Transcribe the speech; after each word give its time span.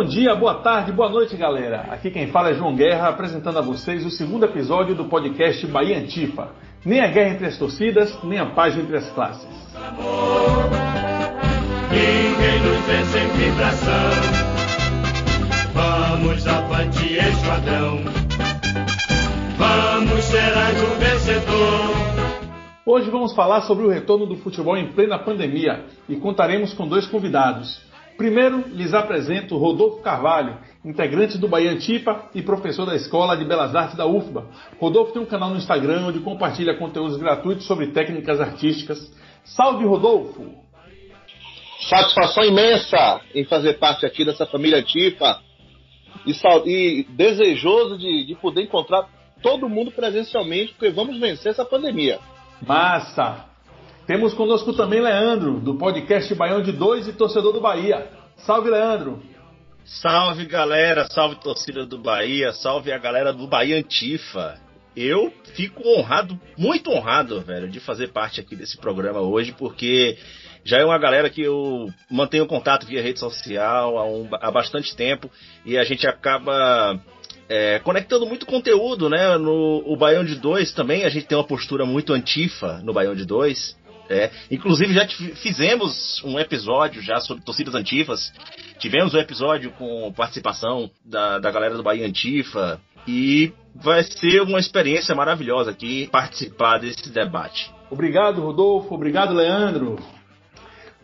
Bom 0.00 0.06
dia, 0.06 0.34
boa 0.34 0.54
tarde, 0.54 0.92
boa 0.92 1.10
noite, 1.10 1.36
galera. 1.36 1.82
Aqui 1.90 2.10
quem 2.10 2.28
fala 2.28 2.48
é 2.48 2.54
João 2.54 2.74
Guerra, 2.74 3.10
apresentando 3.10 3.58
a 3.58 3.60
vocês 3.60 4.02
o 4.06 4.10
segundo 4.10 4.46
episódio 4.46 4.94
do 4.94 5.04
podcast 5.04 5.66
Bahia 5.66 5.98
Antifa. 5.98 6.52
Nem 6.86 7.02
a 7.02 7.08
guerra 7.08 7.34
entre 7.34 7.46
as 7.48 7.58
torcidas, 7.58 8.18
nem 8.24 8.38
a 8.38 8.46
paz 8.46 8.78
entre 8.78 8.96
as 8.96 9.10
classes. 9.10 9.46
Ninguém 11.90 12.60
nos 12.62 12.86
vence 12.86 13.18
em 13.18 13.28
vibração. 13.36 14.10
Vamos 15.74 16.46
avante, 16.46 17.18
esquadrão. 17.18 17.98
Vamos 19.58 20.24
ser 20.24 20.52
o 20.82 20.98
vencedor. 20.98 22.10
Hoje 22.86 23.10
vamos 23.10 23.34
falar 23.34 23.60
sobre 23.60 23.84
o 23.84 23.90
retorno 23.90 24.24
do 24.24 24.36
futebol 24.36 24.78
em 24.78 24.92
plena 24.92 25.18
pandemia 25.18 25.84
e 26.08 26.16
contaremos 26.16 26.72
com 26.72 26.88
dois 26.88 27.06
convidados. 27.06 27.89
Primeiro, 28.20 28.68
lhes 28.74 28.92
apresento 28.92 29.56
Rodolfo 29.56 30.02
Carvalho, 30.02 30.58
integrante 30.84 31.38
do 31.38 31.48
Bahia 31.48 31.70
Antipa 31.70 32.28
e 32.34 32.42
professor 32.42 32.84
da 32.84 32.94
Escola 32.94 33.34
de 33.34 33.46
Belas 33.46 33.74
Artes 33.74 33.96
da 33.96 34.04
UFBA. 34.04 34.46
Rodolfo 34.78 35.14
tem 35.14 35.22
um 35.22 35.26
canal 35.26 35.48
no 35.48 35.56
Instagram 35.56 36.08
onde 36.08 36.20
compartilha 36.20 36.76
conteúdos 36.76 37.16
gratuitos 37.16 37.66
sobre 37.66 37.86
técnicas 37.86 38.38
artísticas. 38.38 39.10
Salve, 39.42 39.86
Rodolfo! 39.86 40.54
Satisfação 41.88 42.44
imensa 42.44 43.22
em 43.34 43.46
fazer 43.46 43.78
parte 43.78 44.04
aqui 44.04 44.22
dessa 44.22 44.44
família 44.44 44.80
Antipa 44.80 45.40
e, 46.26 46.34
e 46.66 47.04
desejoso 47.04 47.96
de, 47.96 48.26
de 48.26 48.34
poder 48.34 48.64
encontrar 48.64 49.08
todo 49.42 49.66
mundo 49.66 49.90
presencialmente, 49.92 50.74
porque 50.74 50.90
vamos 50.90 51.18
vencer 51.18 51.52
essa 51.52 51.64
pandemia. 51.64 52.18
Massa! 52.60 53.49
Temos 54.10 54.34
conosco 54.34 54.72
também 54.72 55.00
Leandro, 55.00 55.60
do 55.60 55.76
podcast 55.76 56.34
Baião 56.34 56.60
de 56.60 56.72
Dois 56.72 57.06
e 57.06 57.12
torcedor 57.12 57.52
do 57.52 57.60
Bahia. 57.60 58.10
Salve, 58.38 58.68
Leandro! 58.68 59.22
Salve, 59.84 60.46
galera! 60.46 61.06
Salve, 61.08 61.36
torcida 61.36 61.86
do 61.86 61.96
Bahia! 61.96 62.52
Salve 62.52 62.90
a 62.90 62.98
galera 62.98 63.32
do 63.32 63.46
Bahia 63.46 63.78
Antifa! 63.78 64.58
Eu 64.96 65.32
fico 65.54 65.88
honrado, 65.88 66.36
muito 66.58 66.90
honrado, 66.90 67.40
velho, 67.42 67.68
de 67.70 67.78
fazer 67.78 68.08
parte 68.08 68.40
aqui 68.40 68.56
desse 68.56 68.76
programa 68.78 69.20
hoje, 69.20 69.54
porque 69.56 70.18
já 70.64 70.78
é 70.78 70.84
uma 70.84 70.98
galera 70.98 71.30
que 71.30 71.42
eu 71.42 71.86
mantenho 72.10 72.48
contato 72.48 72.86
via 72.86 73.00
rede 73.00 73.20
social 73.20 73.96
há, 73.96 74.04
um, 74.04 74.28
há 74.32 74.50
bastante 74.50 74.96
tempo 74.96 75.30
e 75.64 75.78
a 75.78 75.84
gente 75.84 76.04
acaba 76.08 77.00
é, 77.48 77.80
conectando 77.80 78.24
muito 78.26 78.46
conteúdo, 78.46 79.08
né? 79.08 79.36
No 79.36 79.82
o 79.84 79.96
Baião 79.96 80.24
de 80.24 80.36
2 80.36 80.72
também, 80.72 81.04
a 81.04 81.08
gente 81.08 81.26
tem 81.26 81.36
uma 81.36 81.42
postura 81.42 81.84
muito 81.84 82.12
antifa 82.12 82.80
no 82.84 82.92
Baião 82.92 83.14
de 83.14 83.24
2. 83.24 83.79
É, 84.10 84.28
inclusive 84.50 84.92
já 84.92 85.06
fizemos 85.36 86.20
um 86.24 86.36
episódio 86.36 87.00
já 87.00 87.20
sobre 87.20 87.44
torcidas 87.44 87.76
antifas. 87.76 88.32
Tivemos 88.80 89.14
um 89.14 89.18
episódio 89.18 89.70
com 89.70 90.12
participação 90.12 90.90
da, 91.04 91.38
da 91.38 91.48
galera 91.52 91.76
do 91.76 91.82
Bahia 91.82 92.04
Antifa. 92.04 92.80
E 93.06 93.52
vai 93.74 94.02
ser 94.02 94.42
uma 94.42 94.58
experiência 94.58 95.14
maravilhosa 95.14 95.70
aqui 95.70 96.08
participar 96.10 96.78
desse 96.78 97.08
debate. 97.10 97.72
Obrigado, 97.88 98.42
Rodolfo. 98.42 98.92
Obrigado, 98.92 99.32
Leandro. 99.32 99.96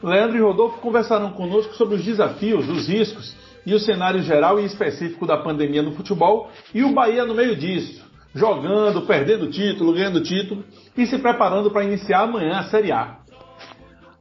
Leandro 0.02 0.36
e 0.36 0.40
Rodolfo 0.40 0.80
conversaram 0.80 1.30
conosco 1.30 1.74
sobre 1.74 1.94
os 1.94 2.04
desafios, 2.04 2.68
os 2.68 2.88
riscos 2.88 3.34
e 3.64 3.72
o 3.72 3.78
cenário 3.78 4.20
geral 4.22 4.58
e 4.58 4.64
específico 4.64 5.26
da 5.26 5.36
pandemia 5.36 5.82
no 5.82 5.92
futebol 5.92 6.50
e 6.74 6.82
o 6.82 6.92
Bahia 6.92 7.24
no 7.24 7.34
meio 7.34 7.56
disso 7.56 8.05
jogando, 8.36 9.02
perdendo 9.02 9.50
título, 9.50 9.94
ganhando 9.94 10.20
título 10.20 10.62
e 10.96 11.06
se 11.06 11.18
preparando 11.18 11.70
para 11.70 11.84
iniciar 11.84 12.20
amanhã 12.20 12.58
a 12.58 12.64
Série 12.64 12.92
A. 12.92 13.16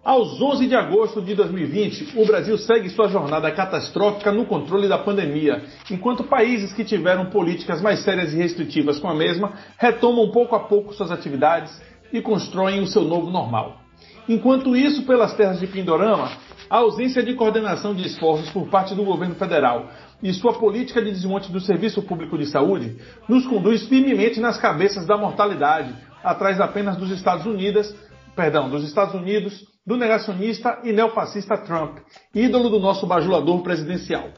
Aos 0.03 0.39
11 0.39 0.67
de 0.67 0.75
agosto 0.75 1.21
de 1.21 1.33
2020, 1.33 2.19
o 2.19 2.25
Brasil 2.25 2.57
segue 2.59 2.89
sua 2.89 3.07
jornada 3.07 3.51
catastrófica 3.51 4.31
no 4.31 4.45
controle 4.45 4.87
da 4.87 4.99
pandemia, 4.99 5.63
enquanto 5.89 6.23
países 6.23 6.71
que 6.71 6.85
tiveram 6.85 7.25
políticas 7.25 7.81
mais 7.81 7.99
sérias 8.01 8.31
e 8.31 8.37
restritivas 8.37 8.99
com 8.99 9.09
a 9.09 9.15
mesma 9.15 9.53
retomam 9.77 10.31
pouco 10.31 10.55
a 10.55 10.59
pouco 10.59 10.93
suas 10.93 11.11
atividades 11.11 11.81
e 12.13 12.21
constroem 12.21 12.81
o 12.81 12.87
seu 12.87 13.01
novo 13.01 13.31
normal. 13.31 13.81
Enquanto 14.29 14.75
isso, 14.75 15.03
pelas 15.03 15.33
terras 15.33 15.59
de 15.59 15.67
Pindorama, 15.67 16.31
a 16.69 16.77
ausência 16.77 17.21
de 17.21 17.33
coordenação 17.33 17.93
de 17.93 18.07
esforços 18.07 18.49
por 18.51 18.67
parte 18.67 18.95
do 18.95 19.03
governo 19.03 19.35
federal 19.35 19.89
e 20.21 20.33
sua 20.33 20.53
política 20.53 21.01
de 21.01 21.11
desmonte 21.11 21.51
do 21.51 21.59
serviço 21.59 22.01
público 22.01 22.37
de 22.37 22.45
saúde 22.45 22.97
nos 23.27 23.45
conduz 23.45 23.87
firmemente 23.87 24.39
nas 24.39 24.57
cabeças 24.57 25.05
da 25.05 25.17
mortalidade, 25.17 25.93
atrás 26.23 26.59
apenas 26.59 26.97
dos 26.97 27.11
Estados 27.11 27.45
Unidos, 27.45 27.93
perdão, 28.35 28.69
dos 28.69 28.83
Estados 28.83 29.13
Unidos, 29.13 29.65
do 29.85 29.95
negacionista 29.95 30.79
e 30.83 30.91
neofascista 30.91 31.57
Trump, 31.57 31.99
ídolo 32.33 32.69
do 32.69 32.79
nosso 32.79 33.05
bajulador 33.05 33.61
presidencial. 33.61 34.29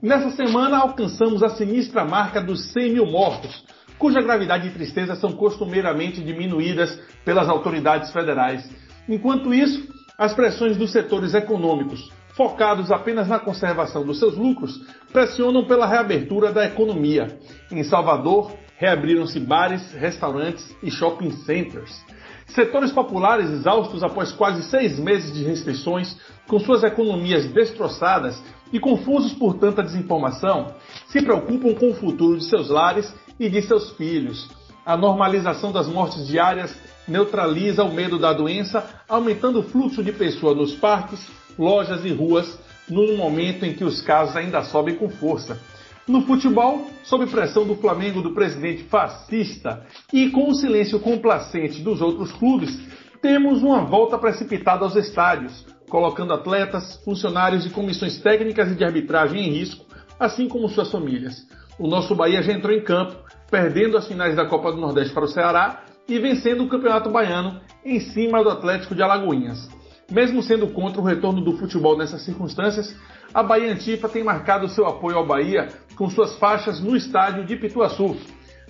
Nessa 0.00 0.30
semana 0.30 0.78
alcançamos 0.78 1.42
a 1.42 1.50
sinistra 1.50 2.04
marca 2.04 2.40
dos 2.40 2.72
100 2.72 2.92
mil 2.92 3.06
mortos, 3.06 3.64
cuja 3.98 4.20
gravidade 4.20 4.68
e 4.68 4.72
tristeza 4.72 5.16
são 5.16 5.32
costumeiramente 5.32 6.22
diminuídas 6.22 7.00
pelas 7.24 7.48
autoridades 7.48 8.12
federais. 8.12 8.68
Enquanto 9.08 9.52
isso, 9.52 9.88
as 10.18 10.34
pressões 10.34 10.76
dos 10.76 10.92
setores 10.92 11.34
econômicos, 11.34 12.10
focados 12.36 12.90
apenas 12.90 13.28
na 13.28 13.38
conservação 13.38 14.04
dos 14.04 14.18
seus 14.18 14.36
lucros, 14.36 14.80
pressionam 15.12 15.64
pela 15.64 15.86
reabertura 15.86 16.52
da 16.52 16.64
economia. 16.64 17.38
Em 17.70 17.82
Salvador, 17.82 18.52
reabriram-se 18.76 19.38
bares, 19.38 19.92
restaurantes 19.92 20.74
e 20.82 20.90
shopping 20.90 21.30
centers. 21.30 22.04
Setores 22.46 22.92
populares 22.92 23.48
exaustos 23.48 24.02
após 24.02 24.32
quase 24.32 24.62
seis 24.64 24.98
meses 24.98 25.32
de 25.32 25.42
restrições, 25.44 26.16
com 26.46 26.58
suas 26.58 26.82
economias 26.82 27.46
destroçadas 27.46 28.42
e 28.72 28.80
confusos 28.80 29.32
por 29.32 29.54
tanta 29.54 29.82
desinformação, 29.82 30.74
se 31.06 31.22
preocupam 31.22 31.74
com 31.74 31.90
o 31.90 31.94
futuro 31.94 32.38
de 32.38 32.44
seus 32.44 32.68
lares 32.68 33.14
e 33.38 33.48
de 33.48 33.62
seus 33.62 33.90
filhos. 33.92 34.50
A 34.84 34.96
normalização 34.96 35.70
das 35.70 35.86
mortes 35.86 36.26
diárias 36.26 36.76
neutraliza 37.06 37.84
o 37.84 37.92
medo 37.92 38.18
da 38.18 38.32
doença, 38.32 38.84
aumentando 39.08 39.60
o 39.60 39.62
fluxo 39.62 40.02
de 40.02 40.12
pessoas 40.12 40.56
nos 40.56 40.74
parques, 40.74 41.24
lojas 41.58 42.04
e 42.04 42.12
ruas, 42.12 42.58
num 42.88 43.16
momento 43.16 43.64
em 43.64 43.72
que 43.72 43.84
os 43.84 44.00
casos 44.02 44.36
ainda 44.36 44.62
sobem 44.62 44.94
com 44.94 45.08
força. 45.08 45.58
No 46.06 46.22
futebol, 46.22 46.86
sob 47.04 47.26
pressão 47.26 47.64
do 47.64 47.76
Flamengo 47.76 48.20
do 48.20 48.34
presidente 48.34 48.82
fascista 48.84 49.86
e 50.12 50.30
com 50.30 50.50
o 50.50 50.54
silêncio 50.54 50.98
complacente 50.98 51.80
dos 51.80 52.02
outros 52.02 52.32
clubes, 52.32 52.76
temos 53.20 53.62
uma 53.62 53.84
volta 53.84 54.18
precipitada 54.18 54.84
aos 54.84 54.96
estádios, 54.96 55.64
colocando 55.88 56.32
atletas, 56.32 57.00
funcionários 57.04 57.64
e 57.64 57.70
comissões 57.70 58.18
técnicas 58.18 58.72
e 58.72 58.74
de 58.74 58.84
arbitragem 58.84 59.46
em 59.46 59.52
risco, 59.52 59.84
assim 60.18 60.48
como 60.48 60.68
suas 60.68 60.90
famílias. 60.90 61.46
O 61.78 61.86
nosso 61.86 62.16
Bahia 62.16 62.42
já 62.42 62.52
entrou 62.52 62.74
em 62.74 62.82
campo, 62.82 63.14
perdendo 63.48 63.96
as 63.96 64.08
finais 64.08 64.34
da 64.34 64.44
Copa 64.44 64.72
do 64.72 64.80
Nordeste 64.80 65.14
para 65.14 65.24
o 65.24 65.28
Ceará 65.28 65.84
e 66.08 66.18
vencendo 66.18 66.64
o 66.64 66.68
Campeonato 66.68 67.10
Baiano 67.10 67.60
em 67.84 68.00
cima 68.00 68.42
do 68.42 68.50
Atlético 68.50 68.94
de 68.94 69.02
Alagoinhas. 69.02 69.68
Mesmo 70.12 70.42
sendo 70.42 70.68
contra 70.68 71.00
o 71.00 71.04
retorno 71.04 71.40
do 71.40 71.56
futebol 71.56 71.96
nessas 71.96 72.20
circunstâncias, 72.20 72.94
a 73.32 73.42
Bahia 73.42 73.72
Antifa 73.72 74.10
tem 74.10 74.22
marcado 74.22 74.68
seu 74.68 74.86
apoio 74.86 75.16
ao 75.16 75.26
Bahia 75.26 75.68
com 75.96 76.10
suas 76.10 76.34
faixas 76.34 76.80
no 76.80 76.94
estádio 76.94 77.46
de 77.46 77.56
Pituaçu. 77.56 78.14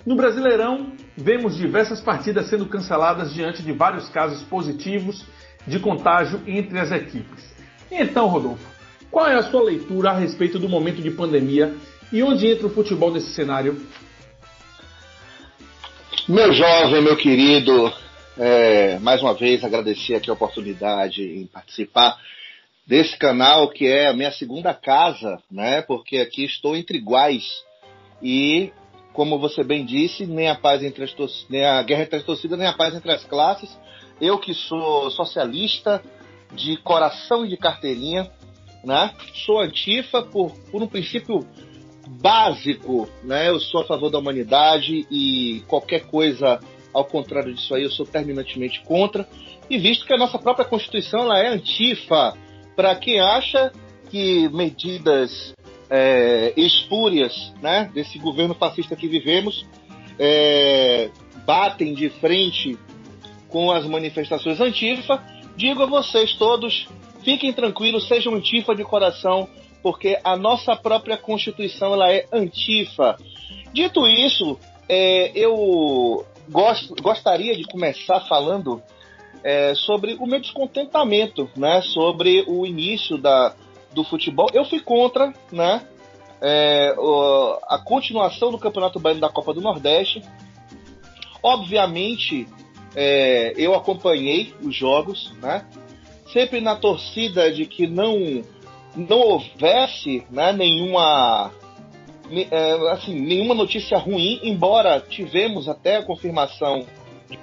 No 0.05 0.15
Brasileirão, 0.15 0.93
vemos 1.17 1.57
diversas 1.57 1.99
partidas 1.99 2.47
sendo 2.47 2.65
canceladas 2.65 3.33
diante 3.33 3.61
de 3.61 3.73
vários 3.73 4.07
casos 4.07 4.41
positivos 4.43 5.25
de 5.67 5.79
contágio 5.79 6.39
entre 6.47 6.79
as 6.79 6.93
equipes. 6.93 7.53
Então, 7.91 8.27
Rodolfo, 8.27 8.65
qual 9.11 9.27
é 9.27 9.35
a 9.35 9.43
sua 9.43 9.63
leitura 9.63 10.11
a 10.11 10.17
respeito 10.17 10.57
do 10.57 10.69
momento 10.69 11.01
de 11.01 11.11
pandemia 11.11 11.75
e 12.09 12.23
onde 12.23 12.47
entra 12.47 12.67
o 12.67 12.69
futebol 12.69 13.11
nesse 13.11 13.33
cenário? 13.33 13.81
Meu 16.29 16.53
jovem, 16.53 17.01
meu 17.01 17.17
querido, 17.17 17.91
é, 18.37 18.97
mais 18.99 19.21
uma 19.21 19.33
vez 19.33 19.63
agradecer 19.63 20.15
aqui 20.15 20.29
a 20.29 20.33
oportunidade 20.33 21.21
em 21.21 21.45
participar 21.45 22.17
desse 22.85 23.17
canal 23.17 23.69
que 23.69 23.85
é 23.85 24.07
a 24.07 24.13
minha 24.13 24.31
segunda 24.31 24.73
casa, 24.73 25.41
né? 25.51 25.81
Porque 25.81 26.17
aqui 26.17 26.43
estou 26.43 26.75
entre 26.75 26.97
iguais 26.97 27.63
e, 28.21 28.71
como 29.13 29.39
você 29.39 29.63
bem 29.63 29.85
disse, 29.85 30.25
nem 30.25 30.49
a 30.49 30.55
paz 30.55 30.83
entre 30.83 31.03
as 31.03 31.15
nem 31.49 31.65
a 31.65 31.81
guerra 31.83 32.03
entre 32.03 32.17
as 32.17 32.23
torcidas, 32.23 32.57
nem 32.57 32.67
a 32.67 32.73
paz 32.73 32.95
entre 32.95 33.11
as 33.11 33.23
classes. 33.23 33.69
Eu 34.19 34.39
que 34.39 34.53
sou 34.53 35.09
socialista 35.11 36.03
de 36.53 36.77
coração 36.77 37.45
e 37.45 37.49
de 37.49 37.57
carteirinha, 37.57 38.29
né? 38.83 39.13
Sou 39.45 39.59
antifa 39.59 40.21
por, 40.23 40.51
por 40.71 40.81
um 40.81 40.87
princípio 40.87 41.45
básico, 42.21 43.07
né? 43.23 43.49
Eu 43.49 43.59
sou 43.59 43.81
a 43.81 43.85
favor 43.85 44.09
da 44.09 44.17
humanidade 44.17 45.05
e 45.09 45.63
qualquer 45.67 46.07
coisa 46.07 46.59
ao 46.93 47.05
contrário 47.05 47.53
disso 47.53 47.73
aí, 47.73 47.83
eu 47.83 47.91
sou 47.91 48.05
terminantemente 48.05 48.81
contra. 48.81 49.27
E 49.69 49.77
visto 49.77 50.05
que 50.05 50.13
a 50.13 50.17
nossa 50.17 50.37
própria 50.37 50.65
Constituição 50.65 51.21
ela 51.21 51.39
é 51.39 51.47
antifa, 51.47 52.37
para 52.75 52.95
quem 52.95 53.19
acha 53.19 53.71
que 54.09 54.47
medidas 54.49 55.53
é, 55.89 56.53
espúrias 56.55 57.53
né, 57.61 57.89
desse 57.93 58.19
governo 58.19 58.53
fascista 58.53 58.95
que 58.95 59.07
vivemos 59.07 59.65
é, 60.19 61.09
batem 61.45 61.93
de 61.93 62.09
frente 62.09 62.77
com 63.49 63.71
as 63.71 63.85
manifestações 63.85 64.59
antifa, 64.59 65.23
digo 65.55 65.83
a 65.83 65.85
vocês 65.85 66.33
todos, 66.35 66.87
fiquem 67.23 67.53
tranquilos, 67.53 68.07
sejam 68.07 68.33
antifa 68.35 68.75
de 68.75 68.83
coração, 68.83 69.47
porque 69.81 70.17
a 70.23 70.35
nossa 70.35 70.75
própria 70.75 71.17
Constituição 71.17 71.93
ela 71.93 72.11
é 72.11 72.25
antifa. 72.31 73.17
Dito 73.73 74.07
isso, 74.07 74.57
é, 74.87 75.31
eu 75.35 76.25
gostaria 76.49 77.55
de 77.55 77.63
começar 77.63 78.21
falando 78.21 78.81
é, 79.43 79.73
sobre 79.75 80.15
o 80.19 80.25
meu 80.25 80.39
descontentamento, 80.39 81.49
né, 81.55 81.81
sobre 81.81 82.43
o 82.47 82.65
início 82.65 83.17
da, 83.17 83.55
do 83.93 84.03
futebol. 84.03 84.47
Eu 84.53 84.65
fui 84.65 84.79
contra, 84.79 85.33
né, 85.51 85.85
é, 86.41 86.95
o, 86.97 87.59
a 87.67 87.77
continuação 87.77 88.51
do 88.51 88.57
Campeonato 88.57 88.99
Baiano 88.99 89.21
da 89.21 89.29
Copa 89.29 89.53
do 89.53 89.61
Nordeste. 89.61 90.21
Obviamente, 91.41 92.47
é, 92.95 93.53
eu 93.57 93.75
acompanhei 93.75 94.53
os 94.61 94.75
jogos, 94.75 95.33
né, 95.41 95.65
sempre 96.31 96.61
na 96.61 96.75
torcida 96.75 97.51
de 97.51 97.65
que 97.65 97.87
não 97.87 98.41
não 98.95 99.19
houvesse 99.19 100.23
né, 100.29 100.53
nenhuma 100.53 101.51
assim, 102.91 103.19
nenhuma 103.19 103.53
notícia 103.53 103.97
ruim, 103.97 104.39
embora 104.43 104.99
tivemos 104.99 105.67
até 105.67 105.97
a 105.97 106.03
confirmação 106.03 106.85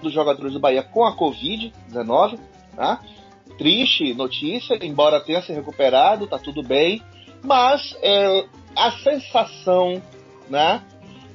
dos 0.02 0.12
jogadores 0.12 0.52
do 0.52 0.60
Bahia 0.60 0.82
com 0.82 1.04
a 1.04 1.16
Covid-19, 1.16 2.38
tá? 2.76 3.00
Triste 3.58 4.14
notícia, 4.14 4.78
embora 4.82 5.20
tenha 5.20 5.42
se 5.42 5.52
recuperado, 5.52 6.26
tá 6.26 6.38
tudo 6.38 6.62
bem, 6.62 7.02
mas 7.42 7.96
é, 8.02 8.44
a 8.76 8.92
sensação, 8.92 10.00
né? 10.48 10.82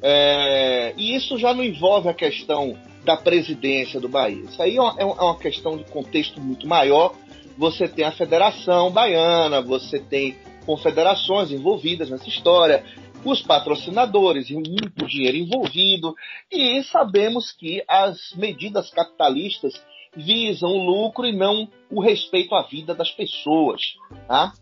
É, 0.02 0.94
e 0.98 1.16
isso 1.16 1.38
já 1.38 1.54
não 1.54 1.64
envolve 1.64 2.10
a 2.10 2.14
questão 2.14 2.78
da 3.04 3.16
presidência 3.16 4.00
do 4.00 4.10
Bahia. 4.10 4.44
Isso 4.44 4.62
aí 4.62 4.78
é 4.78 4.82
uma, 4.82 4.96
é 5.00 5.06
uma 5.06 5.38
questão 5.38 5.78
de 5.78 5.84
contexto 5.86 6.42
muito 6.42 6.68
maior. 6.68 7.14
Você 7.58 7.88
tem 7.88 8.04
a 8.04 8.12
Federação 8.12 8.92
Baiana, 8.92 9.62
você 9.62 10.00
tem 10.00 10.36
confederações 10.66 11.52
envolvidas 11.52 12.10
nessa 12.10 12.28
história, 12.28 12.84
os 13.26 13.42
patrocinadores 13.42 14.50
e 14.50 14.54
muito 14.54 15.06
dinheiro 15.06 15.38
envolvido, 15.38 16.16
e 16.52 16.84
sabemos 16.84 17.52
que 17.52 17.84
as 17.88 18.34
medidas 18.36 18.92
capitalistas 18.92 19.74
visam 20.16 20.70
o 20.70 20.86
lucro 20.86 21.26
e 21.26 21.36
não 21.36 21.68
o 21.92 22.02
respeito 22.02 22.56
à 22.56 22.62
vida 22.64 22.94
das 22.94 23.12
pessoas. 23.12 23.82
Tá? 24.28 24.54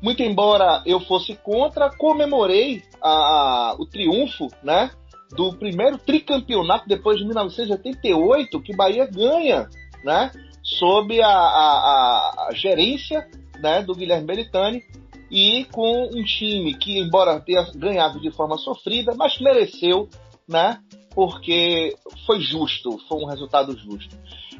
Muito 0.00 0.22
embora 0.22 0.82
eu 0.86 1.00
fosse 1.00 1.34
contra, 1.36 1.90
comemorei 1.90 2.82
a, 3.02 3.10
a, 3.10 3.76
o 3.78 3.86
triunfo 3.86 4.48
né, 4.62 4.90
do 5.30 5.54
primeiro 5.56 5.98
tricampeonato 5.98 6.88
depois 6.88 7.18
de 7.18 7.24
1988 7.24 8.62
que 8.62 8.76
Bahia 8.76 9.06
ganha, 9.06 9.68
né, 10.04 10.30
sob 10.62 11.20
a, 11.20 11.28
a, 11.28 12.48
gerência 12.52 13.26
né, 13.60 13.82
do 13.82 13.94
Guilherme 13.94 14.26
Belitani 14.26 14.82
e 15.30 15.64
com 15.72 16.08
um 16.12 16.24
time 16.24 16.74
que, 16.74 16.98
embora 16.98 17.40
tenha 17.40 17.64
ganhado 17.74 18.20
de 18.20 18.30
forma 18.30 18.56
sofrida, 18.58 19.14
mas 19.16 19.38
mereceu, 19.40 20.08
né? 20.48 20.78
Porque 21.14 21.96
foi 22.26 22.40
justo, 22.40 22.98
foi 23.08 23.18
um 23.18 23.26
resultado 23.26 23.76
justo. 23.76 24.16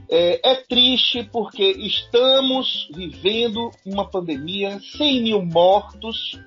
É, 0.08 0.52
é 0.52 0.54
triste 0.54 1.24
porque 1.32 1.64
estamos 1.64 2.88
vivendo 2.94 3.70
uma 3.84 4.08
pandemia, 4.08 4.80
100 4.96 5.22
mil 5.22 5.44
mortos 5.44 6.38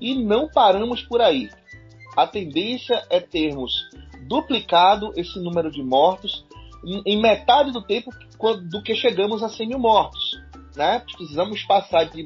e 0.00 0.14
não 0.14 0.48
paramos 0.48 1.02
por 1.02 1.20
aí. 1.20 1.50
A 2.16 2.26
tendência 2.26 3.04
é 3.10 3.20
termos 3.20 3.72
duplicado 4.28 5.12
esse 5.16 5.38
número 5.38 5.70
de 5.70 5.82
mortos 5.82 6.44
em 7.04 7.20
metade 7.20 7.72
do 7.72 7.82
tempo 7.82 8.10
do 8.70 8.82
que 8.82 8.94
chegamos 8.94 9.42
a 9.42 9.48
100 9.48 9.68
mil 9.68 9.78
mortos. 9.78 10.40
Né? 10.76 11.00
Precisamos 11.00 11.62
passar 11.64 12.04
de 12.04 12.22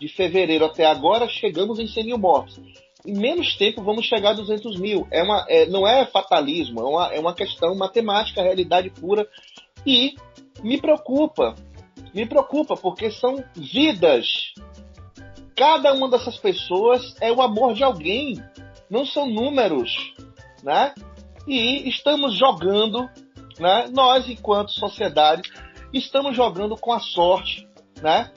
de 0.00 0.08
fevereiro 0.08 0.64
até 0.64 0.86
agora, 0.86 1.28
chegamos 1.28 1.78
em 1.78 1.86
100 1.86 2.04
mil 2.06 2.18
mortos. 2.18 2.58
Em 3.06 3.12
menos 3.12 3.56
tempo 3.56 3.82
vamos 3.82 4.06
chegar 4.06 4.30
a 4.30 4.34
200 4.34 4.80
mil. 4.80 5.06
É 5.10 5.22
uma, 5.22 5.44
é, 5.48 5.66
não 5.66 5.86
é 5.86 6.06
fatalismo, 6.06 6.80
é 6.80 6.84
uma, 6.84 7.14
é 7.14 7.20
uma 7.20 7.34
questão 7.34 7.74
matemática, 7.74 8.42
realidade 8.42 8.90
pura. 8.90 9.28
E 9.86 10.14
me 10.62 10.80
preocupa, 10.80 11.54
me 12.14 12.26
preocupa, 12.26 12.76
porque 12.76 13.10
são 13.10 13.44
vidas. 13.54 14.54
Cada 15.54 15.92
uma 15.92 16.08
dessas 16.08 16.38
pessoas 16.38 17.14
é 17.20 17.30
o 17.30 17.42
amor 17.42 17.74
de 17.74 17.84
alguém, 17.84 18.42
não 18.88 19.04
são 19.04 19.28
números, 19.28 20.14
né? 20.62 20.94
E 21.46 21.88
estamos 21.88 22.34
jogando, 22.34 23.08
né? 23.58 23.86
Nós, 23.92 24.28
enquanto 24.28 24.72
sociedade, 24.72 25.42
estamos 25.92 26.34
jogando 26.34 26.76
com 26.76 26.92
a 26.92 27.00
sorte, 27.00 27.66
né? 28.02 28.30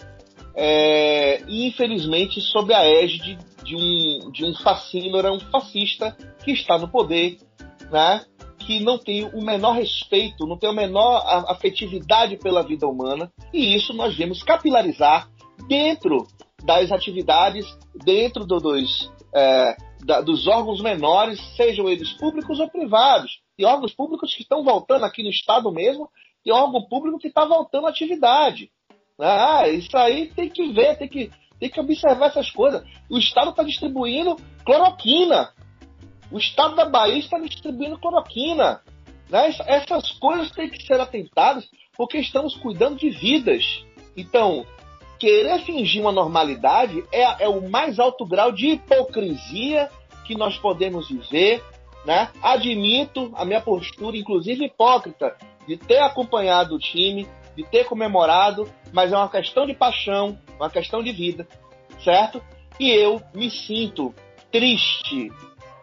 é, 0.55 1.22
infelizmente 1.67 2.41
sob 2.41 2.73
a 2.73 2.83
égide 2.85 3.37
de 3.63 3.75
um, 3.75 4.31
de 4.31 4.45
um 4.45 4.53
fascínora, 4.55 5.31
um 5.31 5.39
fascista 5.39 6.15
que 6.43 6.51
está 6.51 6.77
no 6.77 6.87
poder, 6.87 7.37
né, 7.91 8.25
que 8.59 8.79
não 8.79 8.97
tem 8.97 9.25
o 9.25 9.43
menor 9.43 9.73
respeito, 9.73 10.47
não 10.47 10.57
tem 10.57 10.69
a 10.69 10.73
menor 10.73 11.21
afetividade 11.49 12.37
pela 12.37 12.63
vida 12.63 12.87
humana, 12.87 13.31
e 13.53 13.75
isso 13.75 13.93
nós 13.93 14.15
vemos 14.15 14.41
capilarizar 14.41 15.29
dentro 15.67 16.27
das 16.63 16.91
atividades, 16.91 17.65
dentro 18.05 18.45
do, 18.45 18.57
dos, 18.59 19.11
é, 19.35 19.75
da, 20.05 20.21
dos 20.21 20.47
órgãos 20.47 20.81
menores, 20.81 21.39
sejam 21.55 21.89
eles 21.89 22.13
públicos 22.13 22.59
ou 22.59 22.69
privados. 22.69 23.41
E 23.57 23.65
órgãos 23.65 23.93
públicos 23.93 24.33
que 24.33 24.43
estão 24.43 24.63
voltando 24.63 25.03
aqui 25.03 25.21
no 25.23 25.29
Estado 25.29 25.71
mesmo, 25.71 26.09
e 26.45 26.51
órgão 26.51 26.87
público 26.87 27.19
que 27.19 27.27
está 27.27 27.45
voltando 27.45 27.87
à 27.87 27.89
atividade. 27.89 28.69
Ah, 29.19 29.67
isso 29.67 29.95
aí 29.95 30.27
tem 30.33 30.49
que 30.49 30.71
ver, 30.71 30.97
tem 30.97 31.07
que, 31.07 31.31
tem 31.63 31.69
que 31.69 31.79
observar 31.79 32.27
essas 32.27 32.51
coisas. 32.51 32.83
O 33.09 33.17
Estado 33.17 33.51
está 33.51 33.63
distribuindo 33.63 34.35
cloroquina. 34.65 35.53
O 36.29 36.37
Estado 36.37 36.75
da 36.75 36.83
Bahia 36.83 37.19
está 37.19 37.39
distribuindo 37.39 37.97
cloroquina. 37.97 38.81
Né? 39.29 39.55
Essas 39.65 40.11
coisas 40.13 40.51
têm 40.51 40.69
que 40.69 40.85
ser 40.85 40.99
atentadas 40.99 41.65
porque 41.95 42.17
estamos 42.17 42.57
cuidando 42.57 42.97
de 42.97 43.09
vidas. 43.11 43.85
Então, 44.17 44.65
querer 45.17 45.59
fingir 45.59 46.01
uma 46.01 46.11
normalidade 46.11 47.01
é, 47.13 47.45
é 47.45 47.47
o 47.47 47.69
mais 47.69 47.97
alto 47.97 48.25
grau 48.25 48.51
de 48.51 48.71
hipocrisia 48.71 49.89
que 50.27 50.35
nós 50.35 50.57
podemos 50.57 51.07
viver. 51.07 51.63
Né? 52.05 52.29
Admito 52.41 53.31
a 53.35 53.45
minha 53.45 53.61
postura, 53.61 54.17
inclusive 54.17 54.65
hipócrita, 54.65 55.37
de 55.65 55.77
ter 55.77 55.99
acompanhado 55.99 56.75
o 56.75 56.79
time, 56.79 57.25
de 57.55 57.63
ter 57.63 57.85
comemorado, 57.85 58.69
mas 58.91 59.11
é 59.11 59.17
uma 59.17 59.29
questão 59.29 59.65
de 59.65 59.73
paixão, 59.73 60.37
uma 60.57 60.69
questão 60.69 61.03
de 61.03 61.11
vida, 61.11 61.47
certo? 62.03 62.41
E 62.79 62.89
eu 62.89 63.21
me 63.33 63.49
sinto 63.51 64.13
triste 64.51 65.31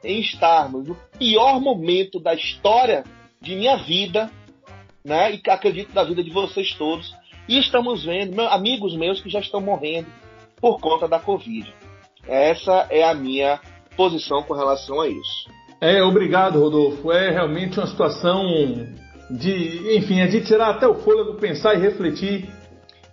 em 0.02 0.20
estarmos 0.20 0.88
no 0.88 0.96
pior 1.18 1.60
momento 1.60 2.18
da 2.18 2.34
história 2.34 3.04
de 3.40 3.54
minha 3.54 3.76
vida, 3.76 4.30
né? 5.04 5.34
E 5.34 5.50
acredito 5.50 5.92
da 5.92 6.04
vida 6.04 6.22
de 6.22 6.30
vocês 6.30 6.74
todos. 6.74 7.14
E 7.48 7.58
estamos 7.58 8.04
vendo 8.04 8.34
meus, 8.34 8.52
amigos 8.52 8.96
meus 8.96 9.20
que 9.20 9.28
já 9.28 9.40
estão 9.40 9.60
morrendo 9.60 10.08
por 10.60 10.78
conta 10.80 11.08
da 11.08 11.18
Covid. 11.18 11.72
Essa 12.26 12.86
é 12.90 13.02
a 13.02 13.14
minha 13.14 13.60
posição 13.96 14.42
com 14.42 14.54
relação 14.54 15.00
a 15.00 15.08
isso. 15.08 15.50
É, 15.80 16.02
obrigado, 16.02 16.60
Rodolfo. 16.60 17.10
É 17.10 17.30
realmente 17.30 17.78
uma 17.78 17.86
situação 17.86 18.44
de, 19.30 19.96
enfim, 19.96 20.20
é 20.20 20.26
de 20.26 20.40
tirar 20.40 20.70
até 20.70 20.86
o 20.88 20.96
fôlego, 20.96 21.34
pensar 21.34 21.74
e 21.74 21.78
refletir 21.78 22.48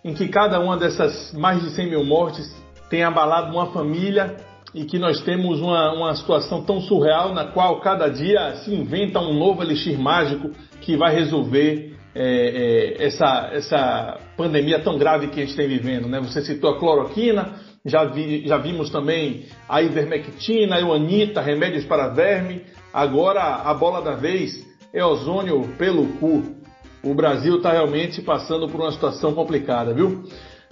em 0.03 0.13
que 0.13 0.27
cada 0.27 0.59
uma 0.59 0.77
dessas 0.77 1.33
mais 1.33 1.61
de 1.61 1.69
100 1.71 1.89
mil 1.89 2.03
mortes 2.03 2.55
tem 2.89 3.03
abalado 3.03 3.51
uma 3.53 3.67
família 3.67 4.37
e 4.73 4.85
que 4.85 4.97
nós 4.97 5.21
temos 5.21 5.59
uma, 5.59 5.93
uma 5.93 6.15
situação 6.15 6.63
tão 6.63 6.81
surreal 6.81 7.33
na 7.33 7.45
qual 7.45 7.79
cada 7.79 8.07
dia 8.07 8.55
se 8.57 8.73
inventa 8.73 9.19
um 9.19 9.33
novo 9.33 9.61
elixir 9.61 9.97
mágico 9.97 10.51
que 10.81 10.95
vai 10.97 11.13
resolver 11.13 11.95
é, 12.15 12.95
é, 12.99 13.05
essa, 13.05 13.49
essa 13.53 14.17
pandemia 14.35 14.79
tão 14.79 14.97
grave 14.97 15.27
que 15.27 15.39
a 15.39 15.45
gente 15.45 15.55
tem 15.55 15.67
vivendo. 15.67 16.07
Né? 16.07 16.19
Você 16.19 16.41
citou 16.41 16.71
a 16.71 16.79
cloroquina, 16.79 17.55
já, 17.85 18.05
vi, 18.05 18.47
já 18.47 18.57
vimos 18.57 18.89
também 18.89 19.45
a 19.69 19.81
ivermectina, 19.81 20.75
a 20.75 20.81
euanita, 20.81 21.41
remédios 21.41 21.85
para 21.85 22.09
verme. 22.09 22.63
Agora 22.93 23.41
a 23.41 23.73
bola 23.73 24.01
da 24.01 24.15
vez 24.15 24.66
é 24.93 25.03
ozônio 25.03 25.75
pelo 25.77 26.07
cu. 26.19 26.55
O 27.03 27.13
Brasil 27.13 27.57
está 27.57 27.71
realmente 27.71 28.21
passando 28.21 28.67
por 28.67 28.81
uma 28.81 28.91
situação 28.91 29.33
complicada, 29.33 29.93
viu? 29.93 30.23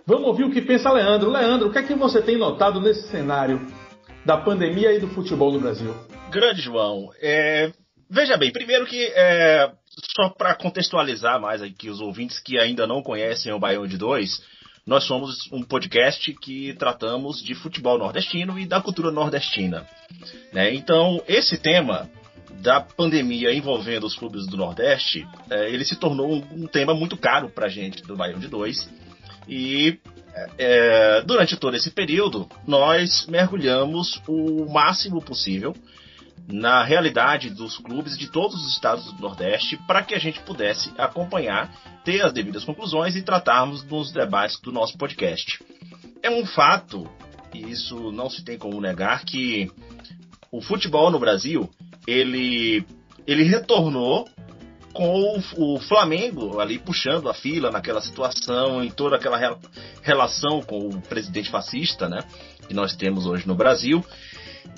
Vamos 0.06 0.28
ouvir 0.28 0.44
o 0.44 0.52
que 0.52 0.62
pensa 0.62 0.92
Leandro. 0.92 1.32
Leandro, 1.32 1.70
o 1.70 1.72
que 1.72 1.80
é 1.80 1.84
que 1.84 1.96
você 1.96 2.22
tem 2.22 2.38
notado 2.38 2.80
nesse 2.80 3.08
cenário 3.10 3.66
da 4.26 4.38
pandemia 4.38 4.94
e 4.94 5.00
do 5.00 5.08
futebol 5.08 5.52
no 5.52 5.60
Brasil? 5.60 5.96
Grande 6.32 6.62
João, 6.62 7.10
é... 7.22 7.72
veja 8.10 8.38
bem, 8.38 8.52
primeiro 8.52 8.86
que 8.86 9.04
é... 9.16 9.72
só 10.16 10.30
para 10.30 10.56
contextualizar 10.56 11.40
mais 11.40 11.62
aqui 11.62 11.90
os 11.90 12.02
ouvintes 12.02 12.40
que 12.40 12.60
ainda 12.60 12.86
não 12.86 13.02
conhecem 13.02 13.54
o 13.54 13.60
Baião 13.60 13.88
de 13.88 13.98
Dois, 13.98 14.44
nós 14.86 15.06
somos 15.06 15.52
um 15.52 15.64
podcast 15.64 16.32
que 16.34 16.74
tratamos 16.74 17.42
de 17.42 17.56
futebol 17.56 17.98
nordestino 17.98 18.60
e 18.60 18.68
da 18.68 18.80
cultura 18.80 19.10
nordestina. 19.10 19.88
Né? 20.54 20.76
Então, 20.76 21.24
esse 21.28 21.58
tema 21.58 22.08
da 22.62 22.82
pandemia 22.82 23.54
envolvendo 23.54 24.06
os 24.06 24.16
clubes 24.16 24.48
do 24.48 24.58
Nordeste, 24.58 25.28
é, 25.50 25.70
ele 25.70 25.86
se 25.86 25.96
tornou 25.96 26.44
um, 26.52 26.68
tema 26.68 26.94
muito 26.94 27.18
caro 27.18 27.50
para 27.50 27.66
a 27.68 27.70
gente 27.70 28.02
do 28.04 28.16
Baião 28.16 28.40
de 28.40 28.48
Dois. 28.48 28.90
E 29.48 30.00
é, 30.58 31.22
durante 31.22 31.56
todo 31.58 31.76
esse 31.76 31.92
período, 31.92 32.50
nós 32.68 33.28
mergulhamos 33.28 34.22
o 34.28 34.66
máximo 34.72 35.22
possível 35.22 35.76
na 36.48 36.84
realidade 36.84 37.50
dos 37.50 37.78
clubes 37.78 38.18
de 38.18 38.30
todos 38.30 38.56
os 38.56 38.74
estados 38.74 39.12
do 39.14 39.22
Nordeste 39.22 39.78
para 39.88 40.04
que 40.04 40.14
a 40.14 40.20
gente 40.20 40.40
pudesse 40.42 40.92
acompanhar, 40.98 41.72
ter 42.04 42.22
as 42.22 42.34
devidas 42.34 42.64
conclusões 42.64 43.16
e 43.16 43.24
tratarmos 43.24 43.84
nos 43.84 44.12
debates 44.12 44.60
do 44.62 44.72
nosso 44.72 44.98
podcast. 44.98 45.64
É 46.22 46.30
um 46.30 46.46
fato, 46.46 47.10
e 47.54 47.72
isso 47.72 48.12
não 48.12 48.30
se 48.30 48.44
tem 48.44 48.58
como 48.58 48.80
negar, 48.80 49.24
que 49.26 49.72
o 50.52 50.62
futebol 50.62 51.10
no 51.10 51.20
Brasil 51.20 51.70
ele, 52.08 52.86
ele 53.26 53.44
retornou 53.44 54.28
com 54.94 55.42
o, 55.58 55.80
Flamengo 55.80 56.60
ali 56.60 56.80
puxando 56.80 57.30
a 57.30 57.34
fila 57.34 57.70
naquela 57.70 58.00
situação, 58.00 58.82
em 58.82 58.90
toda 58.90 59.18
aquela 59.18 59.60
relação 60.02 60.62
com 60.62 60.88
o 60.88 61.02
presidente 61.02 61.50
fascista, 61.50 62.08
né, 62.08 62.20
que 62.66 62.74
nós 62.74 62.96
temos 62.96 63.26
hoje 63.26 63.46
no 63.46 63.56
Brasil. 63.56 64.04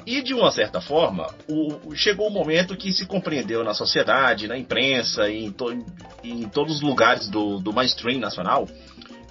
E 0.05 0.21
de 0.21 0.33
uma 0.33 0.51
certa 0.51 0.81
forma, 0.81 1.27
o, 1.47 1.93
chegou 1.95 2.27
o 2.27 2.31
momento 2.31 2.75
que 2.75 2.91
se 2.91 3.05
compreendeu 3.05 3.63
na 3.63 3.73
sociedade, 3.73 4.47
na 4.47 4.57
imprensa, 4.57 5.29
em, 5.29 5.51
to, 5.51 5.85
em 6.23 6.49
todos 6.49 6.77
os 6.77 6.81
lugares 6.81 7.29
do, 7.29 7.59
do 7.59 7.71
mainstream 7.71 8.19
nacional, 8.19 8.67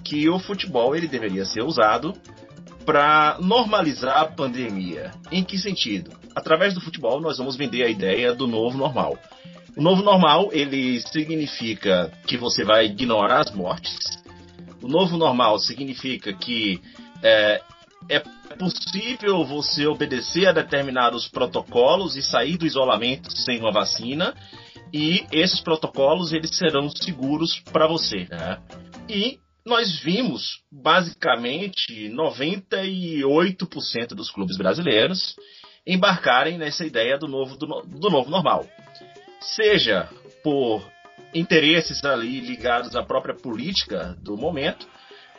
que 0.03 0.29
o 0.29 0.39
futebol 0.39 0.95
ele 0.95 1.07
deveria 1.07 1.45
ser 1.45 1.63
usado 1.63 2.13
para 2.85 3.37
normalizar 3.41 4.17
a 4.17 4.25
pandemia. 4.25 5.11
Em 5.29 5.43
que 5.43 5.57
sentido? 5.57 6.11
Através 6.37 6.75
do 6.75 6.81
futebol 6.81 7.19
nós 7.19 7.39
vamos 7.39 7.55
vender 7.55 7.81
a 7.81 7.89
ideia 7.89 8.31
do 8.31 8.45
novo 8.45 8.77
normal. 8.77 9.17
O 9.75 9.81
novo 9.81 10.03
normal, 10.03 10.49
ele 10.51 11.01
significa 11.01 12.11
que 12.27 12.37
você 12.37 12.63
vai 12.63 12.85
ignorar 12.85 13.39
as 13.39 13.51
mortes. 13.51 13.97
O 14.79 14.87
novo 14.87 15.17
normal 15.17 15.57
significa 15.57 16.31
que 16.31 16.79
é, 17.23 17.59
é 18.07 18.19
possível 18.59 19.43
você 19.45 19.87
obedecer 19.87 20.47
a 20.47 20.51
determinados 20.51 21.27
protocolos 21.27 22.15
e 22.15 22.21
sair 22.21 22.55
do 22.55 22.67
isolamento 22.67 23.35
sem 23.35 23.59
uma 23.59 23.71
vacina. 23.71 24.35
E 24.93 25.25
esses 25.31 25.59
protocolos 25.59 26.33
eles 26.33 26.55
serão 26.55 26.87
seguros 26.87 27.59
para 27.71 27.87
você. 27.87 28.27
Né? 28.29 28.59
E 29.09 29.39
nós 29.65 29.99
vimos 30.01 30.61
basicamente 30.71 32.11
98% 32.11 34.09
dos 34.09 34.29
clubes 34.29 34.55
brasileiros 34.55 35.35
embarcarem 35.87 36.57
nessa 36.57 36.85
ideia 36.85 37.17
do 37.17 37.27
novo, 37.27 37.55
do, 37.55 37.81
do 37.83 38.09
novo 38.09 38.29
normal 38.29 38.67
seja 39.39 40.09
por 40.43 40.83
interesses 41.33 42.03
ali 42.03 42.41
ligados 42.41 42.95
à 42.95 43.03
própria 43.03 43.33
política 43.33 44.15
do 44.21 44.37
momento, 44.37 44.87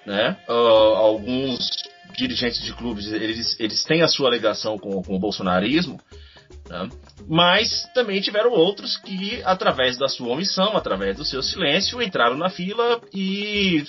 né? 0.06 0.36
Uh, 0.48 0.94
alguns 0.96 1.70
dirigentes 2.16 2.62
de 2.62 2.72
clubes 2.72 3.12
eles, 3.12 3.58
eles 3.60 3.84
têm 3.84 4.02
a 4.02 4.08
sua 4.08 4.30
ligação 4.30 4.78
com, 4.78 5.02
com 5.02 5.14
o 5.14 5.18
bolsonarismo, 5.18 6.00
né? 6.68 6.88
mas 7.28 7.86
também 7.94 8.20
tiveram 8.20 8.50
outros 8.50 8.96
que, 8.96 9.42
através 9.44 9.98
da 9.98 10.08
sua 10.08 10.28
omissão, 10.28 10.76
através 10.76 11.16
do 11.16 11.24
seu 11.24 11.42
silêncio, 11.42 12.02
entraram 12.02 12.36
na 12.36 12.48
fila 12.48 13.00
e 13.12 13.84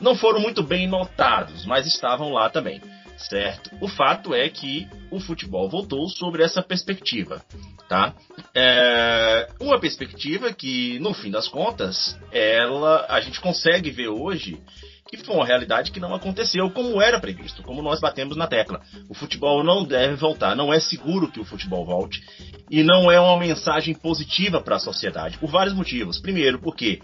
não 0.00 0.14
foram 0.14 0.40
muito 0.40 0.62
bem 0.62 0.88
notados, 0.88 1.66
mas 1.66 1.86
estavam 1.86 2.32
lá 2.32 2.48
também 2.48 2.80
certo? 3.28 3.70
O 3.80 3.88
fato 3.88 4.34
é 4.34 4.48
que 4.48 4.88
o 5.10 5.20
futebol 5.20 5.68
voltou 5.68 6.08
sobre 6.08 6.42
essa 6.42 6.62
perspectiva, 6.62 7.42
tá? 7.88 8.14
É 8.54 9.48
uma 9.60 9.78
perspectiva 9.78 10.52
que, 10.52 10.98
no 11.00 11.12
fim 11.12 11.30
das 11.30 11.48
contas, 11.48 12.18
ela 12.32 13.06
a 13.08 13.20
gente 13.20 13.40
consegue 13.40 13.90
ver 13.90 14.08
hoje 14.08 14.60
que 15.08 15.16
foi 15.16 15.34
uma 15.34 15.44
realidade 15.44 15.90
que 15.90 15.98
não 15.98 16.14
aconteceu 16.14 16.70
como 16.70 17.02
era 17.02 17.18
previsto, 17.18 17.64
como 17.64 17.82
nós 17.82 18.00
batemos 18.00 18.36
na 18.36 18.46
tecla. 18.46 18.80
O 19.08 19.14
futebol 19.14 19.64
não 19.64 19.84
deve 19.84 20.14
voltar, 20.14 20.54
não 20.54 20.72
é 20.72 20.78
seguro 20.78 21.30
que 21.30 21.40
o 21.40 21.44
futebol 21.44 21.84
volte 21.84 22.22
e 22.70 22.84
não 22.84 23.10
é 23.10 23.20
uma 23.20 23.36
mensagem 23.36 23.92
positiva 23.92 24.60
para 24.60 24.76
a 24.76 24.80
sociedade, 24.80 25.36
por 25.38 25.50
vários 25.50 25.74
motivos. 25.74 26.20
Primeiro, 26.20 26.60
porque 26.60 27.00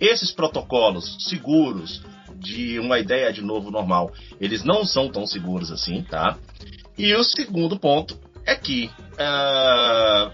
esses 0.00 0.32
protocolos 0.32 1.16
seguros, 1.28 2.02
de 2.38 2.78
uma 2.78 2.98
ideia 2.98 3.32
de 3.32 3.42
novo 3.42 3.70
normal, 3.70 4.12
eles 4.40 4.64
não 4.64 4.84
são 4.84 5.08
tão 5.08 5.26
seguros 5.26 5.70
assim, 5.70 6.02
tá? 6.02 6.36
E 6.96 7.14
o 7.14 7.24
segundo 7.24 7.78
ponto 7.78 8.18
é 8.44 8.54
que 8.54 8.90
uh, 9.14 10.32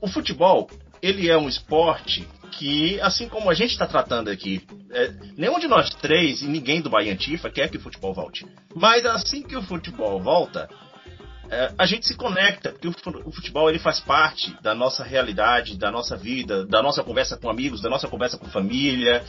o 0.00 0.08
futebol 0.08 0.68
ele 1.00 1.28
é 1.28 1.36
um 1.36 1.48
esporte 1.48 2.26
que, 2.52 3.00
assim 3.00 3.28
como 3.28 3.50
a 3.50 3.54
gente 3.54 3.72
está 3.72 3.86
tratando 3.86 4.30
aqui, 4.30 4.64
é, 4.92 5.12
nenhum 5.36 5.58
de 5.58 5.66
nós 5.66 5.90
três 5.90 6.42
e 6.42 6.46
ninguém 6.46 6.80
do 6.80 6.90
Bahia 6.90 7.12
Antifa 7.12 7.50
quer 7.50 7.68
que 7.68 7.76
o 7.76 7.80
futebol 7.80 8.14
volte. 8.14 8.46
Mas 8.74 9.04
assim 9.04 9.42
que 9.42 9.56
o 9.56 9.62
futebol 9.62 10.20
volta, 10.20 10.68
é, 11.50 11.72
a 11.76 11.86
gente 11.86 12.06
se 12.06 12.14
conecta, 12.14 12.70
porque 12.70 12.88
o 12.88 13.32
futebol 13.32 13.68
ele 13.68 13.78
faz 13.78 14.00
parte 14.00 14.54
da 14.62 14.74
nossa 14.74 15.02
realidade, 15.02 15.76
da 15.76 15.90
nossa 15.90 16.16
vida, 16.16 16.64
da 16.64 16.82
nossa 16.82 17.02
conversa 17.02 17.36
com 17.36 17.50
amigos, 17.50 17.80
da 17.80 17.90
nossa 17.90 18.06
conversa 18.06 18.38
com 18.38 18.46
família. 18.46 19.24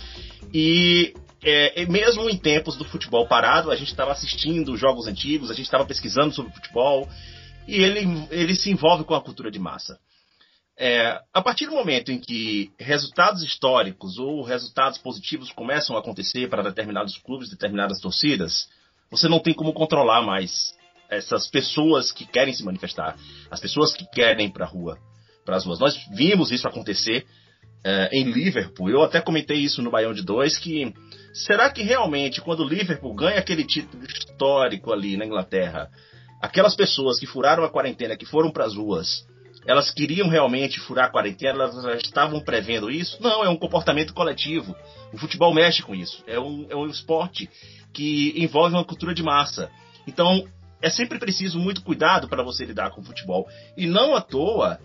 E 0.54 1.14
é, 1.44 1.86
mesmo 1.86 2.30
em 2.30 2.38
tempos 2.38 2.78
do 2.78 2.86
futebol 2.86 3.28
parado, 3.28 3.72
a 3.72 3.76
gente 3.76 3.90
estava 3.90 4.12
assistindo 4.12 4.78
jogos 4.78 5.08
antigos, 5.08 5.52
a 5.52 5.54
gente 5.54 5.66
estava 5.66 5.86
pesquisando 5.86 6.34
sobre 6.34 6.54
futebol, 6.54 7.08
e 7.68 7.76
ele, 7.76 8.28
ele 8.32 8.56
se 8.56 8.72
envolve 8.72 9.04
com 9.04 9.14
a 9.14 9.22
cultura 9.22 9.52
de 9.52 9.60
massa. 9.60 10.00
É, 10.78 11.20
a 11.32 11.42
partir 11.42 11.68
do 11.68 11.74
momento 11.74 12.12
em 12.12 12.20
que 12.20 12.72
resultados 12.80 13.44
históricos 13.44 14.18
ou 14.18 14.42
resultados 14.42 14.98
positivos 14.98 15.52
começam 15.52 15.96
a 15.96 16.00
acontecer 16.00 16.50
para 16.50 16.64
determinados 16.64 17.18
clubes, 17.18 17.50
determinadas 17.50 18.00
torcidas, 18.00 18.68
você 19.12 19.28
não 19.28 19.40
tem 19.40 19.54
como 19.54 19.72
controlar 19.74 20.24
mais 20.24 20.74
essas 21.10 21.48
pessoas 21.48 22.12
que 22.12 22.26
querem 22.26 22.54
se 22.54 22.64
manifestar, 22.64 23.16
as 23.52 23.60
pessoas 23.60 23.94
que 23.94 24.06
querem 24.06 24.48
ir 24.48 24.52
para 24.52 24.66
a 24.66 24.68
rua, 24.68 24.98
para 25.46 25.58
as 25.58 25.66
ruas. 25.66 25.80
Nós 25.80 25.96
vimos 26.16 26.52
isso 26.52 26.68
acontecer 26.68 27.26
é, 27.84 28.10
em 28.12 28.32
Liverpool. 28.32 28.90
Eu 28.90 29.04
até 29.04 29.22
comentei 29.22 29.58
isso 29.58 29.82
no 29.82 29.92
Baião 29.92 30.14
de 30.14 30.24
Dois 30.24 30.58
que 30.58 30.92
será 31.34 31.70
que 31.70 31.82
realmente 31.82 32.40
quando 32.40 32.62
o 32.62 32.68
Liverpool 32.68 33.14
ganha 33.14 33.40
aquele 33.40 33.66
título 33.66 34.04
histórico 34.06 34.94
ali 34.94 35.18
na 35.18 35.26
Inglaterra, 35.26 35.90
aquelas 36.42 36.76
pessoas 36.76 37.20
que 37.20 37.26
furaram 37.26 37.64
a 37.64 37.70
quarentena, 37.70 38.16
que 38.16 38.26
foram 38.26 38.52
para 38.52 38.66
as 38.66 38.76
ruas, 38.76 39.26
elas 39.66 39.92
queriam 39.92 40.28
realmente 40.28 40.80
furar 40.80 41.06
a 41.06 41.10
quarentena, 41.10 41.64
elas 41.64 41.82
já 41.82 41.96
estavam 41.96 42.40
prevendo 42.42 42.92
isso? 42.92 43.18
Não, 43.22 43.44
é 43.44 43.50
um 43.50 43.56
comportamento 43.56 44.14
coletivo. 44.14 44.76
O 45.12 45.18
futebol 45.18 45.54
mexe 45.54 45.82
com 45.82 45.96
isso. 45.96 46.24
É 46.28 46.40
um, 46.40 46.68
é 46.70 46.76
um 46.76 46.88
esporte 46.88 47.50
que 47.94 48.34
envolve 48.36 48.76
uma 48.76 48.84
cultura 48.84 49.14
de 49.14 49.24
massa. 49.24 49.72
Então, 50.06 50.46
é 50.82 50.90
sempre 50.90 51.18
preciso 51.18 51.58
muito 51.58 51.82
cuidado 51.82 52.28
para 52.28 52.44
você 52.44 52.66
lidar 52.66 52.92
com 52.92 53.00
o 53.00 53.04
futebol. 53.04 53.48
E 53.78 53.88
não 53.88 54.16
à 54.16 54.22
toa, 54.22 54.80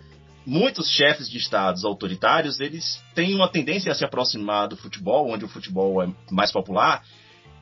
muitos 0.45 0.89
chefes 0.89 1.29
de 1.29 1.37
estados 1.37 1.85
autoritários, 1.85 2.59
eles 2.59 3.03
têm 3.13 3.35
uma 3.35 3.47
tendência 3.47 3.91
a 3.91 3.95
se 3.95 4.03
aproximar 4.03 4.67
do 4.67 4.77
futebol, 4.77 5.29
onde 5.29 5.45
o 5.45 5.49
futebol 5.49 6.01
é 6.01 6.07
mais 6.31 6.51
popular, 6.51 7.03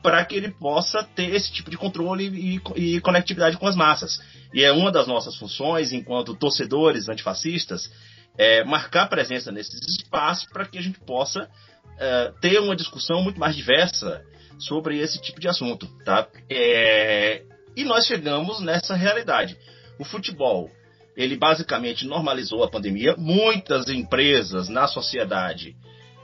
para 0.02 0.24
que 0.24 0.36
ele 0.36 0.50
possa 0.50 1.02
ter 1.02 1.34
esse 1.34 1.52
tipo 1.52 1.70
de 1.70 1.76
controle 1.76 2.28
e, 2.28 2.60
e, 2.76 3.00
conectividade 3.00 3.56
com 3.56 3.66
as 3.66 3.76
massas. 3.76 4.20
E 4.54 4.62
é 4.64 4.72
uma 4.72 4.92
das 4.92 5.06
nossas 5.06 5.36
funções, 5.36 5.92
enquanto 5.92 6.34
torcedores 6.34 7.08
antifascistas, 7.08 7.90
é 8.36 8.62
marcar 8.64 9.08
presença 9.08 9.50
nesses 9.50 9.80
espaços 9.98 10.48
para 10.52 10.64
que 10.64 10.78
a 10.78 10.82
gente 10.82 11.00
possa 11.00 11.50
é, 11.98 12.32
ter 12.40 12.60
uma 12.60 12.76
discussão 12.76 13.22
muito 13.22 13.40
mais 13.40 13.56
diversa 13.56 14.22
sobre 14.58 14.98
esse 14.98 15.20
tipo 15.20 15.40
de 15.40 15.48
assunto. 15.48 15.86
Tá? 16.04 16.28
É, 16.48 17.42
e 17.76 17.84
nós 17.84 18.06
chegamos 18.06 18.60
nessa 18.60 18.94
realidade. 18.94 19.56
O 19.98 20.04
futebol 20.04 20.70
ele 21.18 21.36
basicamente 21.36 22.06
normalizou 22.06 22.62
a 22.62 22.70
pandemia. 22.70 23.16
Muitas 23.18 23.88
empresas 23.88 24.68
na 24.68 24.86
sociedade 24.86 25.74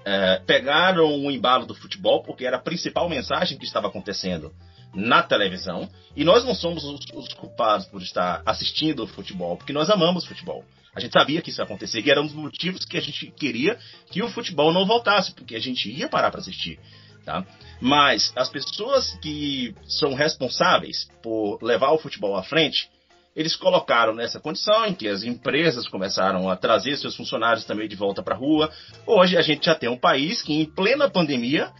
é, 0.04 0.40
pegaram 0.46 1.20
o 1.20 1.30
embalo 1.32 1.66
do 1.66 1.74
futebol, 1.74 2.22
porque 2.22 2.46
era 2.46 2.58
a 2.58 2.62
principal 2.62 3.08
mensagem 3.08 3.58
que 3.58 3.64
estava 3.64 3.88
acontecendo 3.88 4.52
na 4.94 5.20
televisão. 5.20 5.90
E 6.14 6.22
nós 6.22 6.44
não 6.44 6.54
somos 6.54 6.84
os, 6.84 7.00
os 7.12 7.34
culpados 7.34 7.86
por 7.86 8.00
estar 8.00 8.40
assistindo 8.46 9.02
o 9.02 9.08
futebol, 9.08 9.56
porque 9.56 9.72
nós 9.72 9.90
amamos 9.90 10.24
futebol. 10.24 10.64
A 10.94 11.00
gente 11.00 11.12
sabia 11.12 11.42
que 11.42 11.50
isso 11.50 11.60
ia 11.60 11.64
acontecer, 11.64 12.00
e 12.00 12.08
era 12.08 12.20
um 12.22 12.26
dos 12.26 12.36
motivos 12.36 12.84
que 12.84 12.96
a 12.96 13.00
gente 13.00 13.32
queria 13.32 13.76
que 14.12 14.22
o 14.22 14.30
futebol 14.30 14.72
não 14.72 14.86
voltasse, 14.86 15.34
porque 15.34 15.56
a 15.56 15.60
gente 15.60 15.90
ia 15.90 16.08
parar 16.08 16.30
para 16.30 16.38
assistir. 16.38 16.78
Tá? 17.24 17.44
Mas 17.80 18.32
as 18.36 18.48
pessoas 18.48 19.18
que 19.20 19.74
são 19.88 20.14
responsáveis 20.14 21.08
por 21.20 21.60
levar 21.62 21.90
o 21.90 21.98
futebol 21.98 22.36
à 22.36 22.44
frente, 22.44 22.88
eles 23.34 23.56
colocaram 23.56 24.14
nessa 24.14 24.38
condição 24.38 24.86
em 24.86 24.94
que 24.94 25.08
as 25.08 25.24
empresas 25.24 25.88
começaram 25.88 26.48
a 26.48 26.56
trazer 26.56 26.96
seus 26.96 27.16
funcionários 27.16 27.64
também 27.64 27.88
de 27.88 27.96
volta 27.96 28.22
para 28.22 28.34
a 28.34 28.38
rua. 28.38 28.70
Hoje 29.06 29.36
a 29.36 29.42
gente 29.42 29.66
já 29.66 29.74
tem 29.74 29.88
um 29.88 29.98
país 29.98 30.40
que, 30.42 30.52
em 30.52 30.64
plena 30.64 31.10
pandemia, 31.10 31.72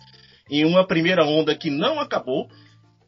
em 0.50 0.64
uma 0.64 0.87
primeira 0.87 1.25
onda 1.25 1.54
que 1.54 1.70
não 1.70 2.00
acabou, 2.00 2.49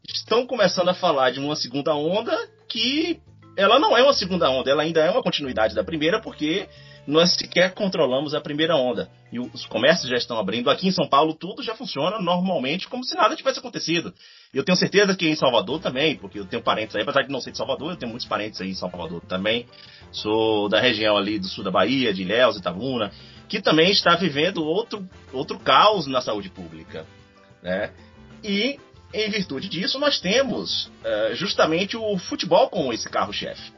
estão 0.07 0.45
começando 0.45 0.89
a 0.89 0.93
falar 0.93 1.31
de 1.31 1.39
uma 1.39 1.55
segunda 1.55 1.93
onda 1.93 2.35
que 2.69 3.19
ela 3.57 3.79
não 3.79 3.97
é 3.97 4.03
uma 4.03 4.13
segunda 4.13 4.49
onda, 4.49 4.69
ela 4.69 4.83
ainda 4.83 5.01
é 5.01 5.09
uma 5.09 5.23
continuidade 5.23 5.73
da 5.73 5.83
primeira, 5.83 6.21
porque 6.21 6.69
nós 7.07 7.35
sequer 7.35 7.73
controlamos 7.73 8.35
a 8.35 8.41
primeira 8.41 8.75
onda. 8.75 9.09
E 9.31 9.39
os 9.39 9.65
comércios 9.65 10.09
já 10.09 10.17
estão 10.17 10.37
abrindo. 10.37 10.69
Aqui 10.69 10.87
em 10.87 10.91
São 10.91 11.07
Paulo, 11.07 11.33
tudo 11.33 11.63
já 11.63 11.73
funciona 11.73 12.19
normalmente, 12.19 12.87
como 12.87 13.03
se 13.03 13.15
nada 13.15 13.35
tivesse 13.35 13.59
acontecido. 13.59 14.13
Eu 14.53 14.63
tenho 14.63 14.77
certeza 14.77 15.15
que 15.15 15.27
em 15.27 15.35
Salvador 15.35 15.79
também, 15.79 16.15
porque 16.15 16.39
eu 16.39 16.45
tenho 16.45 16.63
parentes 16.63 16.95
aí, 16.95 17.03
apesar 17.03 17.23
de 17.23 17.31
não 17.31 17.41
ser 17.41 17.51
de 17.51 17.57
Salvador, 17.57 17.91
eu 17.91 17.97
tenho 17.97 18.09
muitos 18.09 18.27
parentes 18.27 18.61
aí 18.61 18.69
em 18.69 18.75
Salvador 18.75 19.21
também. 19.27 19.65
Sou 20.11 20.69
da 20.69 20.79
região 20.79 21.17
ali 21.17 21.37
do 21.37 21.47
sul 21.47 21.63
da 21.63 21.71
Bahia, 21.71 22.13
de 22.13 22.21
Ilhéus, 22.21 22.57
Itabuna, 22.57 23.11
que 23.49 23.61
também 23.61 23.91
está 23.91 24.15
vivendo 24.15 24.63
outro, 24.63 25.07
outro 25.33 25.59
caos 25.59 26.07
na 26.07 26.21
saúde 26.21 26.49
pública. 26.49 27.05
Né? 27.61 27.91
E, 28.43 28.79
em 29.13 29.29
virtude 29.29 29.67
disso, 29.67 29.99
nós 29.99 30.19
temos 30.19 30.87
uh, 30.87 31.35
justamente 31.35 31.97
o 31.97 32.17
futebol 32.17 32.69
como 32.69 32.93
esse 32.93 33.09
carro-chefe. 33.09 33.71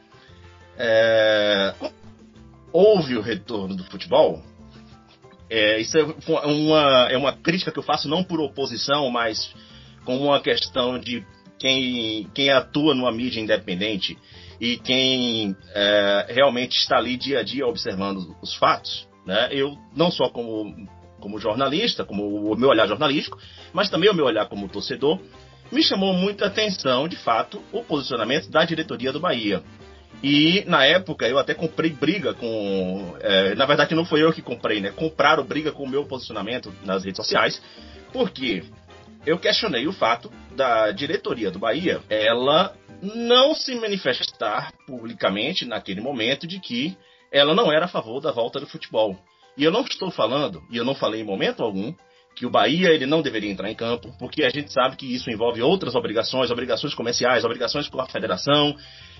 É, 0.82 1.74
houve 2.72 3.16
o 3.16 3.20
retorno 3.20 3.74
do 3.76 3.84
futebol. 3.84 4.42
É, 5.48 5.80
isso 5.80 5.98
é 5.98 6.02
uma, 6.46 7.08
é 7.10 7.18
uma 7.18 7.32
crítica 7.32 7.72
que 7.72 7.78
eu 7.78 7.82
faço 7.82 8.08
não 8.08 8.22
por 8.22 8.40
oposição, 8.40 9.10
mas 9.10 9.52
como 10.04 10.24
uma 10.24 10.40
questão 10.40 10.98
de 10.98 11.24
quem, 11.58 12.28
quem 12.34 12.50
atua 12.50 12.94
numa 12.94 13.12
mídia 13.12 13.40
independente 13.40 14.16
e 14.60 14.76
quem 14.78 15.56
é, 15.74 16.26
realmente 16.30 16.76
está 16.76 16.96
ali 16.98 17.16
dia 17.16 17.40
a 17.40 17.42
dia 17.42 17.66
observando 17.66 18.36
os 18.42 18.54
fatos. 18.54 19.08
Né? 19.26 19.48
Eu, 19.52 19.76
não 19.94 20.10
só 20.10 20.28
como, 20.28 20.88
como 21.20 21.38
jornalista, 21.38 22.04
como 22.04 22.52
o 22.52 22.56
meu 22.56 22.68
olhar 22.68 22.86
jornalístico, 22.86 23.38
mas 23.72 23.88
também 23.88 24.10
o 24.10 24.14
meu 24.14 24.26
olhar 24.26 24.46
como 24.46 24.68
torcedor, 24.68 25.18
me 25.70 25.82
chamou 25.82 26.12
muita 26.12 26.46
atenção, 26.46 27.06
de 27.06 27.16
fato, 27.16 27.62
o 27.72 27.82
posicionamento 27.82 28.50
da 28.50 28.64
diretoria 28.64 29.12
do 29.12 29.20
Bahia. 29.20 29.62
E 30.22 30.64
na 30.66 30.84
época 30.84 31.26
eu 31.26 31.38
até 31.38 31.54
comprei 31.54 31.90
briga 31.90 32.34
com. 32.34 33.16
É, 33.20 33.54
na 33.54 33.64
verdade 33.64 33.94
não 33.94 34.04
foi 34.04 34.22
eu 34.22 34.32
que 34.32 34.42
comprei, 34.42 34.80
né? 34.80 34.90
Compraram 34.90 35.44
briga 35.44 35.72
com 35.72 35.84
o 35.84 35.88
meu 35.88 36.04
posicionamento 36.04 36.72
nas 36.84 37.04
redes 37.04 37.16
sociais, 37.16 37.62
porque 38.12 38.64
eu 39.26 39.38
questionei 39.38 39.86
o 39.86 39.92
fato 39.92 40.30
da 40.56 40.90
diretoria 40.90 41.50
do 41.50 41.58
Bahia 41.58 42.00
ela 42.08 42.74
não 43.02 43.54
se 43.54 43.74
manifestar 43.74 44.72
publicamente 44.86 45.64
naquele 45.64 46.00
momento 46.00 46.46
de 46.46 46.60
que 46.60 46.96
ela 47.32 47.54
não 47.54 47.72
era 47.72 47.86
a 47.86 47.88
favor 47.88 48.20
da 48.20 48.32
volta 48.32 48.60
do 48.60 48.66
futebol. 48.66 49.16
E 49.56 49.64
eu 49.64 49.70
não 49.70 49.82
estou 49.82 50.10
falando, 50.10 50.62
e 50.70 50.76
eu 50.76 50.84
não 50.84 50.94
falei 50.94 51.20
em 51.20 51.24
momento 51.24 51.62
algum, 51.62 51.94
que 52.34 52.46
o 52.46 52.50
Bahia 52.50 52.88
ele 52.90 53.06
não 53.06 53.22
deveria 53.22 53.50
entrar 53.50 53.70
em 53.70 53.74
campo, 53.74 54.14
porque 54.18 54.44
a 54.44 54.50
gente 54.50 54.72
sabe 54.72 54.96
que 54.96 55.14
isso 55.14 55.30
envolve 55.30 55.62
outras 55.62 55.94
obrigações, 55.94 56.50
obrigações 56.50 56.94
comerciais, 56.94 57.44
obrigações 57.44 57.88
com 57.88 58.00
a 58.00 58.06
federação, 58.06 58.74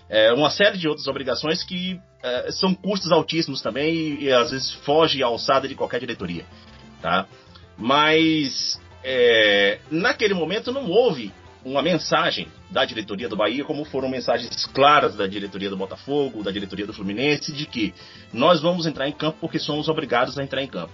é, 0.08 0.32
uma 0.32 0.50
série 0.50 0.78
de 0.78 0.88
outras 0.88 1.06
obrigações 1.06 1.62
que 1.62 2.00
é, 2.22 2.50
são 2.52 2.74
custos 2.74 3.12
altíssimos 3.12 3.62
também 3.62 3.94
e, 3.94 4.24
e, 4.24 4.32
às 4.32 4.50
vezes 4.50 4.72
foge 4.72 5.22
à 5.22 5.26
alçada 5.26 5.68
de 5.68 5.74
qualquer 5.74 6.00
diretoria, 6.00 6.44
tá? 7.00 7.26
Mas 7.76 8.80
é, 9.02 9.78
naquele 9.90 10.34
momento 10.34 10.72
não 10.72 10.88
houve 10.88 11.32
uma 11.64 11.82
mensagem 11.82 12.48
da 12.70 12.84
diretoria 12.84 13.28
do 13.28 13.36
Bahia, 13.36 13.64
como 13.64 13.84
foram 13.84 14.08
mensagens 14.08 14.64
claras 14.66 15.14
da 15.14 15.26
diretoria 15.26 15.68
do 15.68 15.76
Botafogo, 15.76 16.42
da 16.42 16.50
diretoria 16.50 16.86
do 16.86 16.92
Fluminense, 16.92 17.52
de 17.52 17.66
que 17.66 17.92
nós 18.32 18.60
vamos 18.60 18.86
entrar 18.86 19.08
em 19.08 19.12
campo 19.12 19.38
porque 19.40 19.58
somos 19.58 19.88
obrigados 19.88 20.38
a 20.38 20.42
entrar 20.42 20.62
em 20.62 20.66
campo, 20.66 20.92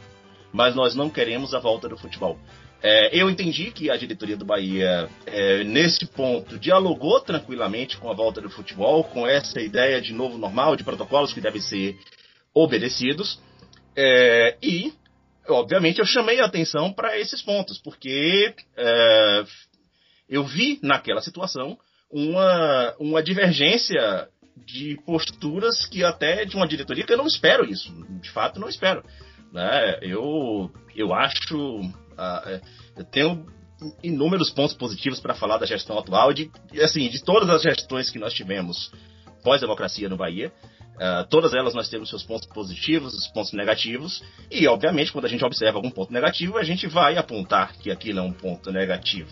mas 0.53 0.75
nós 0.75 0.95
não 0.95 1.09
queremos 1.09 1.55
a 1.55 1.59
volta 1.59 1.89
do 1.89 1.97
futebol. 1.97 2.39
É, 2.83 3.11
eu 3.19 3.31
entendi 3.31 3.71
que 3.71 3.91
a 3.91 3.97
diretoria 3.97 4.37
do 4.37 4.45
Bahia, 4.45 5.09
é, 5.27 5.65
nesse 5.65 6.07
ponto, 6.07 6.59
dialogou 6.59 7.21
tranquilamente 7.21 7.97
com 7.97 8.11
a 8.11 8.15
volta 8.15 8.41
do 8.41 8.51
futebol, 8.51 9.03
com 9.05 9.27
essa 9.27 9.61
ideia 9.61 10.01
de 10.01 10.13
novo 10.13 10.37
normal, 10.37 10.77
de 10.77 10.85
protocolos 10.85 11.33
que 11.33 11.41
devem 11.41 11.61
ser 11.61 11.97
obedecidos. 12.55 13.41
É, 13.97 14.57
e, 14.63 14.93
obviamente, 15.49 15.99
eu 15.99 16.07
chamei 16.07 16.41
a 16.41 16.47
atenção 16.47 16.93
para 16.93 17.19
esses 17.19 17.43
pontos, 17.43 17.79
porque 17.79 18.55
é, 18.77 19.45
eu 20.29 20.45
vi 20.45 20.79
naquela 20.83 21.21
situação 21.21 21.79
uma, 22.11 22.95
uma 22.99 23.23
divergência 23.23 24.29
de 24.57 24.99
posturas 25.05 25.85
que 25.87 26.03
até 26.03 26.45
de 26.45 26.57
uma 26.57 26.67
diretoria 26.67 27.05
que 27.05 27.13
eu 27.13 27.19
não 27.19 27.27
espero 27.27 27.65
isso, 27.65 27.93
de 28.21 28.31
fato 28.31 28.59
não 28.59 28.69
espero. 28.69 29.05
Né? 29.53 29.99
Eu, 30.03 30.71
eu 30.95 31.15
acho 31.15 31.81
Uh, 32.17 32.61
eu 32.97 33.05
tenho 33.05 33.47
inúmeros 34.03 34.51
pontos 34.51 34.75
positivos 34.75 35.21
para 35.21 35.35
falar 35.35 35.59
da 35.59 35.67
gestão 35.67 35.99
atual, 35.99 36.33
de, 36.33 36.51
assim, 36.83 37.09
de 37.11 37.23
todas 37.23 37.49
as 37.51 37.63
gestões 37.63 38.09
que 38.09 38.19
nós 38.19 38.33
tivemos 38.33 38.91
pós-democracia 39.45 40.09
no 40.09 40.17
Bahia. 40.17 40.51
Uh, 40.97 41.29
todas 41.29 41.53
elas 41.53 41.75
nós 41.75 41.91
temos 41.91 42.09
seus 42.09 42.23
pontos 42.23 42.49
positivos, 42.49 43.13
os 43.15 43.27
pontos 43.29 43.53
negativos, 43.53 44.23
e 44.51 44.67
obviamente 44.67 45.13
quando 45.13 45.27
a 45.27 45.29
gente 45.29 45.45
observa 45.45 45.77
algum 45.77 45.91
ponto 45.91 46.11
negativo, 46.11 46.57
a 46.57 46.65
gente 46.65 46.87
vai 46.87 47.19
apontar 47.19 47.77
que 47.77 47.91
aquilo 47.91 48.21
é 48.21 48.23
um 48.23 48.33
ponto 48.33 48.73
negativo. 48.73 49.29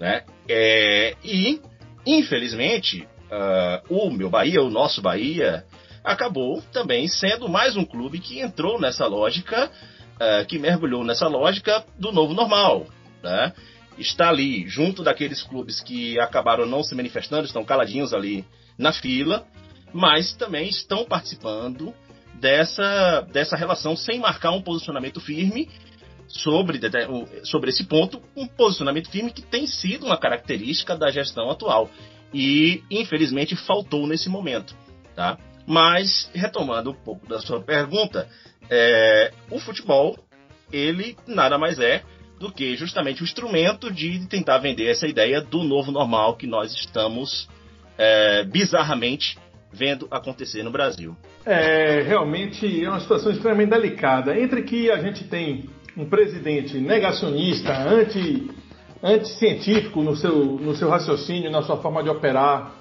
Né? 0.00 0.24
É, 0.48 1.14
e, 1.24 1.60
infelizmente, 2.04 3.06
uh, 3.30 3.94
o 3.94 4.10
meu 4.10 4.28
Bahia, 4.28 4.60
o 4.60 4.68
nosso 4.68 5.00
Bahia, 5.00 5.64
acabou 6.02 6.60
também 6.72 7.06
sendo 7.06 7.48
mais 7.48 7.76
um 7.76 7.84
clube 7.84 8.18
que 8.18 8.40
entrou 8.40 8.80
nessa 8.80 9.06
lógica 9.06 9.70
uh, 10.16 10.46
que 10.46 10.58
mergulhou 10.58 11.04
nessa 11.04 11.28
lógica 11.28 11.84
do 11.98 12.12
novo 12.12 12.34
normal. 12.34 12.86
Né? 13.22 13.52
Está 13.98 14.28
ali, 14.28 14.68
junto 14.68 15.02
daqueles 15.02 15.42
clubes 15.42 15.80
que 15.80 16.18
acabaram 16.18 16.66
não 16.66 16.82
se 16.82 16.94
manifestando, 16.94 17.46
estão 17.46 17.64
caladinhos 17.64 18.12
ali 18.12 18.44
na 18.78 18.92
fila, 18.92 19.46
mas 19.92 20.34
também 20.34 20.68
estão 20.68 21.04
participando 21.04 21.94
dessa, 22.34 23.20
dessa 23.32 23.56
relação 23.56 23.96
sem 23.96 24.18
marcar 24.18 24.52
um 24.52 24.62
posicionamento 24.62 25.20
firme 25.20 25.68
sobre, 26.28 26.80
sobre 27.44 27.70
esse 27.70 27.84
ponto, 27.84 28.20
um 28.36 28.46
posicionamento 28.46 29.10
firme 29.10 29.32
que 29.32 29.42
tem 29.42 29.66
sido 29.66 30.06
uma 30.06 30.18
característica 30.18 30.96
da 30.96 31.10
gestão 31.10 31.50
atual. 31.50 31.88
E, 32.34 32.82
infelizmente, 32.90 33.54
faltou 33.54 34.06
nesse 34.06 34.28
momento. 34.28 34.74
Tá? 35.14 35.38
Mas, 35.66 36.30
retomando 36.34 36.90
um 36.90 36.94
pouco 36.94 37.26
da 37.26 37.40
sua 37.40 37.60
pergunta, 37.60 38.28
é, 38.68 39.32
o 39.50 39.58
futebol, 39.58 40.18
ele 40.72 41.16
nada 41.26 41.56
mais 41.56 41.78
é 41.78 42.02
do 42.38 42.52
que 42.52 42.76
justamente 42.76 43.22
o 43.22 43.24
instrumento 43.24 43.90
de 43.90 44.26
tentar 44.26 44.58
vender 44.58 44.90
essa 44.90 45.06
ideia 45.06 45.40
do 45.40 45.62
novo 45.62 45.90
normal 45.90 46.36
que 46.36 46.46
nós 46.46 46.74
estamos 46.74 47.48
é, 47.96 48.44
bizarramente 48.44 49.38
vendo 49.76 50.08
acontecer 50.10 50.62
no 50.62 50.70
Brasil. 50.70 51.14
É, 51.44 52.02
realmente 52.02 52.84
é 52.84 52.88
uma 52.88 53.00
situação 53.00 53.30
extremamente 53.30 53.70
delicada. 53.70 54.38
Entre 54.38 54.62
que 54.62 54.90
a 54.90 54.98
gente 54.98 55.24
tem 55.24 55.68
um 55.96 56.06
presidente 56.06 56.78
negacionista, 56.78 57.72
anti, 57.72 58.50
anticientífico 59.02 60.02
no 60.02 60.16
seu, 60.16 60.34
no 60.34 60.74
seu 60.74 60.88
raciocínio, 60.88 61.50
na 61.50 61.62
sua 61.62 61.76
forma 61.76 62.02
de 62.02 62.08
operar, 62.08 62.74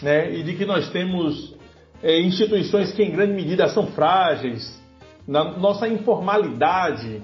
né, 0.00 0.34
e 0.34 0.42
de 0.42 0.54
que 0.54 0.64
nós 0.64 0.88
temos 0.90 1.54
é, 2.02 2.18
instituições 2.20 2.92
que 2.92 3.02
em 3.02 3.10
grande 3.10 3.34
medida 3.34 3.68
são 3.68 3.86
frágeis, 3.88 4.80
na 5.26 5.44
nossa 5.56 5.86
informalidade, 5.86 7.22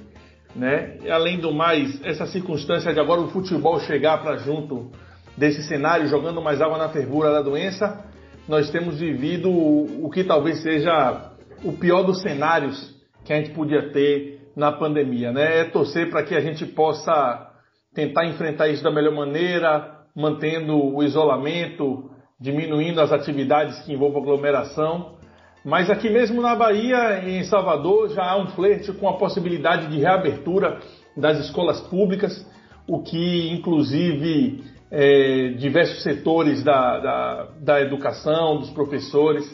né? 0.54 0.98
Além 1.10 1.40
do 1.40 1.52
mais, 1.52 2.00
essa 2.04 2.26
circunstância 2.26 2.92
de 2.92 3.00
agora 3.00 3.20
o 3.20 3.28
futebol 3.28 3.80
chegar 3.80 4.18
para 4.22 4.36
junto 4.36 4.90
desse 5.36 5.62
cenário, 5.64 6.06
jogando 6.08 6.40
mais 6.40 6.60
água 6.60 6.78
na 6.78 6.88
fervura 6.88 7.32
da 7.32 7.42
doença, 7.42 8.04
nós 8.48 8.70
temos 8.70 8.98
vivido 8.98 9.50
o 9.50 10.10
que 10.10 10.24
talvez 10.24 10.62
seja 10.62 11.32
o 11.62 11.72
pior 11.72 12.02
dos 12.02 12.22
cenários 12.22 12.96
que 13.24 13.32
a 13.32 13.36
gente 13.36 13.50
podia 13.50 13.90
ter 13.92 14.50
na 14.56 14.72
pandemia, 14.72 15.30
né? 15.30 15.60
É 15.60 15.64
torcer 15.64 16.10
para 16.10 16.22
que 16.22 16.34
a 16.34 16.40
gente 16.40 16.64
possa 16.66 17.52
tentar 17.94 18.26
enfrentar 18.26 18.68
isso 18.68 18.82
da 18.82 18.90
melhor 18.90 19.14
maneira, 19.14 19.98
mantendo 20.16 20.74
o 20.76 21.02
isolamento, 21.02 22.10
diminuindo 22.40 23.00
as 23.00 23.12
atividades 23.12 23.78
que 23.80 23.92
envolvam 23.92 24.22
aglomeração 24.22 25.18
mas 25.64 25.90
aqui 25.90 26.08
mesmo 26.08 26.40
na 26.40 26.54
Bahia, 26.54 27.28
em 27.28 27.42
Salvador, 27.44 28.08
já 28.10 28.22
há 28.24 28.38
um 28.38 28.46
flerte 28.48 28.92
com 28.92 29.08
a 29.08 29.18
possibilidade 29.18 29.88
de 29.88 29.98
reabertura 29.98 30.78
das 31.16 31.38
escolas 31.40 31.80
públicas, 31.80 32.46
o 32.86 33.02
que 33.02 33.50
inclusive 33.52 34.64
é, 34.90 35.48
diversos 35.56 36.02
setores 36.02 36.62
da, 36.62 36.98
da, 36.98 37.48
da 37.60 37.80
educação, 37.80 38.58
dos 38.58 38.70
professores, 38.70 39.44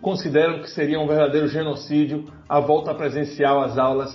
consideram 0.00 0.60
que 0.60 0.70
seria 0.70 0.98
um 0.98 1.06
verdadeiro 1.06 1.48
genocídio 1.48 2.24
a 2.48 2.58
volta 2.58 2.94
presencial 2.94 3.60
às 3.60 3.78
aulas, 3.78 4.10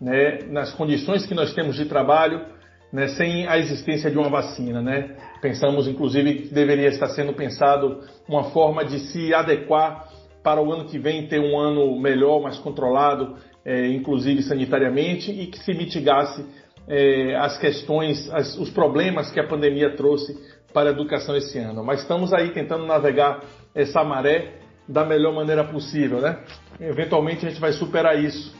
né, 0.00 0.38
nas 0.48 0.72
condições 0.72 1.26
que 1.26 1.34
nós 1.34 1.52
temos 1.54 1.76
de 1.76 1.86
trabalho, 1.86 2.44
né, 2.92 3.08
sem 3.08 3.46
a 3.46 3.58
existência 3.58 4.10
de 4.10 4.18
uma 4.18 4.28
vacina. 4.28 4.80
Né? 4.82 5.16
Pensamos, 5.40 5.88
inclusive, 5.88 6.34
que 6.34 6.54
deveria 6.54 6.88
estar 6.88 7.08
sendo 7.08 7.32
pensado 7.32 8.00
uma 8.28 8.44
forma 8.50 8.84
de 8.84 8.98
se 8.98 9.32
adequar 9.32 10.08
para 10.42 10.62
o 10.62 10.72
ano 10.72 10.86
que 10.86 10.98
vem 10.98 11.26
ter 11.26 11.40
um 11.40 11.58
ano 11.58 11.98
melhor, 12.00 12.40
mais 12.40 12.58
controlado, 12.58 13.36
é, 13.64 13.88
inclusive 13.88 14.42
sanitariamente, 14.42 15.30
e 15.30 15.46
que 15.46 15.58
se 15.58 15.74
mitigasse 15.74 16.44
é, 16.90 17.36
as 17.36 17.56
questões, 17.56 18.28
as, 18.30 18.58
os 18.58 18.68
problemas 18.68 19.30
que 19.30 19.38
a 19.38 19.46
pandemia 19.46 19.94
trouxe 19.94 20.36
para 20.74 20.90
a 20.90 20.92
educação 20.92 21.36
esse 21.36 21.56
ano. 21.56 21.84
Mas 21.84 22.00
estamos 22.00 22.32
aí 22.32 22.50
tentando 22.50 22.84
navegar 22.84 23.40
essa 23.72 24.02
maré 24.02 24.54
da 24.88 25.04
melhor 25.04 25.32
maneira 25.32 25.62
possível, 25.62 26.20
né? 26.20 26.40
Eventualmente 26.80 27.46
a 27.46 27.48
gente 27.48 27.60
vai 27.60 27.72
superar 27.72 28.18
isso. 28.18 28.52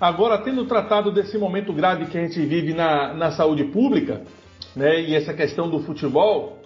Agora, 0.00 0.38
tendo 0.38 0.64
tratado 0.64 1.12
desse 1.12 1.36
momento 1.36 1.72
grave 1.72 2.06
que 2.06 2.16
a 2.16 2.22
gente 2.22 2.40
vive 2.40 2.72
na, 2.72 3.12
na 3.12 3.32
saúde 3.32 3.64
pública, 3.64 4.22
né, 4.74 5.00
e 5.00 5.14
essa 5.14 5.34
questão 5.34 5.68
do 5.68 5.80
futebol, 5.80 6.58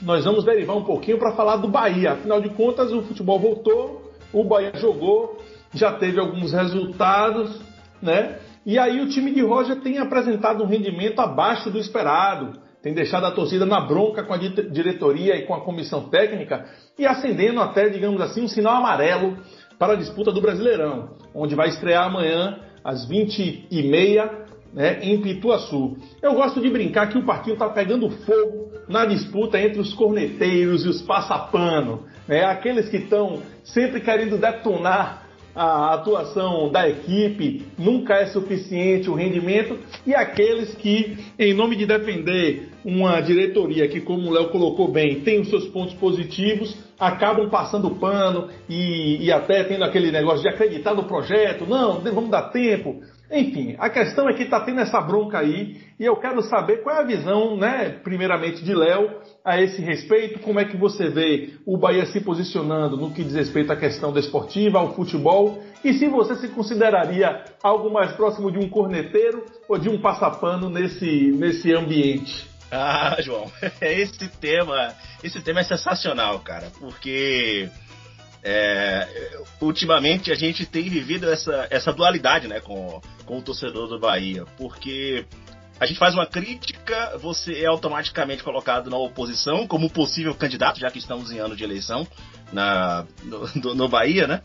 nós 0.00 0.24
vamos 0.24 0.44
derivar 0.44 0.76
um 0.76 0.84
pouquinho 0.84 1.18
para 1.18 1.32
falar 1.32 1.56
do 1.56 1.68
Bahia. 1.68 2.12
Afinal 2.12 2.40
de 2.40 2.50
contas, 2.50 2.92
o 2.92 3.02
futebol 3.02 3.40
voltou, 3.40 4.12
o 4.32 4.44
Bahia 4.44 4.72
jogou, 4.76 5.42
já 5.74 5.92
teve 5.94 6.20
alguns 6.20 6.52
resultados, 6.52 7.60
né? 8.00 8.38
E 8.66 8.80
aí 8.80 9.00
o 9.00 9.08
time 9.08 9.32
de 9.32 9.40
Roger 9.42 9.76
tem 9.76 9.98
apresentado 9.98 10.64
um 10.64 10.66
rendimento 10.66 11.20
abaixo 11.20 11.70
do 11.70 11.78
esperado, 11.78 12.58
tem 12.82 12.92
deixado 12.92 13.24
a 13.24 13.30
torcida 13.30 13.64
na 13.64 13.80
bronca 13.80 14.24
com 14.24 14.34
a 14.34 14.36
diretoria 14.36 15.36
e 15.36 15.46
com 15.46 15.54
a 15.54 15.60
comissão 15.60 16.08
técnica 16.08 16.66
e 16.98 17.06
acendendo 17.06 17.60
até, 17.60 17.88
digamos 17.88 18.20
assim, 18.20 18.42
um 18.42 18.48
sinal 18.48 18.74
amarelo 18.74 19.38
para 19.78 19.92
a 19.92 19.96
disputa 19.96 20.32
do 20.32 20.40
Brasileirão, 20.40 21.10
onde 21.32 21.54
vai 21.54 21.68
estrear 21.68 22.06
amanhã 22.06 22.58
às 22.82 23.08
20h30 23.08 24.30
né, 24.74 24.98
em 25.00 25.20
Pituaçu. 25.20 25.96
Eu 26.20 26.34
gosto 26.34 26.60
de 26.60 26.68
brincar 26.68 27.08
que 27.08 27.18
o 27.18 27.24
partido 27.24 27.52
está 27.52 27.68
pegando 27.68 28.10
fogo 28.10 28.72
na 28.88 29.06
disputa 29.06 29.60
entre 29.60 29.80
os 29.80 29.94
corneteiros 29.94 30.84
e 30.84 30.88
os 30.88 31.00
passapano, 31.02 32.04
né, 32.26 32.44
aqueles 32.44 32.88
que 32.88 32.96
estão 32.96 33.42
sempre 33.62 34.00
querendo 34.00 34.36
detonar 34.36 35.25
a 35.56 35.94
atuação 35.94 36.70
da 36.70 36.86
equipe, 36.86 37.64
nunca 37.78 38.14
é 38.16 38.26
suficiente 38.26 39.08
o 39.08 39.14
rendimento, 39.14 39.78
e 40.06 40.14
aqueles 40.14 40.74
que, 40.74 41.16
em 41.38 41.54
nome 41.54 41.76
de 41.76 41.86
defender 41.86 42.68
uma 42.84 43.22
diretoria 43.22 43.88
que, 43.88 44.02
como 44.02 44.28
o 44.28 44.32
Léo 44.32 44.50
colocou 44.50 44.92
bem, 44.92 45.20
tem 45.20 45.40
os 45.40 45.48
seus 45.48 45.64
pontos 45.68 45.94
positivos, 45.94 46.76
acabam 47.00 47.48
passando 47.48 47.90
pano 47.90 48.48
e, 48.68 49.24
e 49.24 49.32
até 49.32 49.64
tendo 49.64 49.84
aquele 49.84 50.10
negócio 50.10 50.42
de 50.42 50.48
acreditar 50.48 50.94
no 50.94 51.04
projeto, 51.04 51.66
não, 51.66 52.00
vamos 52.00 52.30
dar 52.30 52.50
tempo, 52.50 53.00
enfim, 53.30 53.74
a 53.78 53.90
questão 53.90 54.28
é 54.28 54.34
que 54.34 54.44
está 54.44 54.60
tendo 54.60 54.80
essa 54.80 55.00
bronca 55.00 55.38
aí 55.38 55.80
e 55.98 56.04
eu 56.04 56.16
quero 56.16 56.42
saber 56.42 56.82
qual 56.82 56.96
é 56.96 57.00
a 57.00 57.04
visão, 57.04 57.56
né, 57.56 57.88
primeiramente 58.02 58.62
de 58.62 58.74
Léo, 58.74 59.10
a 59.44 59.60
esse 59.60 59.82
respeito, 59.82 60.38
como 60.40 60.60
é 60.60 60.64
que 60.64 60.76
você 60.76 61.08
vê 61.08 61.54
o 61.66 61.76
Bahia 61.76 62.06
se 62.06 62.20
posicionando 62.20 62.96
no 62.96 63.12
que 63.12 63.24
diz 63.24 63.34
respeito 63.34 63.72
à 63.72 63.76
questão 63.76 64.12
desportiva, 64.12 64.78
ao 64.78 64.94
futebol, 64.94 65.58
e 65.84 65.94
se 65.94 66.06
você 66.06 66.36
se 66.36 66.48
consideraria 66.48 67.44
algo 67.62 67.92
mais 67.92 68.12
próximo 68.12 68.50
de 68.50 68.58
um 68.58 68.68
corneteiro 68.68 69.44
ou 69.68 69.78
de 69.78 69.88
um 69.88 70.00
passapano 70.00 70.68
nesse, 70.68 71.32
nesse 71.32 71.72
ambiente. 71.72 72.46
Ah, 72.70 73.16
João, 73.20 73.50
esse 73.80 74.28
tema, 74.40 74.94
esse 75.22 75.40
tema 75.40 75.60
é 75.60 75.64
sensacional, 75.64 76.40
cara, 76.40 76.70
porque 76.78 77.68
é, 78.48 79.08
ultimamente 79.60 80.30
a 80.30 80.36
gente 80.36 80.64
tem 80.64 80.88
vivido 80.88 81.28
essa, 81.28 81.66
essa 81.68 81.92
dualidade 81.92 82.46
né, 82.46 82.60
com, 82.60 83.00
com 83.24 83.38
o 83.38 83.42
torcedor 83.42 83.88
do 83.88 83.98
Bahia, 83.98 84.44
porque 84.56 85.26
a 85.80 85.84
gente 85.84 85.98
faz 85.98 86.14
uma 86.14 86.26
crítica, 86.26 87.18
você 87.18 87.64
é 87.64 87.66
automaticamente 87.66 88.44
colocado 88.44 88.88
na 88.88 88.96
oposição 88.96 89.66
como 89.66 89.90
possível 89.90 90.32
candidato, 90.32 90.78
já 90.78 90.88
que 90.92 91.00
estamos 91.00 91.32
em 91.32 91.40
ano 91.40 91.56
de 91.56 91.64
eleição 91.64 92.06
na, 92.52 93.04
no, 93.24 93.74
no 93.74 93.88
Bahia, 93.88 94.28
né? 94.28 94.40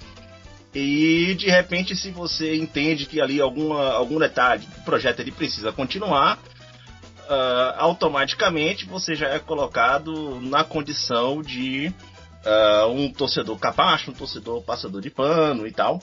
E 0.74 1.36
de 1.36 1.48
repente, 1.48 1.96
se 1.96 2.10
você 2.10 2.56
entende 2.56 3.06
que 3.06 3.22
ali 3.22 3.40
alguma, 3.40 3.92
algum 3.92 4.18
detalhe 4.18 4.66
do 4.66 4.84
projeto 4.84 5.20
ele 5.20 5.32
precisa 5.32 5.72
continuar, 5.72 6.38
uh, 6.38 7.76
automaticamente 7.78 8.86
você 8.86 9.14
já 9.14 9.28
é 9.28 9.38
colocado 9.38 10.42
na 10.42 10.64
condição 10.64 11.44
de 11.44 11.94
uh, 12.46 12.88
um 12.92 13.12
torcedor 13.12 13.58
capacho, 13.58 14.12
um 14.12 14.14
torcedor 14.14 14.62
passador 14.64 15.02
de 15.02 15.10
pano 15.10 15.68
e 15.68 15.72
tal. 15.72 16.00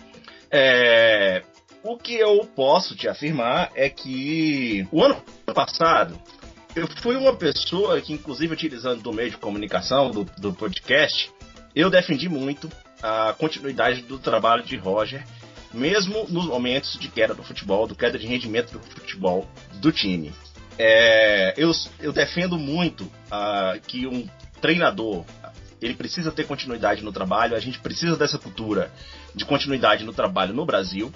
É, 0.51 1.43
o 1.83 1.97
que 1.97 2.15
eu 2.15 2.41
posso 2.57 2.97
te 2.97 3.09
afirmar 3.09 3.71
é 3.75 3.89
que 3.89 4.87
o 4.91 5.03
ano 5.03 5.23
passado 5.55 6.19
eu 6.75 6.87
fui 7.03 7.17
uma 7.17 7.35
pessoa 7.35 8.01
que, 8.01 8.13
inclusive 8.13 8.53
utilizando 8.53 9.03
do 9.03 9.13
meio 9.13 9.31
de 9.31 9.37
comunicação, 9.37 10.11
do, 10.11 10.25
do 10.39 10.53
podcast, 10.53 11.31
eu 11.75 11.91
defendi 11.91 12.29
muito 12.29 12.71
a 13.03 13.35
continuidade 13.37 14.03
do 14.03 14.19
trabalho 14.19 14.63
de 14.63 14.77
Roger, 14.77 15.25
mesmo 15.73 16.27
nos 16.29 16.47
momentos 16.47 16.99
de 16.99 17.09
queda 17.09 17.35
do 17.35 17.43
futebol, 17.43 17.87
do 17.87 17.95
queda 17.95 18.19
de 18.19 18.27
rendimento 18.27 18.73
do 18.73 18.81
futebol 18.81 19.47
do 19.75 19.93
time. 19.93 20.33
É, 20.79 21.55
eu, 21.57 21.73
eu 22.01 22.13
defendo 22.13 22.57
muito 22.57 23.05
uh, 23.05 23.81
que 23.87 24.07
um 24.07 24.29
treinador, 24.61 25.25
ele 25.81 25.95
precisa 25.95 26.33
ter 26.33 26.47
continuidade 26.47 27.03
no 27.03 27.13
trabalho, 27.13 27.57
a 27.57 27.61
gente 27.61 27.79
precisa 27.79 28.17
dessa 28.17 28.39
cultura 28.39 28.91
de 29.35 29.45
continuidade 29.45 30.05
no 30.05 30.13
trabalho 30.13 30.55
no 30.55 30.65
Brasil, 30.65 31.13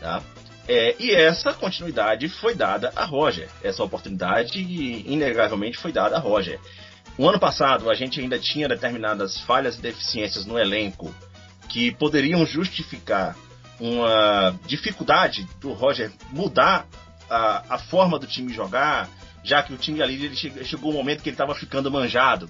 tá? 0.00 0.22
É, 0.68 0.94
e 0.98 1.10
essa 1.10 1.52
continuidade 1.52 2.28
foi 2.28 2.54
dada 2.54 2.92
a 2.94 3.04
Roger. 3.04 3.48
Essa 3.62 3.82
oportunidade, 3.82 4.60
inegavelmente, 4.60 5.76
foi 5.76 5.90
dada 5.90 6.16
a 6.16 6.20
Roger. 6.20 6.60
O 7.18 7.28
ano 7.28 7.40
passado, 7.40 7.90
a 7.90 7.94
gente 7.94 8.20
ainda 8.20 8.38
tinha 8.38 8.68
determinadas 8.68 9.40
falhas 9.40 9.76
e 9.76 9.82
deficiências 9.82 10.46
no 10.46 10.58
elenco 10.58 11.12
que 11.68 11.90
poderiam 11.92 12.46
justificar 12.46 13.36
uma 13.80 14.54
dificuldade 14.66 15.46
do 15.60 15.72
Roger 15.72 16.12
mudar 16.30 16.86
a, 17.28 17.74
a 17.74 17.78
forma 17.78 18.18
do 18.18 18.26
time 18.26 18.52
jogar, 18.52 19.08
já 19.42 19.62
que 19.62 19.72
o 19.72 19.76
time 19.76 20.02
ali 20.02 20.24
ele 20.24 20.36
chegou 20.36 20.92
um 20.92 20.94
momento 20.94 21.22
que 21.22 21.30
ele 21.30 21.34
estava 21.34 21.54
ficando 21.54 21.90
manjado 21.90 22.48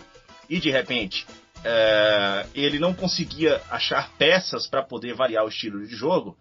e 0.51 0.59
de 0.59 0.71
repente 0.71 1.25
é, 1.65 2.47
ele 2.55 2.79
não 2.79 2.93
conseguia 2.93 3.63
achar 3.71 4.11
peças 4.19 4.67
para 4.67 4.83
poder 4.83 5.15
variar 5.15 5.45
o 5.45 5.49
estilo 5.49 5.87
de 5.87 5.95
jogo. 5.95 6.37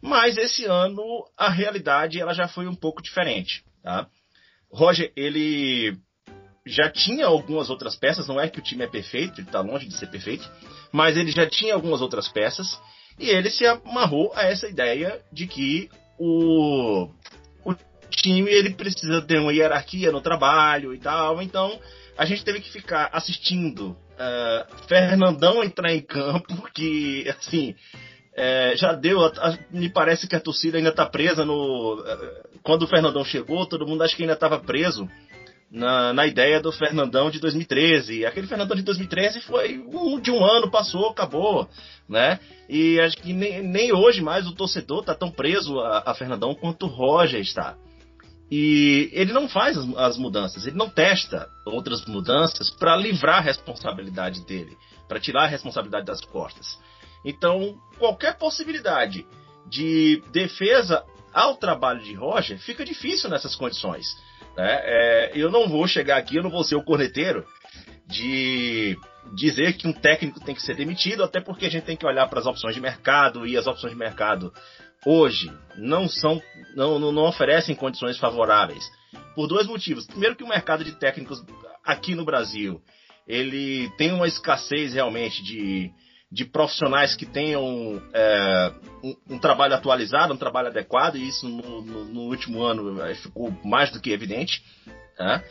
Mas 0.00 0.36
esse 0.36 0.64
ano 0.66 1.02
a 1.36 1.50
realidade 1.50 2.20
ela 2.20 2.32
já 2.32 2.46
foi 2.46 2.66
um 2.66 2.74
pouco 2.74 3.02
diferente. 3.02 3.64
Tá? 3.82 4.06
Roger 4.70 5.12
ele 5.16 5.96
já 6.66 6.90
tinha 6.90 7.26
algumas 7.26 7.68
outras 7.68 7.96
peças, 7.96 8.26
não 8.26 8.40
é 8.40 8.48
que 8.48 8.58
o 8.58 8.62
time 8.62 8.84
é 8.84 8.86
perfeito, 8.86 9.40
ele 9.40 9.46
está 9.46 9.60
longe 9.60 9.86
de 9.86 9.94
ser 9.94 10.06
perfeito, 10.06 10.50
mas 10.90 11.16
ele 11.16 11.30
já 11.30 11.46
tinha 11.46 11.74
algumas 11.74 12.00
outras 12.00 12.28
peças 12.28 12.80
e 13.18 13.28
ele 13.28 13.50
se 13.50 13.66
amarrou 13.66 14.32
a 14.34 14.44
essa 14.44 14.66
ideia 14.66 15.20
de 15.30 15.46
que 15.46 15.90
o, 16.18 17.08
o 17.64 17.74
time 18.10 18.50
ele 18.50 18.70
precisa 18.74 19.20
ter 19.20 19.38
uma 19.38 19.52
hierarquia 19.52 20.10
no 20.10 20.22
trabalho 20.22 20.94
e 20.94 20.98
tal, 20.98 21.42
então 21.42 21.78
a 22.16 22.24
gente 22.24 22.44
teve 22.44 22.60
que 22.60 22.70
ficar 22.70 23.10
assistindo 23.12 23.90
uh, 23.90 24.86
Fernandão 24.88 25.62
entrar 25.62 25.92
em 25.92 26.00
campo, 26.00 26.68
que 26.72 27.28
assim 27.28 27.74
é, 28.36 28.76
já 28.76 28.92
deu, 28.92 29.20
me 29.70 29.88
parece 29.88 30.26
que 30.26 30.34
a 30.34 30.40
torcida 30.40 30.76
ainda 30.76 30.90
está 30.90 31.06
presa 31.06 31.44
no. 31.44 32.00
Uh, 32.00 32.58
quando 32.62 32.82
o 32.82 32.88
Fernandão 32.88 33.24
chegou, 33.24 33.66
todo 33.66 33.86
mundo 33.86 34.02
acho 34.02 34.16
que 34.16 34.22
ainda 34.22 34.34
estava 34.34 34.58
preso 34.58 35.08
na, 35.70 36.12
na 36.12 36.26
ideia 36.26 36.60
do 36.60 36.72
Fernandão 36.72 37.30
de 37.30 37.38
2013. 37.38 38.26
Aquele 38.26 38.46
Fernandão 38.46 38.76
de 38.76 38.82
2013 38.82 39.40
foi 39.40 39.78
um, 39.78 40.20
de 40.20 40.32
um 40.32 40.44
ano, 40.44 40.70
passou, 40.70 41.10
acabou, 41.10 41.68
né? 42.08 42.40
E 42.68 43.00
acho 43.00 43.16
que 43.18 43.32
nem, 43.32 43.62
nem 43.62 43.92
hoje 43.92 44.20
mais 44.20 44.46
o 44.46 44.54
torcedor 44.54 45.00
está 45.00 45.14
tão 45.14 45.30
preso 45.30 45.78
a, 45.80 46.02
a 46.06 46.14
Fernandão 46.14 46.54
quanto 46.54 46.86
o 46.86 46.88
Roger 46.88 47.40
está. 47.40 47.76
E 48.50 49.10
ele 49.12 49.32
não 49.32 49.48
faz 49.48 49.76
as, 49.76 49.96
as 49.96 50.18
mudanças, 50.18 50.66
ele 50.66 50.76
não 50.76 50.88
testa 50.88 51.48
outras 51.64 52.04
mudanças 52.04 52.70
para 52.70 52.96
livrar 52.96 53.38
a 53.38 53.40
responsabilidade 53.40 54.44
dele, 54.44 54.76
para 55.08 55.18
tirar 55.18 55.44
a 55.44 55.48
responsabilidade 55.48 56.06
das 56.06 56.20
costas. 56.20 56.78
Então, 57.24 57.76
qualquer 57.98 58.36
possibilidade 58.36 59.26
de 59.66 60.22
defesa 60.30 61.02
ao 61.32 61.56
trabalho 61.56 62.02
de 62.02 62.14
Roger 62.14 62.58
fica 62.58 62.84
difícil 62.84 63.30
nessas 63.30 63.56
condições. 63.56 64.06
Né? 64.56 64.80
É, 64.82 65.32
eu 65.34 65.50
não 65.50 65.68
vou 65.68 65.88
chegar 65.88 66.18
aqui, 66.18 66.36
eu 66.36 66.42
não 66.42 66.50
vou 66.50 66.62
ser 66.62 66.76
o 66.76 66.84
corneteiro 66.84 67.44
de 68.06 68.96
dizer 69.32 69.72
que 69.74 69.88
um 69.88 69.92
técnico 69.92 70.38
tem 70.40 70.54
que 70.54 70.62
ser 70.62 70.76
demitido, 70.76 71.24
até 71.24 71.40
porque 71.40 71.66
a 71.66 71.70
gente 71.70 71.84
tem 71.84 71.96
que 71.96 72.06
olhar 72.06 72.28
para 72.28 72.40
as 72.40 72.46
opções 72.46 72.74
de 72.74 72.80
mercado 72.80 73.46
e 73.46 73.56
as 73.56 73.66
opções 73.66 73.92
de 73.92 73.98
mercado 73.98 74.52
hoje 75.04 75.50
não 75.76 76.08
são 76.08 76.40
não, 76.76 76.98
não, 76.98 77.22
oferecem 77.24 77.74
condições 77.74 78.18
favoráveis 78.18 78.84
por 79.34 79.46
dois 79.46 79.66
motivos. 79.66 80.06
Primeiro 80.06 80.36
que 80.36 80.44
o 80.44 80.48
mercado 80.48 80.84
de 80.84 80.92
técnicos 80.92 81.44
aqui 81.84 82.14
no 82.14 82.24
Brasil 82.24 82.82
ele 83.26 83.90
tem 83.96 84.12
uma 84.12 84.28
escassez 84.28 84.94
realmente 84.94 85.42
de, 85.42 85.90
de 86.30 86.44
profissionais 86.44 87.14
que 87.14 87.24
tenham 87.24 88.02
é, 88.12 88.72
um, 89.02 89.34
um, 89.34 89.38
trabalho 89.38 89.74
atualizado, 89.74 90.34
um 90.34 90.36
trabalho 90.36 90.68
adequado, 90.68 91.16
e 91.16 91.28
isso 91.28 91.48
no, 91.48 91.80
no, 91.80 92.04
no 92.04 92.20
último 92.22 92.62
ano 92.62 93.00
é, 93.02 93.14
ficou 93.14 93.50
mais 93.64 93.90
do 93.90 94.00
que 94.00 94.10
evidente. 94.10 94.62
Tá? 95.16 95.42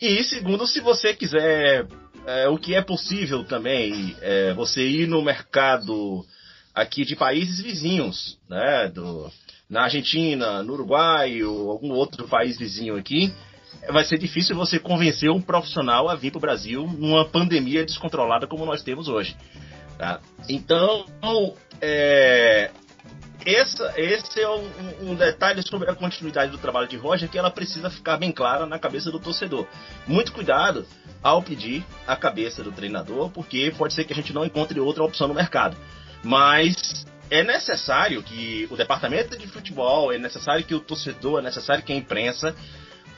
E 0.00 0.22
segundo, 0.24 0.66
se 0.66 0.80
você 0.80 1.14
quiser, 1.14 1.86
é, 2.26 2.48
o 2.48 2.58
que 2.58 2.74
é 2.74 2.82
possível 2.82 3.44
também, 3.44 4.16
é, 4.20 4.52
você 4.52 4.86
ir 4.86 5.06
no 5.06 5.22
mercado 5.22 6.24
aqui 6.74 7.04
de 7.04 7.16
países 7.16 7.60
vizinhos, 7.60 8.38
né? 8.48 8.88
Do, 8.88 9.30
na 9.68 9.84
Argentina, 9.84 10.62
no 10.62 10.74
Uruguai 10.74 11.42
ou 11.42 11.70
algum 11.70 11.92
outro 11.92 12.28
país 12.28 12.58
vizinho 12.58 12.96
aqui, 12.96 13.32
vai 13.90 14.04
ser 14.04 14.18
difícil 14.18 14.54
você 14.54 14.78
convencer 14.78 15.30
um 15.30 15.40
profissional 15.40 16.08
a 16.08 16.14
vir 16.14 16.30
para 16.30 16.38
o 16.38 16.40
Brasil 16.40 16.86
numa 16.86 17.24
pandemia 17.24 17.84
descontrolada 17.84 18.46
como 18.46 18.66
nós 18.66 18.82
temos 18.82 19.08
hoje. 19.08 19.36
Tá? 19.98 20.20
Então, 20.48 21.06
é, 21.80 22.70
essa, 23.44 23.92
esse 23.96 24.40
é 24.40 24.48
um, 24.48 25.10
um, 25.10 25.14
detalhe 25.14 25.62
sobre 25.66 25.90
a 25.90 25.94
continuidade 25.94 26.52
do 26.52 26.58
trabalho 26.58 26.86
de 26.86 26.96
Roger 26.96 27.28
que 27.28 27.38
ela 27.38 27.50
precisa 27.50 27.90
ficar 27.90 28.16
bem 28.16 28.30
clara 28.30 28.66
na 28.66 28.78
cabeça 28.78 29.10
do 29.10 29.18
torcedor. 29.18 29.66
Muito 30.06 30.32
cuidado 30.32 30.86
ao 31.22 31.42
pedir 31.42 31.84
a 32.06 32.14
cabeça 32.14 32.62
do 32.62 32.72
treinador, 32.72 33.30
porque 33.30 33.72
pode 33.76 33.94
ser 33.94 34.04
que 34.04 34.12
a 34.12 34.16
gente 34.16 34.32
não 34.32 34.44
encontre 34.44 34.78
outra 34.78 35.02
opção 35.02 35.28
no 35.28 35.34
mercado. 35.34 35.76
Mas 36.22 37.06
é 37.30 37.42
necessário 37.42 38.22
que 38.22 38.66
o 38.70 38.76
departamento 38.76 39.36
de 39.36 39.46
futebol, 39.46 40.12
é 40.12 40.18
necessário 40.18 40.64
que 40.64 40.74
o 40.74 40.80
torcedor, 40.80 41.40
é 41.40 41.42
necessário 41.42 41.82
que 41.82 41.92
a 41.92 41.96
imprensa 41.96 42.54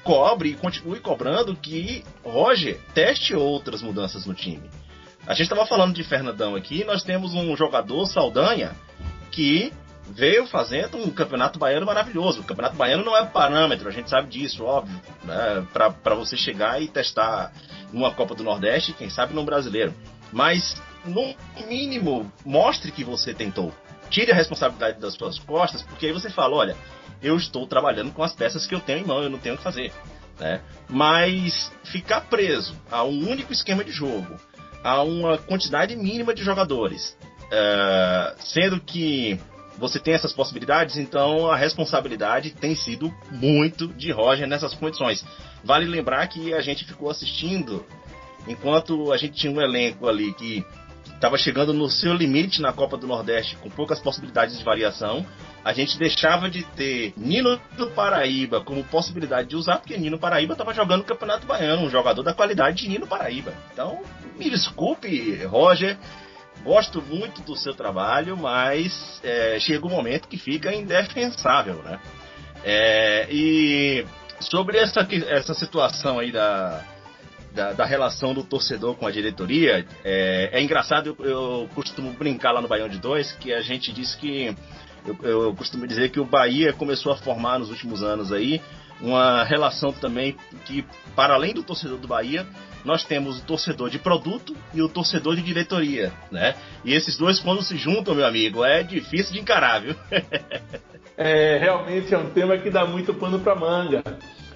cobre 0.02 0.50
e 0.50 0.54
continue 0.54 1.00
cobrando 1.00 1.56
que 1.56 2.04
Roger 2.22 2.78
teste 2.94 3.34
outras 3.34 3.82
mudanças 3.82 4.26
no 4.26 4.34
time. 4.34 4.70
A 5.26 5.32
gente 5.32 5.44
estava 5.44 5.66
falando 5.66 5.94
de 5.94 6.04
Fernandão 6.04 6.54
aqui, 6.54 6.84
nós 6.84 7.02
temos 7.02 7.34
um 7.34 7.56
jogador, 7.56 8.06
Saldanha, 8.06 8.72
que 9.30 9.72
veio 10.10 10.46
fazendo 10.46 10.98
um 10.98 11.10
campeonato 11.10 11.58
baiano 11.58 11.86
maravilhoso. 11.86 12.40
O 12.40 12.44
campeonato 12.44 12.76
baiano 12.76 13.04
não 13.04 13.16
é 13.16 13.24
parâmetro, 13.24 13.88
a 13.88 13.92
gente 13.92 14.10
sabe 14.10 14.28
disso, 14.28 14.64
óbvio, 14.64 15.00
né? 15.24 15.66
para 15.72 16.14
você 16.14 16.36
chegar 16.36 16.80
e 16.80 16.88
testar 16.88 17.52
numa 17.92 18.12
Copa 18.12 18.34
do 18.34 18.44
Nordeste, 18.44 18.92
quem 18.92 19.08
sabe 19.08 19.34
num 19.34 19.44
brasileiro. 19.44 19.94
Mas, 20.30 20.80
no 21.04 21.34
mínimo, 21.68 22.30
mostre 22.44 22.90
que 22.90 23.04
você 23.04 23.34
tentou. 23.34 23.72
Tire 24.10 24.32
a 24.32 24.34
responsabilidade 24.34 25.00
das 25.00 25.14
suas 25.14 25.38
costas, 25.38 25.82
porque 25.82 26.06
aí 26.06 26.12
você 26.12 26.30
fala: 26.30 26.54
olha, 26.54 26.76
eu 27.22 27.36
estou 27.36 27.66
trabalhando 27.66 28.12
com 28.12 28.22
as 28.22 28.34
peças 28.34 28.66
que 28.66 28.74
eu 28.74 28.80
tenho 28.80 29.00
em 29.00 29.06
mão, 29.06 29.22
eu 29.22 29.30
não 29.30 29.38
tenho 29.38 29.54
o 29.54 29.58
que 29.58 29.64
fazer. 29.64 29.92
Né? 30.38 30.60
Mas 30.88 31.72
ficar 31.84 32.22
preso 32.22 32.74
a 32.90 33.04
um 33.04 33.28
único 33.28 33.52
esquema 33.52 33.84
de 33.84 33.92
jogo, 33.92 34.36
a 34.82 35.02
uma 35.02 35.38
quantidade 35.38 35.96
mínima 35.96 36.34
de 36.34 36.42
jogadores, 36.42 37.16
uh, 37.44 38.34
sendo 38.38 38.80
que 38.80 39.40
você 39.78 39.98
tem 39.98 40.14
essas 40.14 40.32
possibilidades, 40.32 40.96
então 40.96 41.50
a 41.50 41.56
responsabilidade 41.56 42.50
tem 42.50 42.74
sido 42.74 43.12
muito 43.30 43.88
de 43.88 44.12
Roger 44.12 44.46
nessas 44.46 44.74
condições. 44.74 45.24
Vale 45.64 45.86
lembrar 45.86 46.26
que 46.28 46.54
a 46.54 46.60
gente 46.60 46.84
ficou 46.84 47.10
assistindo 47.10 47.84
enquanto 48.46 49.12
a 49.12 49.16
gente 49.16 49.34
tinha 49.34 49.52
um 49.52 49.60
elenco 49.60 50.06
ali 50.06 50.32
que 50.34 50.64
estava 51.24 51.38
chegando 51.38 51.72
no 51.72 51.88
seu 51.88 52.12
limite 52.12 52.60
na 52.60 52.70
Copa 52.70 52.98
do 52.98 53.06
Nordeste 53.06 53.56
com 53.56 53.70
poucas 53.70 53.98
possibilidades 53.98 54.58
de 54.58 54.62
variação. 54.62 55.24
A 55.64 55.72
gente 55.72 55.98
deixava 55.98 56.50
de 56.50 56.64
ter 56.76 57.14
Nino 57.16 57.58
do 57.78 57.90
Paraíba 57.92 58.60
como 58.60 58.84
possibilidade 58.84 59.48
de 59.48 59.56
usar, 59.56 59.78
porque 59.78 59.96
Nino 59.96 60.18
Paraíba 60.18 60.52
estava 60.52 60.74
jogando 60.74 61.00
o 61.00 61.04
Campeonato 61.04 61.46
Baiano, 61.46 61.86
um 61.86 61.88
jogador 61.88 62.22
da 62.22 62.34
qualidade 62.34 62.82
de 62.82 62.90
Nino 62.90 63.06
Paraíba. 63.06 63.54
Então, 63.72 64.02
me 64.36 64.50
desculpe, 64.50 65.42
Roger, 65.46 65.96
gosto 66.62 67.00
muito 67.00 67.40
do 67.40 67.56
seu 67.56 67.72
trabalho, 67.72 68.36
mas 68.36 69.18
é, 69.24 69.58
chega 69.58 69.86
um 69.86 69.90
momento 69.90 70.28
que 70.28 70.36
fica 70.36 70.74
indefensável, 70.74 71.76
né? 71.76 71.98
É, 72.62 73.28
e 73.30 74.04
sobre 74.40 74.76
essa, 74.76 75.08
essa 75.30 75.54
situação 75.54 76.18
aí 76.18 76.30
da, 76.30 76.84
da, 77.54 77.72
da, 77.72 77.84
relação 77.84 78.34
do 78.34 78.42
torcedor 78.42 78.96
com 78.96 79.06
a 79.06 79.10
diretoria, 79.10 79.86
é, 80.04 80.50
é 80.52 80.62
engraçado, 80.62 81.16
eu, 81.18 81.24
eu, 81.24 81.68
costumo 81.74 82.12
brincar 82.12 82.52
lá 82.52 82.60
no 82.60 82.68
Baião 82.68 82.88
de 82.88 82.98
Dois, 82.98 83.32
que 83.32 83.52
a 83.52 83.60
gente 83.60 83.92
diz 83.92 84.14
que, 84.14 84.54
eu, 85.06 85.16
eu 85.22 85.54
costumo 85.54 85.86
dizer 85.86 86.10
que 86.10 86.18
o 86.18 86.24
Bahia 86.24 86.72
começou 86.72 87.12
a 87.12 87.16
formar 87.16 87.58
nos 87.58 87.70
últimos 87.70 88.02
anos 88.02 88.32
aí 88.32 88.60
uma 89.00 89.44
relação 89.44 89.92
também 89.92 90.36
que, 90.64 90.84
para 91.14 91.34
além 91.34 91.52
do 91.52 91.62
torcedor 91.62 91.98
do 91.98 92.08
Bahia, 92.08 92.46
nós 92.84 93.04
temos 93.04 93.38
o 93.38 93.44
torcedor 93.44 93.90
de 93.90 93.98
produto 93.98 94.54
e 94.72 94.82
o 94.82 94.88
torcedor 94.88 95.36
de 95.36 95.42
diretoria, 95.42 96.12
né? 96.30 96.54
E 96.84 96.92
esses 96.92 97.16
dois, 97.16 97.40
quando 97.40 97.62
se 97.62 97.76
juntam, 97.76 98.14
meu 98.14 98.26
amigo, 98.26 98.64
é 98.64 98.82
difícil 98.82 99.32
de 99.32 99.40
encarar, 99.40 99.80
viu? 99.80 99.94
é, 101.16 101.58
realmente 101.58 102.12
é 102.12 102.18
um 102.18 102.30
tema 102.30 102.58
que 102.58 102.70
dá 102.70 102.84
muito 102.84 103.14
pano 103.14 103.40
para 103.40 103.54
manga. 103.54 104.02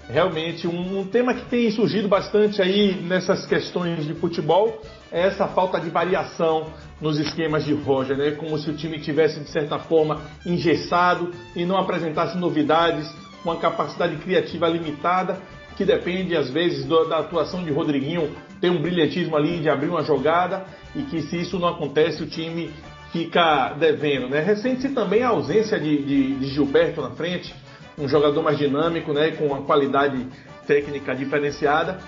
Realmente, 0.08 0.66
um, 0.66 1.00
um, 1.00 1.06
tema 1.06 1.34
que 1.34 1.44
tem 1.46 1.70
surgido 1.70 2.08
bastante 2.08 2.62
aí 2.62 2.94
nessas 3.02 3.44
questões 3.44 4.06
de 4.06 4.14
futebol 4.14 4.82
é 5.12 5.26
essa 5.26 5.46
falta 5.48 5.78
de 5.78 5.90
variação 5.90 6.72
nos 6.98 7.18
esquemas 7.18 7.64
de 7.64 7.74
Roger, 7.74 8.16
né? 8.16 8.30
Como 8.30 8.56
se 8.58 8.70
o 8.70 8.74
time 8.74 8.98
tivesse, 8.98 9.38
de 9.40 9.50
certa 9.50 9.78
forma, 9.78 10.22
engessado 10.46 11.30
e 11.54 11.64
não 11.64 11.76
apresentasse 11.76 12.38
novidades, 12.38 13.06
uma 13.44 13.56
capacidade 13.56 14.16
criativa 14.16 14.66
limitada 14.66 15.40
que 15.76 15.84
depende 15.84 16.36
às 16.36 16.50
vezes 16.50 16.84
do, 16.84 17.04
da 17.04 17.18
atuação 17.18 17.62
de 17.62 17.70
Rodriguinho 17.70 18.34
ter 18.60 18.68
um 18.68 18.82
brilhantismo 18.82 19.36
ali 19.36 19.60
de 19.60 19.70
abrir 19.70 19.88
uma 19.88 20.02
jogada 20.02 20.64
e 20.96 21.02
que 21.02 21.22
se 21.22 21.40
isso 21.40 21.58
não 21.58 21.68
acontece 21.68 22.20
o 22.22 22.26
time 22.26 22.70
fica 23.12 23.74
devendo. 23.78 24.28
Né? 24.28 24.40
Recente-se 24.40 24.88
também 24.90 25.22
a 25.22 25.28
ausência 25.28 25.78
de, 25.78 26.02
de, 26.02 26.34
de, 26.34 26.46
Gilberto 26.48 27.00
na 27.00 27.10
frente, 27.10 27.54
um 27.98 28.08
jogador 28.08 28.42
mais 28.42 28.56
dinâmico, 28.56 29.12
né? 29.12 29.32
com 29.32 29.46
uma 29.46 29.62
qualidade 29.62 30.26
técnica 30.66 31.14
diferenciada, 31.14 31.98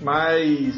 mas 0.00 0.74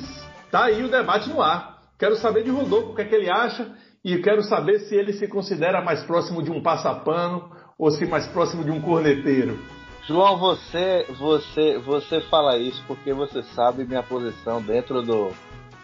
tá 0.51 0.65
aí 0.65 0.85
o 0.85 0.91
debate 0.91 1.29
no 1.29 1.41
ar. 1.41 1.81
Quero 1.99 2.17
saber 2.17 2.43
de 2.43 2.51
Rodolfo 2.51 2.91
o 2.91 2.95
que 2.95 3.03
é 3.03 3.05
que 3.05 3.15
ele 3.15 3.31
acha 3.31 3.73
e 4.05 4.19
quero 4.19 4.43
saber 4.43 4.81
se 4.81 4.95
ele 4.95 5.13
se 5.13 5.29
considera 5.29 5.81
mais 5.81 6.03
próximo 6.03 6.43
de 6.43 6.51
um 6.51 6.61
passapano 6.61 7.51
ou 7.79 7.91
se 7.91 8.05
mais 8.07 8.27
próximo 8.27 8.65
de 8.65 8.71
um 8.71 8.81
corneteiro. 8.81 9.59
João, 10.07 10.37
você, 10.37 11.07
você, 11.17 11.79
você 11.79 12.21
fala 12.23 12.59
isso 12.59 12.83
porque 12.89 13.13
você 13.13 13.43
sabe 13.55 13.85
minha 13.85 14.03
posição 14.03 14.61
dentro 14.61 15.01
do, 15.01 15.31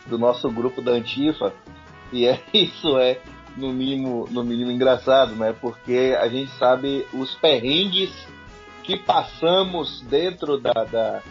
do 0.07 0.19
nosso 0.19 0.51
grupo 0.51 0.83
da 0.83 0.91
Antifa 0.91 1.53
e 2.13 2.27
é 2.27 2.43
isso 2.53 2.99
é 2.99 3.21
no 3.57 3.73
mínimo, 3.73 4.27
no 4.31 4.43
mínimo 4.43 4.73
engraçado, 4.73 5.35
né? 5.37 5.55
Porque 5.61 6.17
a 6.21 6.29
gente 6.29 6.51
sabe 6.59 7.07
os 7.13 7.35
perrengues 7.37 8.11
que 8.89 8.97
passamos 8.97 10.01
dentro 10.01 10.59
da, 10.59 10.73
da 10.73 11.23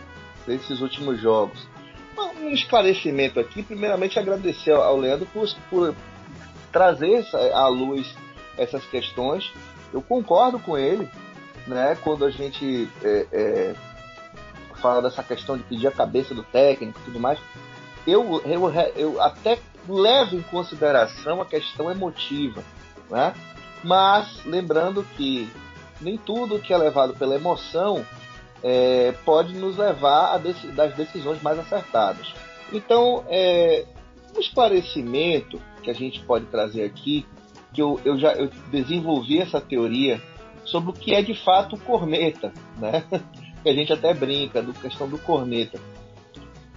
desses 0.46 0.80
últimos 0.80 1.20
jogos. 1.20 1.67
Um 2.41 2.52
esclarecimento 2.52 3.39
aqui, 3.39 3.62
primeiramente 3.62 4.17
agradecer 4.17 4.72
ao 4.72 4.98
Leandro 4.98 5.28
por, 5.34 5.50
por 5.70 5.96
trazer 6.72 7.26
à 7.54 7.67
luz 7.67 8.15
essas 8.58 8.86
questões. 8.86 9.52
Eu 9.91 10.02
concordo 10.02 10.58
com 10.60 10.78
ele 10.78 11.10
né? 11.67 11.98
Quando 12.04 12.26
a 12.26 12.32
gente 12.32 12.89
é, 13.04 13.28
é, 13.32 13.76
fala 14.82 15.02
dessa 15.02 15.22
questão 15.22 15.58
de 15.58 15.63
pedir 15.63 15.88
a 15.88 15.91
cabeça 15.91 16.34
do 16.34 16.43
técnico 16.43 17.00
e 17.00 17.04
tudo 17.04 17.20
mais, 17.20 17.39
eu, 18.08 18.41
eu, 18.46 18.72
eu 18.96 19.22
até 19.22 19.60
levo 19.88 20.38
em 20.38 20.41
consideração 20.41 21.41
a 21.41 21.46
questão 21.46 21.91
emotiva, 21.91 22.63
né? 23.10 23.34
Mas 23.84 24.43
lembrando 24.46 25.06
que 25.15 25.52
nem 26.02 26.18
tudo 26.18 26.60
que 26.60 26.74
é 26.74 26.78
levado 26.78 27.14
pela 27.14 27.36
emoção 27.36 28.06
é, 28.64 29.14
pode 29.24 29.54
nos 29.54 29.78
levar 29.78 30.34
a 30.34 30.38
dec 30.38 30.68
das 30.68 30.96
decisões 30.96 31.42
mais 31.42 31.60
acertadas. 31.60 32.34
Então, 32.72 33.24
é, 33.28 33.86
um 34.36 34.40
esclarecimento 34.40 35.62
que 35.82 35.90
a 35.90 35.94
gente 35.94 36.20
pode 36.22 36.46
trazer 36.48 36.84
aqui, 36.84 37.26
que 37.74 37.82
eu, 37.82 38.00
eu 38.04 38.18
já 38.18 38.34
eu 38.34 38.50
desenvolvi 38.72 39.40
essa 39.40 39.62
teoria 39.62 40.22
sobre 40.66 40.90
o 40.90 40.94
que 40.94 41.14
é 41.14 41.22
de 41.22 41.34
fato 41.34 41.76
o 41.76 41.80
corneta, 41.80 42.52
né? 42.78 43.04
que 43.64 43.70
a 43.70 43.74
gente 43.74 43.92
até 43.94 44.14
brinca 44.14 44.62
do 44.62 44.74
questão 44.74 45.08
do 45.08 45.18
corneta. 45.18 45.80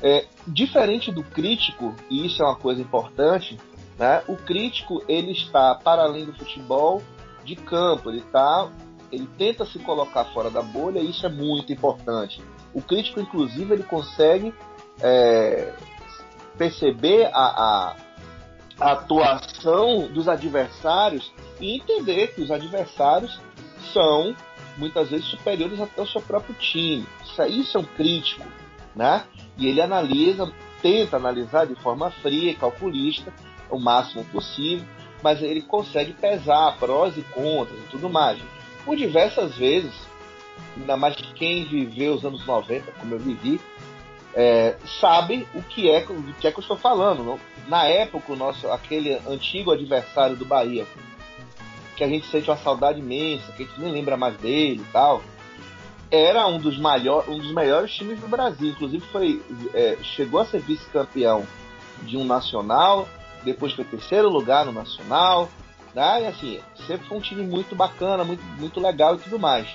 É, 0.02 0.26
diferente 0.46 1.12
do 1.12 1.22
crítico, 1.22 1.94
e 2.09 2.26
isso 2.26 2.42
é 2.42 2.46
uma 2.46 2.56
coisa 2.56 2.80
importante, 2.80 3.59
né? 3.98 4.22
o 4.26 4.35
crítico 4.35 5.02
ele 5.06 5.33
está 5.33 5.74
para 5.74 6.02
além 6.02 6.24
do 6.24 6.33
futebol 6.33 7.02
de 7.44 7.54
campo, 7.54 8.11
ele 8.11 8.22
tá, 8.22 8.70
ele 9.12 9.28
tenta 9.38 9.64
se 9.66 9.78
colocar 9.80 10.24
fora 10.26 10.50
da 10.50 10.62
bolha 10.62 11.00
e 11.00 11.10
isso 11.10 11.26
é 11.26 11.28
muito 11.28 11.72
importante. 11.72 12.42
O 12.72 12.80
crítico, 12.80 13.20
inclusive, 13.20 13.74
ele 13.74 13.82
consegue 13.82 14.54
é, 15.00 15.72
perceber 16.56 17.30
a, 17.32 17.40
a, 17.40 17.96
a 18.78 18.92
atuação 18.92 20.08
dos 20.08 20.28
adversários 20.28 21.32
e 21.60 21.76
entender 21.76 22.34
que 22.34 22.42
os 22.42 22.50
adversários 22.50 23.40
são 23.92 24.34
muitas 24.76 25.10
vezes 25.10 25.26
superiores 25.26 25.80
até 25.80 26.00
o 26.00 26.06
seu 26.06 26.20
próprio 26.20 26.54
time. 26.54 27.06
Isso, 27.24 27.42
isso 27.42 27.76
é 27.76 27.80
um 27.80 27.84
crítico, 27.84 28.46
né? 28.94 29.24
E 29.58 29.66
ele 29.66 29.80
analisa, 29.80 30.50
tenta 30.80 31.16
analisar 31.16 31.66
de 31.66 31.74
forma 31.76 32.10
fria 32.10 32.54
calculista 32.54 33.32
o 33.68 33.78
máximo 33.78 34.24
possível, 34.26 34.86
mas 35.22 35.42
ele 35.42 35.62
consegue 35.62 36.12
pesar 36.12 36.76
prós 36.78 37.16
e 37.16 37.22
contras 37.22 37.78
e 37.78 37.88
tudo 37.90 38.08
mais. 38.08 38.40
Por 38.84 38.96
diversas 38.96 39.56
vezes, 39.56 39.92
ainda 40.76 40.96
mais 40.96 41.16
quem 41.34 41.64
viveu 41.64 42.14
os 42.14 42.24
anos 42.24 42.44
90, 42.46 42.92
como 42.92 43.14
eu 43.14 43.18
vivi, 43.18 43.60
é, 44.34 44.76
sabe 45.00 45.46
o 45.54 45.62
que 45.62 45.90
é, 45.90 46.06
que 46.40 46.46
é 46.46 46.52
que 46.52 46.58
eu 46.58 46.62
estou 46.62 46.76
falando. 46.76 47.38
Na 47.68 47.84
época, 47.84 48.32
o 48.32 48.36
nosso, 48.36 48.68
aquele 48.70 49.14
antigo 49.28 49.70
adversário 49.70 50.36
do 50.36 50.44
Bahia, 50.44 50.86
que 51.96 52.04
a 52.04 52.08
gente 52.08 52.26
sente 52.26 52.48
uma 52.48 52.56
saudade 52.56 53.00
imensa, 53.00 53.52
que 53.52 53.62
a 53.62 53.66
gente 53.66 53.80
nem 53.80 53.92
lembra 53.92 54.16
mais 54.16 54.36
dele 54.36 54.80
e 54.80 54.92
tal. 54.92 55.22
Era 56.10 56.46
um 56.46 56.58
dos, 56.58 56.78
maior, 56.78 57.28
um 57.28 57.38
dos 57.38 57.52
melhores 57.52 57.92
times 57.92 58.18
do 58.18 58.26
Brasil, 58.26 58.70
inclusive 58.70 59.04
foi 59.12 59.42
é, 59.74 59.96
chegou 60.02 60.40
a 60.40 60.44
ser 60.44 60.60
vice-campeão 60.60 61.46
de 62.02 62.16
um 62.16 62.24
nacional, 62.24 63.08
depois 63.44 63.72
foi 63.72 63.84
terceiro 63.84 64.28
lugar 64.28 64.66
no 64.66 64.72
Nacional, 64.72 65.48
né? 65.94 66.22
E 66.22 66.26
assim, 66.26 66.61
sempre 66.87 67.07
foi 67.07 67.18
um 67.18 67.20
time 67.20 67.42
muito 67.42 67.74
bacana, 67.74 68.24
muito, 68.24 68.42
muito 68.59 68.81
legal 68.81 69.16
e 69.16 69.18
tudo 69.18 69.38
mais. 69.38 69.68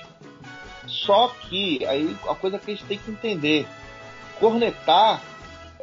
Só 0.87 1.29
que 1.29 1.85
aí 1.85 2.15
a 2.27 2.35
coisa 2.35 2.59
que 2.59 2.71
a 2.71 2.75
gente 2.75 2.85
tem 2.85 2.97
que 2.97 3.11
entender, 3.11 3.67
cornetar 4.39 5.21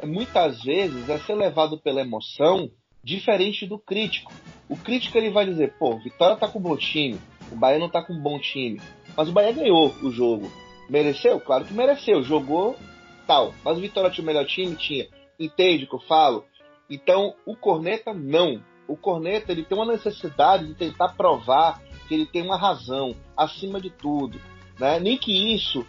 muitas 0.03 0.61
vezes 0.63 1.09
é 1.09 1.17
ser 1.19 1.35
levado 1.35 1.77
pela 1.77 2.01
emoção 2.01 2.69
diferente 3.03 3.65
do 3.65 3.77
crítico. 3.77 4.31
O 4.69 4.77
crítico 4.77 5.17
ele 5.17 5.29
vai 5.29 5.45
dizer, 5.45 5.73
pô, 5.77 5.97
Vitória 5.97 6.37
tá 6.37 6.47
com 6.47 6.59
um 6.59 6.61
bom 6.61 6.77
time, 6.77 7.19
o 7.51 7.55
Bahia 7.55 7.79
não 7.79 7.89
tá 7.89 8.01
com 8.01 8.13
um 8.13 8.21
bom 8.21 8.39
time, 8.39 8.81
mas 9.15 9.29
o 9.29 9.31
Bahia 9.31 9.51
ganhou 9.51 9.93
o 10.01 10.11
jogo. 10.11 10.51
Mereceu? 10.89 11.39
Claro 11.39 11.65
que 11.65 11.73
mereceu, 11.73 12.23
jogou 12.23 12.77
tal. 13.25 13.53
Mas 13.63 13.77
o 13.77 13.81
Vitória 13.81 14.09
tinha 14.09 14.23
o 14.23 14.25
melhor 14.25 14.45
time? 14.45 14.75
Tinha. 14.75 15.07
Entende 15.39 15.85
o 15.85 15.87
que 15.87 15.95
eu 15.95 15.99
falo? 15.99 16.45
Então, 16.89 17.33
o 17.45 17.55
Corneta 17.55 18.13
não. 18.13 18.61
O 18.87 18.97
Corneta 18.97 19.51
ele 19.51 19.63
tem 19.63 19.77
uma 19.77 19.91
necessidade 19.91 20.67
de 20.67 20.73
tentar 20.73 21.09
provar 21.09 21.81
que 22.07 22.13
ele 22.13 22.25
tem 22.25 22.41
uma 22.41 22.57
razão 22.57 23.15
acima 23.35 23.79
de 23.79 23.89
tudo. 23.89 24.39
Né? 24.79 24.99
Nem 24.99 25.17
que 25.17 25.55
isso 25.55 25.85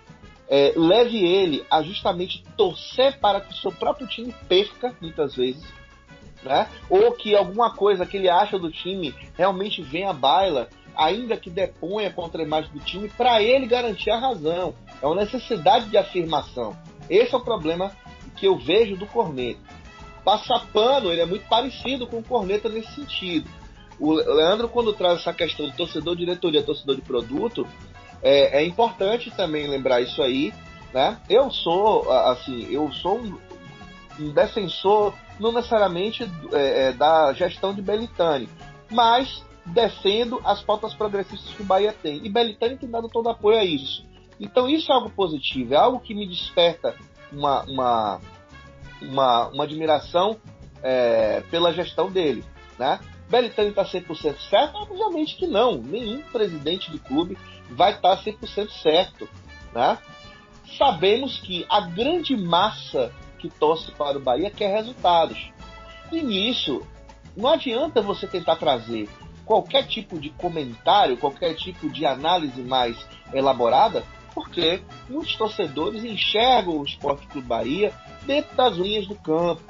é, 0.48 0.72
leve 0.76 1.24
ele 1.24 1.64
a 1.70 1.82
justamente 1.82 2.44
torcer 2.56 3.18
para 3.18 3.40
que 3.40 3.52
o 3.52 3.56
seu 3.56 3.72
próprio 3.72 4.06
time 4.06 4.34
perca, 4.48 4.94
muitas 5.00 5.34
vezes, 5.34 5.64
né? 6.42 6.68
ou 6.88 7.12
que 7.12 7.34
alguma 7.34 7.74
coisa 7.74 8.06
que 8.06 8.16
ele 8.16 8.28
acha 8.28 8.58
do 8.58 8.70
time 8.70 9.14
realmente 9.36 9.82
venha 9.82 10.10
à 10.10 10.12
baila, 10.12 10.68
ainda 10.96 11.36
que 11.36 11.50
deponha 11.50 12.12
contra 12.12 12.42
a 12.42 12.44
imagem 12.44 12.70
do 12.72 12.80
time, 12.80 13.08
para 13.08 13.42
ele 13.42 13.66
garantir 13.66 14.10
a 14.10 14.18
razão. 14.18 14.74
É 15.02 15.06
uma 15.06 15.16
necessidade 15.16 15.88
de 15.88 15.96
afirmação. 15.96 16.76
Esse 17.10 17.34
é 17.34 17.38
o 17.38 17.44
problema 17.44 17.90
que 18.36 18.46
eu 18.46 18.56
vejo 18.56 18.96
do 18.96 19.06
Corneta. 19.06 19.73
Passar 20.24 20.66
pano, 20.72 21.10
ele 21.10 21.20
é 21.20 21.26
muito 21.26 21.46
parecido 21.48 22.06
com 22.06 22.18
o 22.18 22.24
Corneta 22.24 22.68
nesse 22.68 22.94
sentido. 22.94 23.48
O 24.00 24.12
Leandro, 24.12 24.68
quando 24.68 24.92
traz 24.92 25.20
essa 25.20 25.32
questão 25.32 25.68
do 25.68 25.76
torcedor 25.76 26.16
de 26.16 26.24
diretoria, 26.24 26.62
torcedor 26.62 26.96
de 26.96 27.02
produto, 27.02 27.66
é, 28.22 28.62
é, 28.62 28.66
importante 28.66 29.30
também 29.30 29.68
lembrar 29.68 30.00
isso 30.00 30.22
aí, 30.22 30.52
né? 30.92 31.20
Eu 31.28 31.50
sou, 31.50 32.10
assim, 32.10 32.66
eu 32.70 32.90
sou 32.92 33.18
um, 33.18 33.38
um 34.18 34.32
defensor 34.32 35.14
não 35.38 35.52
necessariamente 35.52 36.28
é, 36.52 36.88
é, 36.88 36.92
da 36.92 37.32
gestão 37.32 37.74
de 37.74 37.82
Belitani, 37.82 38.48
mas 38.90 39.44
defendo 39.66 40.40
as 40.44 40.62
pautas 40.62 40.94
progressistas 40.94 41.54
que 41.54 41.62
o 41.62 41.66
Bahia 41.66 41.92
tem. 41.92 42.24
E 42.24 42.28
Belitani 42.28 42.76
tem 42.76 42.90
dado 42.90 43.08
todo 43.08 43.28
apoio 43.28 43.58
a 43.58 43.64
isso. 43.64 44.04
Então 44.38 44.68
isso 44.68 44.90
é 44.90 44.94
algo 44.94 45.10
positivo, 45.10 45.74
é 45.74 45.76
algo 45.76 46.00
que 46.00 46.14
me 46.14 46.26
desperta 46.26 46.94
uma, 47.32 47.62
uma, 47.64 48.20
uma, 49.08 49.48
uma 49.48 49.64
admiração 49.64 50.36
é, 50.82 51.42
pela 51.50 51.72
gestão 51.72 52.10
dele. 52.10 52.44
Né? 52.78 53.00
Belitani 53.28 53.70
está 53.70 53.84
100% 53.84 54.36
certo? 54.50 54.76
Obviamente 54.76 55.36
que 55.36 55.46
não. 55.46 55.78
Nenhum 55.78 56.22
presidente 56.22 56.90
de 56.90 56.98
clube 56.98 57.38
vai 57.70 57.92
estar 57.92 58.16
tá 58.16 58.22
100% 58.22 58.70
certo. 58.82 59.28
Né? 59.72 59.98
Sabemos 60.78 61.40
que 61.40 61.66
a 61.68 61.80
grande 61.80 62.36
massa 62.36 63.12
que 63.38 63.48
torce 63.48 63.90
para 63.92 64.18
o 64.18 64.20
Bahia 64.20 64.50
quer 64.50 64.74
resultados. 64.74 65.50
E 66.10 66.22
nisso, 66.22 66.82
não 67.36 67.50
adianta 67.50 68.00
você 68.00 68.26
tentar 68.26 68.56
trazer 68.56 69.08
qualquer 69.44 69.86
tipo 69.86 70.18
de 70.18 70.30
comentário, 70.30 71.16
qualquer 71.16 71.54
tipo 71.54 71.88
de 71.90 72.06
análise 72.06 72.62
mais 72.62 72.96
elaborada, 73.32 74.04
porque 74.34 74.82
muitos 75.08 75.36
torcedores 75.36 76.04
enxergam 76.04 76.78
o 76.78 76.84
Esporte 76.84 77.26
Clube 77.28 77.46
Bahia 77.46 77.92
dentro 78.22 78.54
das 78.56 78.76
linhas 78.76 79.06
do 79.06 79.14
campo. 79.14 79.62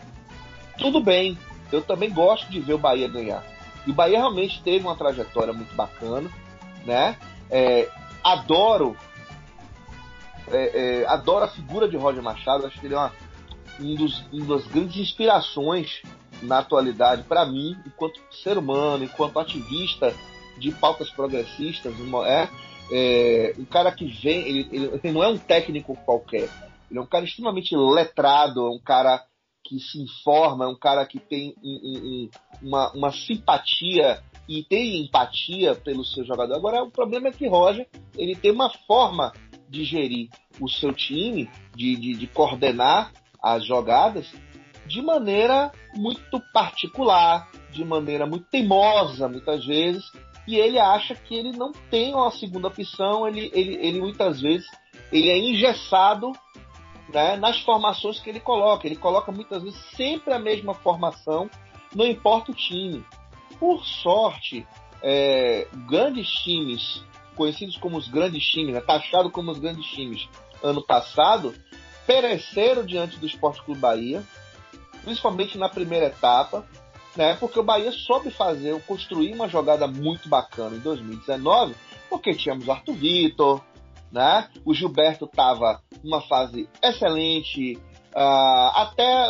Tudo 0.78 1.00
bem, 1.00 1.38
eu 1.70 1.82
também 1.82 2.10
gosto 2.10 2.50
de 2.50 2.60
ver 2.60 2.74
o 2.74 2.78
Bahia 2.78 3.08
ganhar. 3.08 3.44
E 3.86 3.90
o 3.90 3.94
Bahia 3.94 4.18
realmente 4.18 4.62
teve 4.62 4.84
uma 4.84 4.96
trajetória 4.96 5.52
muito 5.52 5.74
bacana, 5.74 6.30
né? 6.84 7.16
É, 7.50 7.88
adoro, 8.22 8.96
é, 10.50 11.02
é, 11.02 11.06
adoro 11.06 11.44
a 11.44 11.48
figura 11.48 11.88
de 11.88 11.96
Roger 11.96 12.22
Machado. 12.22 12.66
Acho 12.66 12.80
que 12.80 12.86
ele 12.86 12.94
é 12.94 12.98
uma, 12.98 13.12
um 13.78 13.94
dos, 13.94 14.24
das 14.46 14.66
grandes 14.66 14.96
inspirações 14.96 16.02
na 16.42 16.58
atualidade 16.58 17.22
para 17.24 17.44
mim, 17.46 17.76
enquanto 17.86 18.20
ser 18.42 18.58
humano, 18.58 19.04
enquanto 19.04 19.38
ativista 19.38 20.14
de 20.58 20.70
pautas 20.72 21.10
progressistas, 21.10 21.92
é, 22.26 22.48
é, 22.90 23.54
um 23.58 23.64
cara 23.64 23.90
que 23.92 24.06
vem, 24.06 24.48
ele, 24.48 24.68
ele, 24.72 25.00
ele, 25.02 25.12
não 25.12 25.22
é 25.22 25.28
um 25.28 25.38
técnico 25.38 25.96
qualquer, 26.04 26.48
ele 26.90 26.98
é 26.98 27.02
um 27.02 27.06
cara 27.06 27.24
extremamente 27.24 27.74
letrado, 27.76 28.66
é 28.66 28.70
um 28.70 28.80
cara 28.80 29.24
que 29.62 29.80
se 29.80 30.02
informa, 30.02 30.66
é 30.66 30.68
um 30.68 30.76
cara 30.76 31.06
que 31.06 31.18
tem 31.18 31.54
um, 31.62 32.28
um, 32.62 32.68
uma, 32.68 32.92
uma 32.92 33.12
simpatia 33.12 34.22
e 34.46 34.62
tem 34.62 35.02
empatia 35.02 35.74
pelo 35.74 36.04
seu 36.04 36.24
jogador. 36.24 36.54
Agora, 36.54 36.82
o 36.82 36.90
problema 36.90 37.28
é 37.28 37.32
que 37.32 37.48
Roger 37.48 37.88
ele 38.14 38.36
tem 38.36 38.50
uma 38.50 38.70
forma 38.86 39.32
de 39.68 39.84
gerir 39.84 40.28
o 40.60 40.68
seu 40.68 40.92
time, 40.92 41.50
de, 41.74 41.96
de, 41.96 42.14
de 42.14 42.26
coordenar 42.26 43.12
as 43.42 43.64
jogadas 43.64 44.30
de 44.86 45.00
maneira 45.00 45.72
muito 45.94 46.40
particular, 46.52 47.50
de 47.72 47.84
maneira 47.84 48.26
muito 48.26 48.46
teimosa, 48.50 49.28
muitas 49.28 49.64
vezes, 49.64 50.04
e 50.46 50.56
ele 50.56 50.78
acha 50.78 51.14
que 51.14 51.34
ele 51.34 51.52
não 51.52 51.72
tem 51.90 52.14
uma 52.14 52.30
segunda 52.30 52.68
opção, 52.68 53.26
ele, 53.26 53.50
ele, 53.54 53.74
ele 53.76 54.00
muitas 54.00 54.40
vezes 54.40 54.66
ele 55.10 55.30
é 55.30 55.38
engessado 55.38 56.32
né, 57.12 57.36
nas 57.36 57.60
formações 57.60 58.20
que 58.20 58.28
ele 58.28 58.40
coloca. 58.40 58.86
Ele 58.86 58.96
coloca 58.96 59.32
muitas 59.32 59.62
vezes 59.62 59.78
sempre 59.96 60.34
a 60.34 60.38
mesma 60.38 60.74
formação, 60.74 61.48
não 61.94 62.06
importa 62.06 62.52
o 62.52 62.54
time. 62.54 63.04
Por 63.58 63.84
sorte, 63.84 64.66
é, 65.02 65.66
grandes 65.86 66.28
times, 66.28 67.04
conhecidos 67.36 67.76
como 67.76 67.96
os 67.96 68.08
grandes 68.08 68.44
times, 68.44 68.74
né, 68.74 68.80
taxados 68.80 69.32
como 69.32 69.50
os 69.50 69.58
grandes 69.58 69.86
times, 69.86 70.28
ano 70.62 70.84
passado, 70.84 71.54
pereceram 72.06 72.84
diante 72.84 73.18
do 73.18 73.26
Esporte 73.26 73.62
Clube 73.62 73.80
Bahia, 73.80 74.22
principalmente 75.04 75.56
na 75.56 75.68
primeira 75.68 76.06
etapa, 76.06 76.66
né? 77.16 77.34
Porque 77.34 77.58
o 77.58 77.62
Bahia 77.62 77.92
soube 77.92 78.30
fazer, 78.30 78.80
construir 78.82 79.32
uma 79.32 79.48
jogada 79.48 79.86
muito 79.86 80.28
bacana 80.28 80.76
em 80.76 80.80
2019, 80.80 81.74
porque 82.08 82.34
tínhamos 82.34 82.66
o 82.66 82.72
Arthur 82.72 82.94
Vitor, 82.94 83.60
né? 84.10 84.48
O 84.64 84.74
Gilberto 84.74 85.24
estava 85.24 85.80
numa 86.02 86.20
fase 86.22 86.68
excelente, 86.82 87.76
uh, 88.14 88.70
até, 88.74 89.26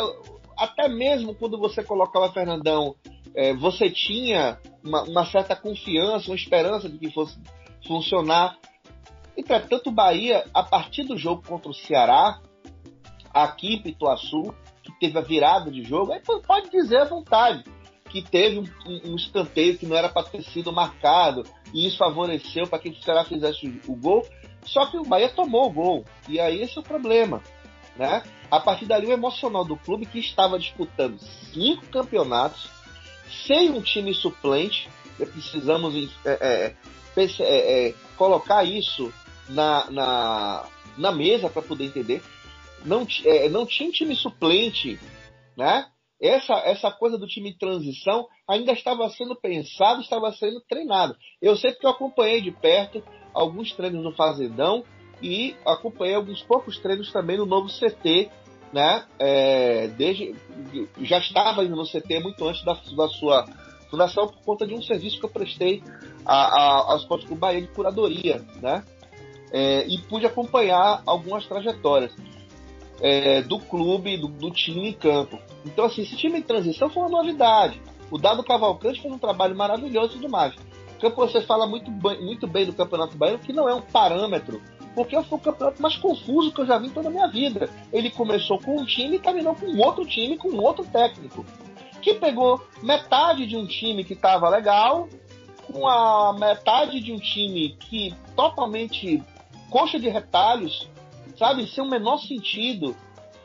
até 0.57 0.87
mesmo 0.87 1.35
quando 1.35 1.57
você 1.57 1.83
colocava 1.83 2.31
Fernandão, 2.31 2.95
é, 3.35 3.53
você 3.53 3.89
tinha 3.89 4.59
uma, 4.83 5.03
uma, 5.03 5.25
certa 5.25 5.55
confiança, 5.55 6.29
uma 6.29 6.35
esperança 6.35 6.87
de 6.87 6.97
que 6.97 7.11
fosse 7.11 7.37
funcionar. 7.85 8.57
Entretanto, 9.35 9.89
o 9.89 9.91
Bahia, 9.93 10.45
a 10.53 10.63
partir 10.63 11.03
do 11.03 11.17
jogo 11.17 11.43
contra 11.45 11.69
o 11.69 11.73
Ceará, 11.73 12.39
aqui 13.33 13.73
em 13.73 13.81
Pituaçu, 13.81 14.55
que 14.81 14.97
teve 14.99 15.17
a 15.17 15.21
virada 15.21 15.69
de 15.69 15.83
jogo, 15.83 16.13
aí 16.13 16.21
pode 16.21 16.69
dizer 16.69 17.01
à 17.01 17.05
vontade 17.05 17.65
que 18.15 18.21
teve 18.21 18.59
um, 18.59 19.11
um, 19.11 19.15
escanteio 19.17 19.77
que 19.77 19.85
não 19.85 19.97
era 19.97 20.07
para 20.07 20.23
ter 20.23 20.41
sido 20.43 20.71
marcado, 20.71 21.43
e 21.73 21.85
isso 21.85 21.97
favoreceu 21.97 22.65
para 22.65 22.79
que 22.79 22.87
o 22.87 23.03
Ceará 23.03 23.25
fizesse 23.25 23.67
o, 23.67 23.91
o 23.91 23.95
gol. 23.97 24.25
Só 24.63 24.85
que 24.85 24.97
o 24.97 25.03
Bahia 25.03 25.27
tomou 25.27 25.67
o 25.67 25.73
gol, 25.73 26.05
e 26.29 26.39
aí 26.39 26.61
esse 26.61 26.77
é 26.77 26.81
o 26.81 26.83
problema. 26.83 27.43
Né? 27.97 28.23
A 28.49 28.59
partir 28.59 28.85
dali, 28.85 29.05
o 29.05 29.11
emocional 29.11 29.65
do 29.65 29.75
clube 29.75 30.05
que 30.05 30.17
estava 30.17 30.57
disputando 30.57 31.19
cinco 31.53 31.85
campeonatos, 31.87 32.69
sem 33.45 33.69
um 33.71 33.81
time 33.81 34.13
suplente, 34.13 34.89
precisamos 35.17 36.09
é, 36.23 36.31
é, 36.39 36.75
é, 37.17 37.87
é, 37.87 37.93
colocar 38.15 38.63
isso 38.63 39.13
na, 39.49 39.91
na, 39.91 40.65
na 40.97 41.11
mesa 41.11 41.49
para 41.49 41.61
poder 41.61 41.83
entender. 41.83 42.23
Não, 42.85 43.05
é, 43.25 43.49
não 43.49 43.65
tinha 43.65 43.89
um 43.89 43.91
time 43.91 44.15
suplente, 44.15 44.97
né? 45.57 45.87
Essa, 46.21 46.53
essa 46.59 46.91
coisa 46.91 47.17
do 47.17 47.27
time 47.27 47.51
de 47.51 47.57
transição 47.57 48.27
ainda 48.47 48.71
estava 48.71 49.09
sendo 49.09 49.35
pensado, 49.35 50.01
estava 50.01 50.31
sendo 50.31 50.61
treinado. 50.61 51.15
Eu 51.41 51.55
sei 51.55 51.73
que 51.73 51.85
eu 51.85 51.89
acompanhei 51.89 52.41
de 52.41 52.51
perto 52.51 53.03
alguns 53.33 53.73
treinos 53.73 54.03
no 54.03 54.13
Fazendão 54.13 54.83
e 55.21 55.55
acompanhei 55.65 56.15
alguns 56.15 56.41
poucos 56.43 56.79
treinos 56.79 57.11
também 57.11 57.37
no 57.37 57.45
novo 57.45 57.67
CT, 57.67 58.29
né? 58.71 59.05
É, 59.19 59.87
desde, 59.89 60.35
já 61.01 61.19
estava 61.19 61.63
indo 61.63 61.75
no 61.75 61.85
CT 61.85 62.19
muito 62.19 62.45
antes 62.47 62.63
da, 62.63 62.73
da 62.73 63.07
sua 63.09 63.45
fundação 63.89 64.27
por 64.27 64.41
conta 64.43 64.65
de 64.65 64.73
um 64.73 64.81
serviço 64.81 65.19
que 65.19 65.25
eu 65.25 65.29
prestei 65.29 65.83
a, 66.25 66.35
a, 66.35 66.91
ao 66.91 66.97
Esporte 66.97 67.25
Clube 67.25 67.39
Bahia 67.39 67.61
de 67.61 67.67
curadoria, 67.67 68.43
né? 68.61 68.83
É, 69.51 69.87
e 69.87 69.99
pude 69.99 70.25
acompanhar 70.25 71.01
algumas 71.05 71.45
trajetórias 71.45 72.11
é, 73.01 73.41
do 73.41 73.59
clube, 73.59 74.17
do, 74.17 74.27
do, 74.27 74.51
time 74.51 74.89
em 74.89 74.93
campo. 74.93 75.39
Então, 75.65 75.85
assim, 75.85 76.01
esse 76.01 76.15
time 76.15 76.39
em 76.39 76.41
transição 76.41 76.89
foi 76.89 77.03
uma 77.03 77.09
novidade. 77.09 77.81
O 78.09 78.17
Dado 78.17 78.43
Cavalcante 78.43 79.01
fez 79.01 79.13
um 79.13 79.17
trabalho 79.17 79.55
maravilhoso 79.55 80.17
e 80.17 80.19
demais. 80.19 80.53
Campo, 80.99 81.15
você 81.17 81.41
fala 81.41 81.67
muito 81.67 81.91
bem, 81.91 82.23
muito 82.23 82.47
bem 82.47 82.65
do 82.65 82.73
Campeonato 82.73 83.17
Baiano, 83.17 83.39
que 83.39 83.51
não 83.51 83.67
é 83.67 83.73
um 83.73 83.81
parâmetro, 83.81 84.61
porque 84.93 85.21
foi 85.23 85.37
o 85.37 85.41
campeonato 85.41 85.81
mais 85.81 85.97
confuso 85.97 86.53
que 86.53 86.61
eu 86.61 86.65
já 86.65 86.77
vi 86.77 86.87
em 86.87 86.91
toda 86.91 87.09
a 87.09 87.11
minha 87.11 87.27
vida. 87.27 87.69
Ele 87.91 88.09
começou 88.09 88.59
com 88.59 88.79
um 88.79 88.85
time 88.85 89.17
e 89.17 89.19
terminou 89.19 89.55
com 89.55 89.77
outro 89.77 90.05
time, 90.05 90.37
com 90.37 90.55
outro 90.57 90.85
técnico. 90.85 91.45
que 92.01 92.13
pegou 92.13 92.63
metade 92.83 93.47
de 93.47 93.57
um 93.57 93.65
time 93.65 94.03
que 94.03 94.13
estava 94.13 94.47
legal, 94.47 95.09
com 95.71 95.87
a 95.87 96.33
metade 96.39 96.99
de 96.99 97.11
um 97.11 97.17
time 97.17 97.75
que 97.79 98.13
totalmente 98.35 99.21
coxa 99.69 99.99
de 99.99 100.07
retalhos, 100.07 100.87
sabe, 101.37 101.67
sem 101.67 101.83
o 101.83 101.87
menor 101.87 102.17
sentido, 102.19 102.95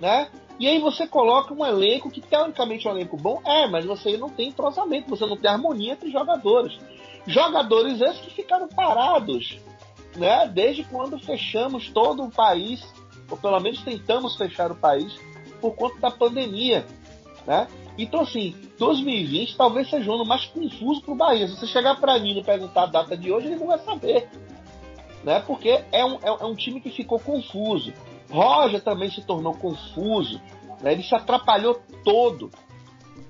né? 0.01 0.28
E 0.59 0.68
aí 0.68 0.78
você 0.78 1.07
coloca 1.07 1.55
um 1.55 1.64
elenco 1.64 2.11
que 2.11 2.20
teoricamente 2.20 2.86
é 2.86 2.91
um 2.91 2.97
elenco 2.97 3.16
bom, 3.16 3.41
é, 3.45 3.66
mas 3.66 3.84
você 3.84 4.16
não 4.16 4.28
tem 4.28 4.49
entrosamento, 4.49 5.09
você 5.09 5.24
não 5.26 5.36
tem 5.36 5.51
harmonia 5.51 5.93
entre 5.93 6.11
jogadores. 6.11 6.78
Jogadores 7.26 8.01
esses 8.01 8.20
que 8.20 8.30
ficaram 8.30 8.68
parados, 8.68 9.59
né? 10.16 10.47
Desde 10.49 10.84
quando 10.84 11.18
fechamos 11.18 11.91
todo 11.91 12.24
o 12.24 12.30
país, 12.30 12.82
ou 13.30 13.36
pelo 13.36 13.61
menos 13.61 13.82
tentamos 13.82 14.36
fechar 14.36 14.70
o 14.70 14.76
país 14.76 15.14
por 15.61 15.74
conta 15.74 15.99
da 15.99 16.11
pandemia, 16.11 16.86
né? 17.47 17.66
Então, 17.97 18.20
assim, 18.20 18.55
2020 18.78 19.57
talvez 19.57 19.91
seja 19.91 20.11
um 20.11 20.14
ano 20.14 20.24
mais 20.24 20.47
confuso 20.47 21.03
para 21.03 21.12
o 21.12 21.16
Bahia. 21.16 21.47
Se 21.49 21.57
você 21.57 21.66
chegar 21.66 22.01
para 22.01 22.18
mim 22.18 22.38
e 22.38 22.45
perguntar 22.45 22.84
a 22.84 22.86
data 22.86 23.16
de 23.16 23.30
hoje, 23.30 23.49
ele 23.49 23.57
não 23.57 23.66
vai 23.66 23.78
saber. 23.78 24.28
Né? 25.24 25.40
Porque 25.46 25.84
é 25.92 26.04
um, 26.04 26.14
é, 26.14 26.28
é 26.28 26.44
um 26.44 26.54
time 26.54 26.80
que 26.80 26.90
ficou 26.90 27.18
confuso. 27.18 27.92
Roger 28.30 28.80
também 28.80 29.10
se 29.10 29.22
tornou 29.22 29.54
confuso. 29.54 30.40
Né? 30.80 30.92
Ele 30.92 31.02
se 31.02 31.14
atrapalhou 31.14 31.80
todo. 32.04 32.50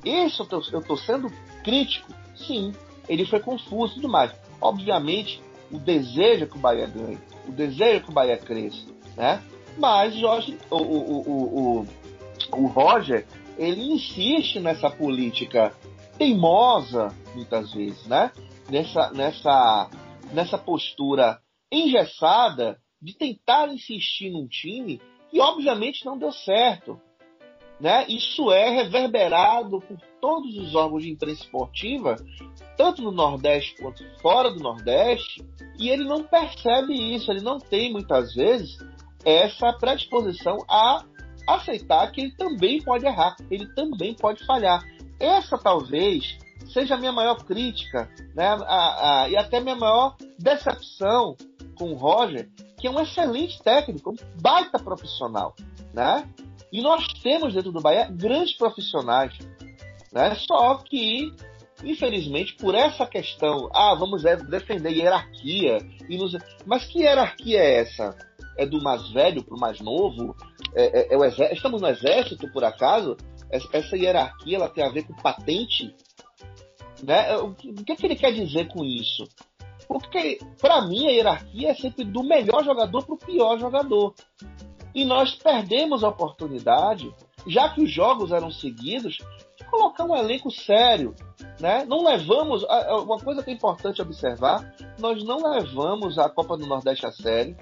Isso 0.05 0.47
eu 0.73 0.81
estou 0.81 0.97
sendo 0.97 1.31
crítico. 1.63 2.13
Sim, 2.37 2.73
ele 3.09 3.27
foi 3.27 3.41
confuso 3.41 3.93
e 3.93 3.97
tudo 3.97 4.09
mais. 4.09 4.33
Obviamente, 4.61 5.43
o 5.71 5.79
desejo 5.79 6.47
que 6.47 6.57
o 6.57 6.61
Bahia 6.61 6.87
ganhe. 6.87 7.19
O 7.47 7.53
desejo 7.53 8.05
que 8.05 8.11
o 8.11 8.13
Bahia 8.13 8.37
cresça. 8.37 8.87
Né? 9.17 9.43
Mas 9.77 10.15
Jorge, 10.15 10.59
o, 10.71 10.77
o, 10.77 11.21
o, 11.21 11.81
o, 11.81 11.87
o 12.53 12.67
Roger 12.67 13.27
ele 13.59 13.93
insiste 13.93 14.59
nessa 14.59 14.89
política 14.89 15.75
teimosa, 16.17 17.15
muitas 17.35 17.73
vezes, 17.73 18.07
né? 18.07 18.31
Nessa, 18.71 19.11
nessa, 19.11 19.91
nessa 20.33 20.59
postura 20.59 21.39
engessada 21.71 22.79
de 23.01 23.15
tentar 23.15 23.69
insistir 23.69 24.31
num 24.31 24.47
time 24.47 25.01
que 25.31 25.41
obviamente 25.41 26.05
não 26.05 26.19
deu 26.19 26.33
certo. 26.33 27.01
Né? 27.81 28.05
Isso 28.09 28.53
é 28.53 28.69
reverberado 28.69 29.81
por 29.81 29.97
todos 30.21 30.57
os 30.59 30.75
órgãos 30.75 31.03
de 31.03 31.11
imprensa 31.11 31.45
esportiva, 31.45 32.17
tanto 32.77 33.01
no 33.01 33.11
Nordeste 33.11 33.81
quanto 33.81 34.05
fora 34.21 34.51
do 34.51 34.61
Nordeste, 34.61 35.43
e 35.79 35.89
ele 35.89 36.05
não 36.05 36.23
percebe 36.23 36.93
isso, 36.93 37.31
ele 37.31 37.41
não 37.41 37.59
tem 37.59 37.91
muitas 37.91 38.35
vezes 38.35 38.77
essa 39.25 39.73
predisposição 39.73 40.59
a 40.69 41.05
aceitar 41.49 42.11
que 42.13 42.21
ele 42.21 42.33
também 42.33 42.83
pode 42.83 43.07
errar, 43.07 43.35
ele 43.51 43.67
também 43.75 44.15
pode 44.15 44.45
falhar. 44.45 44.85
Essa 45.19 45.57
talvez 45.57 46.39
seja 46.67 46.95
a 46.95 46.99
minha 46.99 47.13
maior 47.13 47.45
crítica, 47.45 48.11
né? 48.35 48.47
A, 48.47 49.23
a, 49.23 49.29
e 49.31 49.37
até 49.37 49.61
minha 49.61 49.77
maior 49.77 50.17
decepção 50.39 51.35
com 51.81 51.93
o 51.93 51.97
Roger, 51.97 52.47
que 52.79 52.87
é 52.87 52.91
um 52.91 53.01
excelente 53.01 53.63
técnico, 53.63 54.11
um 54.11 54.17
baita 54.43 54.79
profissional, 54.79 55.57
né? 55.95 56.29
E 56.71 56.83
nós 56.83 57.07
temos 57.23 57.55
dentro 57.55 57.73
do 57.73 57.81
Bahia 57.81 58.07
grandes 58.11 58.55
profissionais, 58.57 59.33
né? 60.13 60.35
Só 60.47 60.77
que, 60.77 61.33
infelizmente, 61.83 62.55
por 62.57 62.75
essa 62.75 63.07
questão, 63.07 63.71
ah, 63.73 63.95
vamos 63.99 64.23
defender 64.23 64.91
hierarquia, 64.91 65.79
e 66.07 66.19
nos... 66.19 66.37
mas 66.67 66.85
que 66.85 67.01
hierarquia 67.01 67.59
é 67.59 67.81
essa? 67.81 68.15
É 68.59 68.67
do 68.67 68.83
mais 68.83 69.11
velho 69.11 69.43
para 69.43 69.57
o 69.57 69.59
mais 69.59 69.81
novo? 69.81 70.37
é, 70.75 71.01
é, 71.01 71.15
é 71.15 71.17
exército, 71.17 71.55
estamos 71.55 71.81
no 71.81 71.89
exército, 71.89 72.53
por 72.53 72.65
acaso, 72.65 73.17
essa 73.51 73.97
hierarquia 73.97 74.57
ela 74.57 74.69
tem 74.69 74.85
a 74.85 74.91
ver 74.91 75.05
com 75.05 75.15
patente. 75.15 75.95
Né? 77.03 77.37
O 77.39 77.55
que, 77.55 77.97
que 77.97 78.07
ele 78.07 78.17
quer 78.17 78.33
dizer 78.33 78.69
com 78.69 78.85
isso? 78.85 79.25
Porque, 79.91 80.39
para 80.61 80.83
mim, 80.83 81.09
a 81.09 81.11
hierarquia 81.11 81.71
é 81.71 81.75
sempre 81.75 82.05
do 82.05 82.23
melhor 82.23 82.63
jogador 82.63 83.05
para 83.05 83.15
o 83.17 83.19
pior 83.19 83.59
jogador. 83.59 84.15
E 84.95 85.05
nós 85.05 85.35
perdemos 85.35 86.05
a 86.05 86.09
oportunidade, 86.11 87.13
já 87.45 87.69
que 87.71 87.83
os 87.83 87.91
jogos 87.91 88.31
eram 88.31 88.53
seguidos, 88.53 89.19
de 89.59 89.65
colocar 89.65 90.05
um 90.05 90.15
elenco 90.15 90.49
sério. 90.49 91.13
Né? 91.59 91.85
Não 91.89 92.05
levamos. 92.05 92.63
Uma 93.03 93.19
coisa 93.19 93.43
que 93.43 93.51
é 93.51 93.53
importante 93.53 94.01
observar: 94.01 94.73
nós 94.97 95.25
não 95.25 95.51
levamos 95.51 96.21
a 96.21 96.29
Copa 96.29 96.57
do 96.57 96.69
Nordeste 96.69 97.07
a 97.07 97.11
sério. 97.11 97.57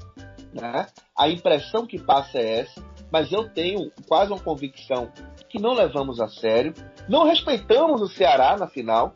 Né? 0.53 0.87
A 1.17 1.31
impressão 1.31 1.87
que 1.87 1.99
passa 1.99 2.39
é 2.39 2.61
essa 2.61 2.89
mas 3.11 3.33
eu 3.33 3.49
tenho 3.49 3.91
quase 4.07 4.33
uma 4.33 4.41
convicção 4.41 5.11
que 5.49 5.59
não 5.59 5.73
levamos 5.73 6.21
a 6.21 6.29
sério, 6.29 6.75
não 7.09 7.25
respeitamos 7.25 8.03
o 8.03 8.07
Ceará 8.09 8.55
na 8.57 8.67
final, 8.67 9.15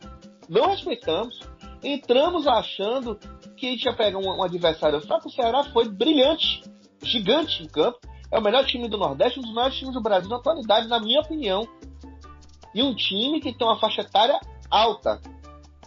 não 0.49 0.69
respeitamos, 0.69 1.39
entramos 1.83 2.47
achando 2.47 3.19
que 3.57 3.67
a 3.67 3.69
gente 3.71 3.85
ia 3.85 3.93
pegar 3.93 4.17
um, 4.17 4.39
um 4.39 4.43
adversário 4.43 5.01
fraco, 5.01 5.27
o 5.27 5.31
Ceará 5.31 5.63
foi 5.65 5.89
brilhante, 5.89 6.63
gigante 7.01 7.63
em 7.63 7.67
campo, 7.67 7.99
é 8.31 8.39
o 8.39 8.41
melhor 8.41 8.65
time 8.65 8.87
do 8.87 8.97
Nordeste, 8.97 9.39
um 9.39 9.43
dos 9.43 9.53
melhores 9.53 9.75
times 9.75 9.93
do 9.93 10.01
Brasil 10.01 10.29
na 10.29 10.37
atualidade, 10.37 10.87
na 10.87 10.99
minha 10.99 11.21
opinião. 11.21 11.67
E 12.73 12.81
um 12.81 12.95
time 12.95 13.39
que 13.39 13.53
tem 13.53 13.67
uma 13.67 13.79
faixa 13.79 14.01
etária 14.01 14.39
alta, 14.71 15.21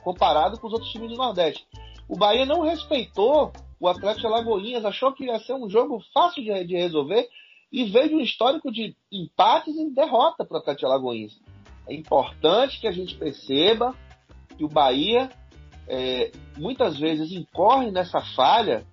comparado 0.05 0.61
com 0.61 0.69
os 0.69 0.73
outros 0.73 0.93
times 0.93 1.11
do 1.11 1.17
Nordeste. 1.17 1.67
O 2.09 2.17
Bahia 2.17 2.47
não 2.47 2.61
respeitou 2.61 3.53
o 3.81 3.89
Atlético 3.89 4.29
Alagoinhas, 4.29 4.85
achou 4.85 5.13
que 5.13 5.25
ia 5.25 5.41
ser 5.41 5.55
um 5.55 5.69
jogo 5.69 6.01
fácil 6.15 6.45
de, 6.45 6.65
de 6.65 6.77
resolver, 6.77 7.29
e 7.73 7.85
veio 7.85 8.17
um 8.17 8.21
histórico 8.21 8.71
de 8.71 8.97
empates 9.11 9.75
e 9.75 9.91
derrota 9.91 10.45
para 10.45 10.59
o 10.59 10.61
Atlético 10.61 10.87
Alagoinhas. 10.87 11.33
É 11.89 11.95
importante 11.95 12.81
que 12.81 12.87
a 12.87 12.93
gente 12.93 13.17
perceba 13.17 13.95
que 14.57 14.65
o 14.65 14.69
Bahia 14.69 15.31
é, 15.89 16.31
muitas 16.57 16.99
vezes 16.99 17.33
incorre 17.33 17.91
nessa 17.91 18.21
falha, 18.35 18.85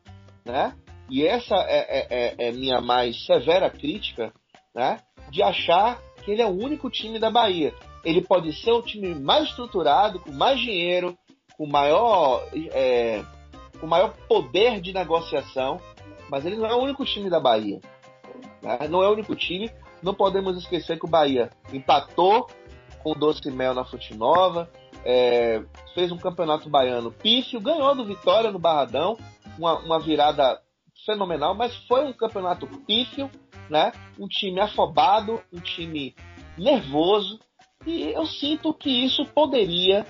né? 0.45 0.75
E 1.09 1.25
essa 1.25 1.55
é, 1.55 1.77
é, 1.77 2.07
é, 2.09 2.47
é 2.47 2.51
minha 2.51 2.81
mais 2.81 3.25
severa 3.25 3.69
crítica, 3.69 4.33
né? 4.73 4.99
De 5.29 5.41
achar 5.41 5.99
que 6.23 6.31
ele 6.31 6.41
é 6.41 6.45
o 6.45 6.51
único 6.51 6.89
time 6.89 7.19
da 7.19 7.29
Bahia. 7.29 7.73
Ele 8.03 8.21
pode 8.21 8.53
ser 8.61 8.71
o 8.71 8.81
time 8.81 9.13
mais 9.15 9.49
estruturado, 9.49 10.19
com 10.19 10.31
mais 10.31 10.59
dinheiro, 10.59 11.17
com 11.57 11.65
maior, 11.65 12.43
é, 12.71 13.23
com 13.79 13.87
maior 13.87 14.13
poder 14.27 14.81
de 14.81 14.93
negociação, 14.93 15.79
mas 16.29 16.45
ele 16.45 16.57
não 16.57 16.65
é 16.65 16.73
o 16.73 16.81
único 16.81 17.05
time 17.05 17.29
da 17.29 17.39
Bahia. 17.39 17.79
Né? 18.61 18.87
Não 18.89 19.03
é 19.03 19.07
o 19.07 19.13
único 19.13 19.35
time. 19.35 19.69
Não 20.01 20.13
podemos 20.13 20.57
esquecer 20.57 20.99
que 20.99 21.05
o 21.05 21.09
Bahia 21.09 21.49
empatou 21.71 22.47
com 23.01 23.11
o 23.11 23.15
Doce 23.15 23.49
Mel 23.51 23.73
na 23.73 23.85
Fonte 23.85 24.15
Nova, 24.15 24.69
é, 25.03 25.63
fez 25.93 26.11
um 26.11 26.17
campeonato 26.17 26.69
baiano 26.69 27.11
pífio, 27.11 27.59
ganhou 27.59 27.95
do 27.95 28.05
Vitória 28.05 28.51
no 28.51 28.59
Barradão, 28.59 29.17
uma, 29.57 29.79
uma 29.79 29.99
virada 29.99 30.59
fenomenal, 31.05 31.53
mas 31.53 31.75
foi 31.87 32.05
um 32.05 32.13
campeonato 32.13 32.67
pífio, 32.85 33.29
né? 33.69 33.91
Um 34.17 34.27
time 34.27 34.59
afobado, 34.59 35.41
um 35.51 35.59
time 35.59 36.15
nervoso, 36.57 37.39
e 37.85 38.11
eu 38.11 38.25
sinto 38.25 38.73
que 38.73 38.89
isso 38.89 39.25
poderia, 39.25 40.05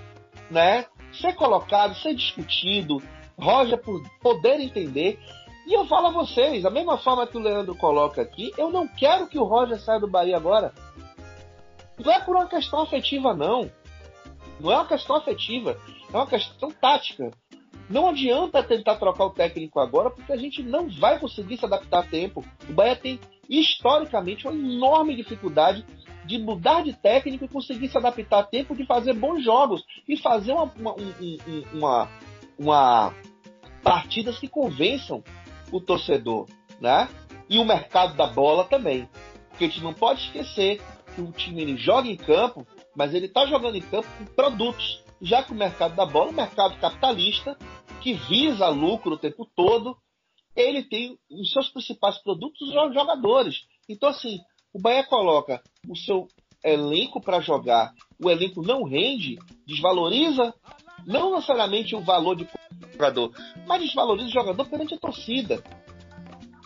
né, 0.51 0.85
ser 1.19 1.33
colocado, 1.33 1.95
ser 1.95 2.13
discutido, 2.13 3.01
Roger 3.37 3.79
por 3.79 4.01
poder 4.21 4.59
entender 4.59 5.19
e 5.65 5.73
eu 5.73 5.85
falo 5.85 6.07
a 6.07 6.11
vocês, 6.11 6.63
da 6.63 6.69
mesma 6.69 6.97
forma 6.97 7.25
que 7.25 7.37
o 7.37 7.41
Leandro 7.41 7.75
coloca 7.75 8.21
aqui, 8.21 8.51
eu 8.57 8.69
não 8.69 8.87
quero 8.87 9.27
que 9.27 9.39
o 9.39 9.43
Roger 9.43 9.79
saia 9.79 9.99
do 9.99 10.07
Bahia 10.07 10.35
agora. 10.35 10.73
Não 11.97 12.11
é 12.11 12.19
por 12.19 12.35
uma 12.35 12.47
questão 12.47 12.81
afetiva, 12.81 13.33
não. 13.33 13.71
Não 14.59 14.71
é 14.71 14.75
uma 14.75 14.87
questão 14.87 15.15
afetiva, 15.15 15.77
é 16.11 16.15
uma 16.15 16.27
questão 16.27 16.69
tática. 16.69 17.31
Não 17.89 18.09
adianta 18.09 18.63
tentar 18.63 18.95
trocar 18.95 19.25
o 19.25 19.29
técnico 19.31 19.79
agora, 19.79 20.09
porque 20.09 20.31
a 20.31 20.37
gente 20.37 20.63
não 20.63 20.89
vai 20.89 21.19
conseguir 21.19 21.57
se 21.57 21.65
adaptar 21.65 21.99
a 21.99 22.07
tempo. 22.07 22.43
O 22.67 22.73
Bahia 22.73 22.95
tem, 22.95 23.19
historicamente, 23.49 24.47
uma 24.47 24.55
enorme 24.55 25.15
dificuldade 25.15 25.85
de 26.25 26.37
mudar 26.37 26.83
de 26.83 26.93
técnico 26.93 27.45
e 27.45 27.49
conseguir 27.49 27.89
se 27.89 27.97
adaptar 27.97 28.39
a 28.39 28.43
tempo 28.43 28.75
de 28.75 28.85
fazer 28.85 29.13
bons 29.13 29.43
jogos 29.43 29.83
e 30.07 30.15
fazer 30.17 30.53
uma, 30.53 30.71
uma, 30.75 30.95
uma, 31.73 32.09
uma 32.57 33.13
partidas 33.83 34.39
que 34.39 34.47
convençam 34.47 35.23
o 35.71 35.81
torcedor, 35.81 36.47
né? 36.79 37.09
E 37.49 37.59
o 37.59 37.65
mercado 37.65 38.15
da 38.15 38.27
bola 38.27 38.63
também. 38.63 39.09
Porque 39.49 39.65
a 39.65 39.67
gente 39.67 39.83
não 39.83 39.93
pode 39.93 40.21
esquecer 40.21 40.81
que 41.13 41.21
o 41.21 41.31
time 41.31 41.61
ele 41.61 41.77
joga 41.77 42.07
em 42.07 42.15
campo, 42.15 42.65
mas 42.95 43.13
ele 43.13 43.25
está 43.27 43.45
jogando 43.45 43.75
em 43.75 43.81
campo 43.81 44.07
com 44.17 44.25
produtos. 44.25 45.01
Já 45.21 45.41
que 45.43 45.51
o 45.51 45.55
mercado 45.55 45.95
da 45.95 46.05
bola 46.05 46.29
é 46.29 46.33
um 46.33 46.35
mercado 46.35 46.79
capitalista, 46.79 47.57
que 48.01 48.13
visa 48.13 48.67
lucro 48.67 49.13
o 49.13 49.17
tempo 49.17 49.47
todo, 49.55 49.97
ele 50.55 50.83
tem 50.83 51.17
os 51.31 51.51
seus 51.51 51.69
principais 51.69 52.17
produtos 52.21 52.61
os 52.61 52.93
jogadores. 52.93 53.61
Então, 53.87 54.09
assim, 54.09 54.39
o 54.73 54.79
Bahia 54.79 55.03
coloca 55.03 55.61
o 55.87 55.95
seu 55.95 56.27
elenco 56.63 57.21
para 57.21 57.41
jogar, 57.41 57.93
o 58.21 58.29
elenco 58.29 58.61
não 58.61 58.83
rende, 58.83 59.37
desvaloriza 59.65 60.53
não 61.05 61.35
necessariamente 61.35 61.95
o 61.95 62.01
valor 62.01 62.35
de 62.35 62.47
jogador, 62.93 63.31
mas 63.67 63.81
desvaloriza 63.81 64.29
o 64.29 64.33
jogador 64.33 64.65
perante 64.65 64.95
a 64.95 64.99
torcida. 64.99 65.63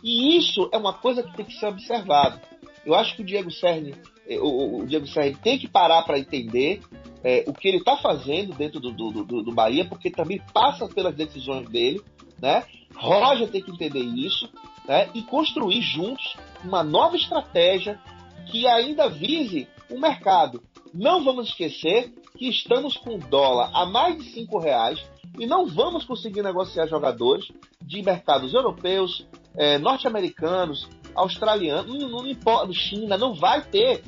E 0.04 0.38
isso 0.38 0.70
é 0.72 0.78
uma 0.78 0.94
coisa 0.94 1.24
que 1.24 1.36
tem 1.36 1.46
que 1.46 1.58
ser 1.58 1.68
observado. 1.68 2.40
Eu 2.86 2.94
acho 2.94 3.16
que 3.16 3.22
o 3.22 3.26
Diego 3.26 3.52
Cerny 3.52 3.96
o, 4.36 4.80
o 4.80 4.86
Diego 4.86 5.08
Serra 5.08 5.38
tem 5.42 5.58
que 5.58 5.68
parar 5.68 6.04
para 6.04 6.20
entender 6.20 6.82
é, 7.24 7.44
o 7.48 7.54
que 7.54 7.68
ele 7.68 7.78
está 7.78 7.98
fazendo 7.98 8.54
dentro 8.54 8.80
do, 8.80 8.92
do, 8.92 9.24
do, 9.24 9.44
do, 9.44 9.52
Bahia, 9.54 9.86
porque 9.86 10.10
também 10.10 10.42
passa 10.54 10.88
pelas 10.88 11.16
decisões 11.16 11.68
dele, 11.70 12.02
né? 12.42 12.64
Roger 12.96 13.50
tem 13.50 13.62
que 13.62 13.72
entender 13.72 14.00
isso, 14.00 14.50
né? 14.88 15.10
E 15.14 15.22
construir 15.24 15.82
juntos 15.82 16.36
uma 16.64 16.84
nova 16.84 17.16
estratégia 17.16 18.00
que 18.48 18.68
ainda 18.68 19.10
vise 19.10 19.68
o 19.90 20.00
mercado. 20.00 20.62
Não 20.94 21.24
vamos 21.24 21.50
esquecer 21.50 22.14
que 22.38 22.48
estamos 22.48 22.98
com 22.98 23.18
dólar 23.18 23.72
a 23.74 23.86
mais 23.86 24.18
de 24.18 24.30
cinco 24.32 24.60
reais 24.60 25.04
e 25.40 25.46
não 25.46 25.68
vamos 25.68 26.06
conseguir 26.06 26.42
negociar 26.42 26.88
jogadores 26.88 27.52
de 27.82 28.02
mercados 28.02 28.54
europeus, 28.54 29.26
é, 29.56 29.78
norte-americanos, 29.78 30.88
australianos, 31.18 32.00
não, 32.00 32.10
não 32.10 32.28
importa, 32.28 32.72
China, 32.72 33.18
não 33.18 33.34
vai 33.34 33.62
ter. 33.62 34.04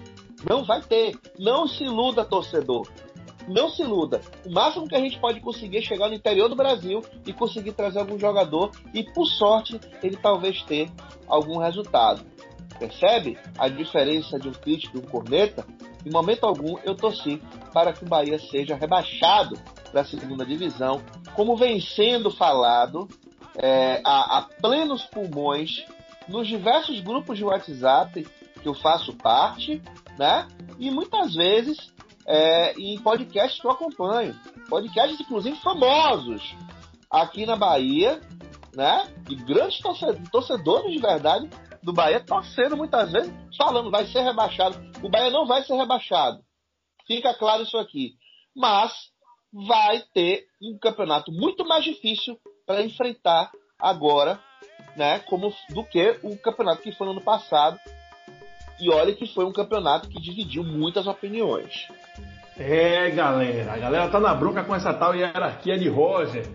Não 0.48 0.64
vai 0.64 0.82
ter. 0.82 1.18
Não 1.38 1.68
se 1.68 1.84
iluda, 1.84 2.24
torcedor. 2.24 2.88
Não 3.48 3.70
se 3.70 3.82
iluda. 3.82 4.22
O 4.46 4.52
máximo 4.52 4.88
que 4.88 4.96
a 4.96 5.00
gente 5.00 5.20
pode 5.20 5.42
conseguir 5.42 5.80
é 5.80 5.82
chegar 5.82 6.08
no 6.08 6.14
interior 6.14 6.48
do 6.48 6.56
Brasil 6.56 7.04
e 7.26 7.34
conseguir 7.34 7.74
trazer 7.74 8.00
algum 8.00 8.18
jogador 8.18 8.72
e, 8.94 9.04
por 9.04 9.26
sorte, 9.26 9.80
ele 10.04 10.16
talvez 10.16 10.62
ter 10.64 10.90
algum 11.28 11.58
resultado. 11.58 12.24
Percebe 12.78 13.38
a 13.58 13.68
diferença 13.68 14.40
de 14.40 14.48
um 14.48 14.54
crítico 14.54 14.98
e 14.98 15.00
um 15.02 15.04
corneta? 15.04 15.66
Em 16.06 16.12
momento 16.12 16.46
algum 16.46 16.78
eu 16.86 16.96
torci 16.96 17.42
para 17.74 17.92
que 17.92 18.06
o 18.06 18.08
Bahia 18.08 18.40
seja 18.40 18.76
rebaixado 18.76 19.58
para 19.92 20.02
a 20.02 20.06
segunda 20.06 20.46
divisão, 20.46 21.02
como 21.36 21.58
vem 21.58 21.82
sendo 21.82 22.32
falado 22.32 23.08
é, 23.58 24.02
a, 24.06 24.38
a 24.38 24.42
plenos 24.62 25.04
pulmões 25.06 25.84
nos 26.30 26.48
diversos 26.48 27.00
grupos 27.02 27.38
de 27.38 27.44
WhatsApp 27.44 28.24
que 28.62 28.68
eu 28.68 28.74
faço 28.74 29.14
parte, 29.14 29.82
né? 30.18 30.48
E 30.78 30.92
muitas 30.92 31.34
vezes 31.34 31.92
é, 32.26 32.74
em 32.74 33.00
podcasts 33.02 33.60
que 33.60 33.68
eu 33.68 33.72
acompanho. 33.72 34.38
Podcasts, 34.70 35.20
inclusive, 35.20 35.58
famosos 35.62 36.56
aqui 37.10 37.46
na 37.46 37.56
Bahia, 37.56 38.22
né? 38.76 39.12
E 39.30 39.36
grandes 39.36 39.82
torcedores 40.32 40.94
de 40.94 41.00
verdade 41.00 41.50
do 41.82 41.94
Bahia 41.94 42.20
torcendo 42.20 42.78
muitas 42.78 43.12
vezes, 43.12 43.34
falando 43.58 43.90
vai 43.90 44.06
ser 44.08 44.22
rebaixado. 44.22 44.78
O 45.02 45.10
Bahia 45.10 45.32
não 45.32 45.48
vai 45.48 45.64
ser 45.64 45.76
rebaixado. 45.76 46.40
Fica 47.08 47.34
claro 47.34 47.64
isso 47.64 47.78
aqui. 47.78 48.14
Mas 48.56 48.94
vai 49.52 50.02
ter 50.14 50.46
um 50.62 50.78
campeonato 50.78 51.32
muito 51.32 51.66
mais 51.66 51.84
difícil 51.84 52.38
para 52.66 52.84
enfrentar 52.84 53.50
agora, 53.80 54.40
né, 54.96 55.20
como 55.20 55.54
do 55.70 55.84
que 55.84 56.18
o 56.24 56.38
campeonato 56.38 56.82
que 56.82 56.92
foi 56.92 57.06
no 57.06 57.12
ano 57.14 57.22
passado. 57.22 57.80
E 58.80 58.90
olha 58.92 59.14
que 59.14 59.28
foi 59.28 59.46
um 59.46 59.52
campeonato 59.52 60.08
que 60.08 60.22
dividiu 60.22 60.64
muitas 60.64 61.06
opiniões. 61.06 61.88
É, 62.58 63.10
galera, 63.12 63.74
a 63.74 63.78
galera 63.78 64.08
tá 64.10 64.20
na 64.20 64.34
bronca 64.34 64.64
com 64.64 64.76
essa 64.76 64.94
tal 64.94 65.16
hierarquia 65.16 65.78
de 65.78 65.88
Roger. 65.88 66.46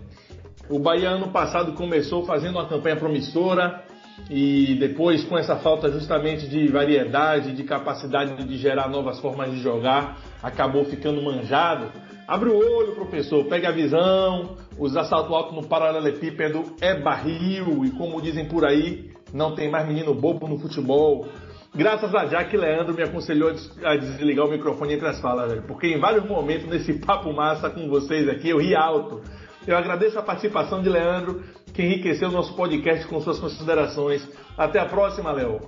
O 0.69 0.79
Bahia 0.79 1.09
ano 1.09 1.29
passado 1.29 1.73
começou 1.73 2.25
fazendo 2.25 2.57
uma 2.57 2.67
campanha 2.67 2.95
promissora 2.95 3.83
e 4.29 4.75
depois 4.79 5.23
com 5.23 5.37
essa 5.37 5.57
falta 5.57 5.91
justamente 5.91 6.47
de 6.47 6.67
variedade, 6.67 7.53
de 7.53 7.63
capacidade 7.63 8.43
de 8.43 8.57
gerar 8.57 8.87
novas 8.87 9.19
formas 9.19 9.51
de 9.51 9.59
jogar, 9.59 10.17
acabou 10.41 10.85
ficando 10.85 11.21
manjado. 11.21 11.91
Abre 12.27 12.49
o 12.49 12.57
olho, 12.57 12.95
professor, 12.95 13.45
pega 13.45 13.69
a 13.69 13.71
visão. 13.71 14.57
Os 14.79 14.97
assalto 14.97 15.33
alto 15.35 15.53
no 15.53 15.67
paralelepípedo 15.67 16.75
é 16.81 16.99
barril. 16.99 17.85
E 17.85 17.91
como 17.91 18.21
dizem 18.21 18.47
por 18.47 18.65
aí, 18.65 19.11
não 19.31 19.53
tem 19.53 19.69
mais 19.69 19.87
menino 19.87 20.13
bobo 20.13 20.47
no 20.47 20.57
futebol. 20.57 21.27
Graças 21.75 22.15
a 22.15 22.25
Jack 22.25 22.55
Leandro 22.55 22.95
me 22.95 23.03
aconselhou 23.03 23.53
a 23.83 23.95
desligar 23.95 24.45
o 24.45 24.49
microfone 24.49 24.93
entre 24.93 25.07
as 25.07 25.19
falas, 25.19 25.49
velho. 25.49 25.63
Porque 25.63 25.87
em 25.87 25.99
vários 25.99 26.25
momentos 26.25 26.67
nesse 26.67 26.93
papo 26.93 27.31
massa 27.31 27.69
com 27.69 27.87
vocês 27.89 28.27
aqui, 28.27 28.49
eu 28.49 28.59
ri 28.59 28.73
alto. 28.73 29.21
Eu 29.67 29.77
agradeço 29.77 30.17
a 30.17 30.21
participação 30.21 30.81
de 30.81 30.89
Leandro, 30.89 31.43
que 31.73 31.83
enriqueceu 31.83 32.29
o 32.29 32.31
nosso 32.31 32.55
podcast 32.55 33.05
com 33.07 33.19
suas 33.19 33.39
considerações. 33.39 34.27
Até 34.57 34.79
a 34.79 34.85
próxima, 34.85 35.31
Léo. 35.31 35.59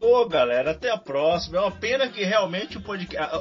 Ô, 0.00 0.28
galera, 0.28 0.72
até 0.72 0.90
a 0.90 0.98
próxima. 0.98 1.56
É 1.56 1.60
uma 1.60 1.70
pena 1.70 2.08
que 2.08 2.22
realmente 2.24 2.76
o 2.76 2.82
podcast 2.82 3.32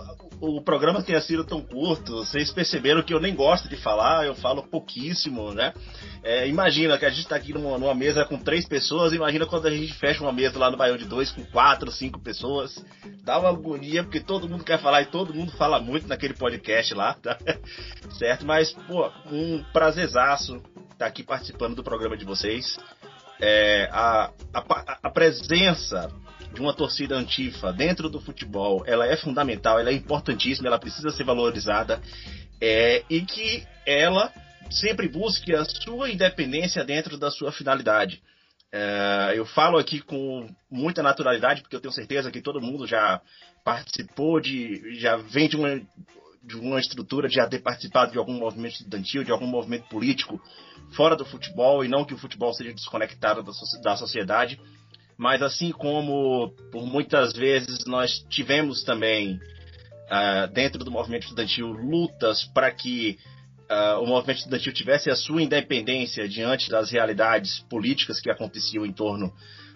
o 0.45 0.61
programa 0.61 1.01
tenha 1.01 1.21
sido 1.21 1.45
tão 1.45 1.61
curto, 1.61 2.17
vocês 2.17 2.51
perceberam 2.51 3.01
que 3.01 3.13
eu 3.13 3.19
nem 3.19 3.33
gosto 3.33 3.69
de 3.69 3.77
falar, 3.77 4.25
eu 4.25 4.35
falo 4.35 4.61
pouquíssimo, 4.61 5.53
né? 5.53 5.73
É, 6.21 6.45
imagina 6.49 6.97
que 6.97 7.05
a 7.05 7.09
gente 7.09 7.21
está 7.21 7.37
aqui 7.37 7.53
numa, 7.53 7.77
numa, 7.77 7.95
mesa 7.95 8.25
com 8.25 8.37
três 8.37 8.67
pessoas, 8.67 9.13
imagina 9.13 9.45
quando 9.45 9.67
a 9.67 9.71
gente 9.71 9.93
fecha 9.93 10.21
uma 10.21 10.33
mesa 10.33 10.59
lá 10.59 10.69
no 10.69 10.75
Baião 10.75 10.97
de 10.97 11.05
Dois 11.05 11.31
com 11.31 11.45
quatro, 11.45 11.89
cinco 11.91 12.19
pessoas. 12.19 12.83
Dá 13.23 13.39
uma 13.39 13.49
agonia, 13.49 14.03
porque 14.03 14.19
todo 14.19 14.49
mundo 14.49 14.65
quer 14.65 14.81
falar 14.81 15.03
e 15.03 15.05
todo 15.05 15.33
mundo 15.33 15.53
fala 15.53 15.79
muito 15.79 16.09
naquele 16.09 16.33
podcast 16.33 16.93
lá, 16.93 17.13
tá? 17.13 17.37
certo? 18.19 18.45
Mas, 18.45 18.73
pô, 18.73 19.09
um 19.31 19.63
prazerzaço 19.71 20.57
estar 20.57 20.97
tá 20.97 21.05
aqui 21.05 21.23
participando 21.23 21.75
do 21.75 21.83
programa 21.83 22.17
de 22.17 22.25
vocês. 22.25 22.77
É, 23.39 23.87
a, 23.93 24.29
a, 24.53 24.97
a 25.03 25.09
presença 25.09 26.09
de 26.53 26.61
uma 26.61 26.73
torcida 26.73 27.15
antifa 27.15 27.73
dentro 27.73 28.09
do 28.09 28.21
futebol, 28.21 28.83
ela 28.85 29.07
é 29.07 29.17
fundamental, 29.17 29.79
ela 29.79 29.89
é 29.89 29.93
importantíssima, 29.93 30.67
ela 30.67 30.79
precisa 30.79 31.09
ser 31.11 31.23
valorizada 31.23 32.01
é, 32.61 33.03
e 33.09 33.21
que 33.21 33.65
ela 33.85 34.31
sempre 34.69 35.07
busque 35.07 35.53
a 35.53 35.65
sua 35.65 36.09
independência 36.09 36.83
dentro 36.83 37.17
da 37.17 37.31
sua 37.31 37.51
finalidade. 37.51 38.21
É, 38.71 39.33
eu 39.35 39.45
falo 39.45 39.77
aqui 39.77 39.99
com 39.99 40.47
muita 40.69 41.03
naturalidade, 41.03 41.61
porque 41.61 41.75
eu 41.75 41.81
tenho 41.81 41.93
certeza 41.93 42.31
que 42.31 42.41
todo 42.41 42.61
mundo 42.61 42.87
já 42.87 43.21
participou 43.63 44.39
de, 44.39 44.99
já 44.99 45.15
vem 45.15 45.47
de 45.47 45.55
uma, 45.55 45.79
de 46.43 46.55
uma 46.55 46.79
estrutura 46.79 47.27
de 47.27 47.35
já 47.35 47.47
ter 47.47 47.59
participado 47.59 48.11
de 48.11 48.17
algum 48.17 48.33
movimento 48.33 48.73
estudantil, 48.73 49.23
de 49.23 49.31
algum 49.31 49.47
movimento 49.47 49.87
político 49.89 50.41
fora 50.95 51.15
do 51.15 51.25
futebol, 51.25 51.83
e 51.83 51.87
não 51.87 52.05
que 52.05 52.13
o 52.13 52.17
futebol 52.17 52.53
seja 52.53 52.73
desconectado 52.73 53.43
da, 53.43 53.51
da 53.81 53.95
sociedade, 53.95 54.59
mas 55.17 55.41
assim 55.41 55.71
como 55.71 56.53
por 56.71 56.85
muitas 56.85 57.33
vezes 57.33 57.85
nós 57.85 58.25
tivemos 58.29 58.83
também 58.83 59.35
uh, 59.35 60.51
dentro 60.53 60.83
do 60.83 60.91
movimento 60.91 61.23
estudantil 61.23 61.67
lutas 61.67 62.43
para 62.53 62.71
que 62.71 63.17
uh, 63.69 64.01
o 64.01 64.07
movimento 64.07 64.39
estudantil 64.39 64.73
tivesse 64.73 65.09
a 65.09 65.15
sua 65.15 65.41
independência 65.41 66.27
diante 66.27 66.69
das 66.69 66.91
realidades 66.91 67.59
políticas 67.69 68.19
que 68.19 68.29
aconteciam 68.29 68.85
em 68.85 68.93
torno 68.93 69.33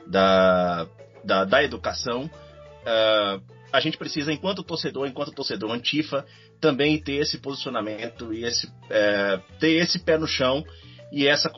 da, 0.08 0.88
da, 1.24 1.44
da 1.44 1.64
educação, 1.64 2.26
uh, 2.26 3.58
a 3.72 3.80
gente 3.80 3.98
precisa, 3.98 4.32
enquanto 4.32 4.64
torcedor, 4.64 5.08
enquanto 5.08 5.34
torcedor 5.34 5.72
antifa, 5.72 6.26
também 6.60 7.02
ter 7.02 7.16
esse 7.16 7.38
posicionamento 7.38 8.34
e 8.34 8.46
esse, 8.46 8.68
uh, 8.68 9.42
ter 9.60 9.74
esse 9.74 10.00
pé 10.00 10.18
no 10.18 10.28
chão 10.28 10.64
e 11.12 11.28
essa 11.28 11.50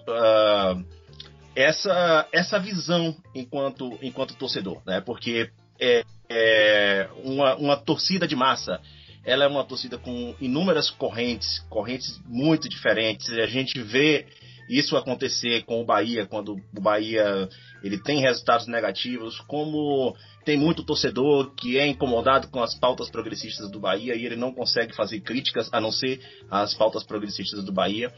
essa, 1.60 2.26
essa 2.32 2.58
visão 2.58 3.14
enquanto, 3.36 4.00
enquanto 4.02 4.34
torcedor, 4.36 4.82
né? 4.86 5.02
Porque 5.02 5.50
é, 5.78 6.06
é 6.30 7.10
uma, 7.22 7.56
uma 7.56 7.76
torcida 7.76 8.26
de 8.26 8.34
massa, 8.34 8.80
ela 9.26 9.44
é 9.44 9.48
uma 9.48 9.66
torcida 9.66 9.98
com 9.98 10.34
inúmeras 10.40 10.90
correntes, 10.90 11.60
correntes 11.70 12.18
muito 12.26 12.70
diferentes. 12.70 13.30
A 13.30 13.46
gente 13.46 13.82
vê 13.82 14.26
isso 14.70 14.96
acontecer 14.96 15.64
com 15.64 15.82
o 15.82 15.86
Bahia, 15.86 16.26
quando 16.26 16.54
o 16.54 16.82
Bahia 16.82 17.50
ele 17.84 18.02
tem 18.02 18.22
resultados 18.22 18.66
negativos, 18.68 19.42
como 19.42 20.16
tem 20.46 20.56
muito 20.56 20.84
torcedor 20.84 21.54
que 21.56 21.78
é 21.78 21.86
incomodado 21.86 22.48
com 22.48 22.64
as 22.64 22.74
pautas 22.74 23.10
progressistas 23.10 23.70
do 23.70 23.80
Bahia 23.80 24.16
e 24.16 24.26
ele 24.26 24.36
não 24.38 24.54
consegue 24.54 24.96
fazer 24.96 25.20
críticas 25.20 25.70
a 25.74 25.82
não 25.82 25.92
ser 25.92 26.22
as 26.50 26.74
pautas 26.74 27.04
progressistas 27.04 27.66
do 27.66 27.74
Bahia. 27.74 28.14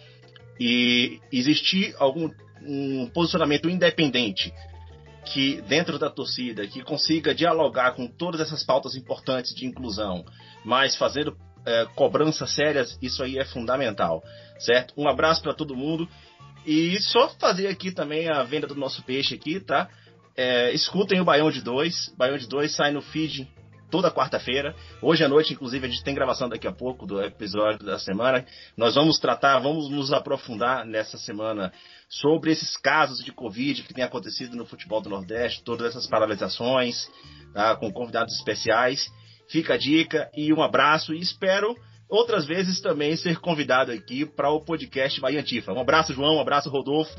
E 0.63 1.19
existir 1.31 1.95
algum 1.97 2.29
um 2.63 3.07
posicionamento 3.07 3.67
independente 3.67 4.53
que 5.25 5.59
dentro 5.63 5.97
da 5.97 6.07
torcida 6.07 6.67
que 6.67 6.83
consiga 6.83 7.33
dialogar 7.33 7.93
com 7.93 8.05
todas 8.07 8.39
essas 8.39 8.63
pautas 8.63 8.95
importantes 8.95 9.55
de 9.55 9.65
inclusão, 9.65 10.23
mas 10.63 10.95
fazendo 10.95 11.35
é, 11.65 11.87
cobranças 11.95 12.51
sérias, 12.51 12.95
isso 13.01 13.23
aí 13.23 13.39
é 13.39 13.45
fundamental, 13.45 14.23
certo? 14.59 14.93
Um 14.95 15.07
abraço 15.07 15.41
para 15.41 15.55
todo 15.55 15.75
mundo 15.75 16.07
e 16.63 16.99
só 17.01 17.29
fazer 17.29 17.67
aqui 17.67 17.91
também 17.91 18.29
a 18.29 18.43
venda 18.43 18.67
do 18.67 18.75
nosso 18.75 19.01
peixe 19.01 19.33
aqui, 19.33 19.59
tá? 19.59 19.89
É, 20.37 20.71
escutem 20.73 21.19
o 21.19 21.25
Baião 21.25 21.49
de 21.49 21.61
Dois, 21.61 22.13
Baião 22.15 22.37
de 22.37 22.47
Dois 22.47 22.75
sai 22.75 22.91
no 22.91 23.01
feed 23.01 23.47
toda 23.91 24.09
quarta-feira. 24.09 24.73
Hoje 25.01 25.23
à 25.23 25.27
noite, 25.27 25.53
inclusive, 25.53 25.85
a 25.85 25.89
gente 25.89 26.03
tem 26.03 26.15
gravação 26.15 26.49
daqui 26.49 26.65
a 26.65 26.71
pouco 26.71 27.05
do 27.05 27.21
episódio 27.21 27.85
da 27.85 27.99
semana. 27.99 28.45
Nós 28.75 28.95
vamos 28.95 29.19
tratar, 29.19 29.59
vamos 29.59 29.89
nos 29.89 30.11
aprofundar 30.13 30.85
nessa 30.85 31.17
semana 31.17 31.71
sobre 32.09 32.51
esses 32.51 32.77
casos 32.77 33.23
de 33.23 33.31
Covid 33.31 33.83
que 33.83 33.93
tem 33.93 34.03
acontecido 34.03 34.55
no 34.55 34.65
futebol 34.65 35.01
do 35.01 35.09
Nordeste, 35.09 35.63
todas 35.63 35.87
essas 35.87 36.07
paralisações, 36.07 37.07
tá, 37.53 37.75
com 37.75 37.91
convidados 37.91 38.33
especiais. 38.35 39.11
Fica 39.49 39.73
a 39.73 39.77
dica 39.77 40.31
e 40.33 40.53
um 40.53 40.63
abraço 40.63 41.13
e 41.13 41.19
espero 41.19 41.75
outras 42.09 42.45
vezes 42.45 42.79
também 42.81 43.15
ser 43.15 43.39
convidado 43.39 43.91
aqui 43.91 44.25
para 44.25 44.49
o 44.49 44.63
podcast 44.63 45.19
Bahia 45.19 45.41
Antifa. 45.41 45.73
Um 45.73 45.81
abraço, 45.81 46.13
João, 46.13 46.37
um 46.37 46.41
abraço, 46.41 46.69
Rodolfo, 46.69 47.13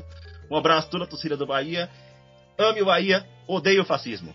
um 0.49 0.57
abraço 0.57 0.89
toda 0.89 1.03
a 1.03 1.07
torcida 1.07 1.37
do 1.37 1.45
Bahia. 1.45 1.89
Ame 2.57 2.81
o 2.81 2.85
Bahia, 2.85 3.25
odeie 3.47 3.79
o 3.79 3.85
fascismo. 3.85 4.33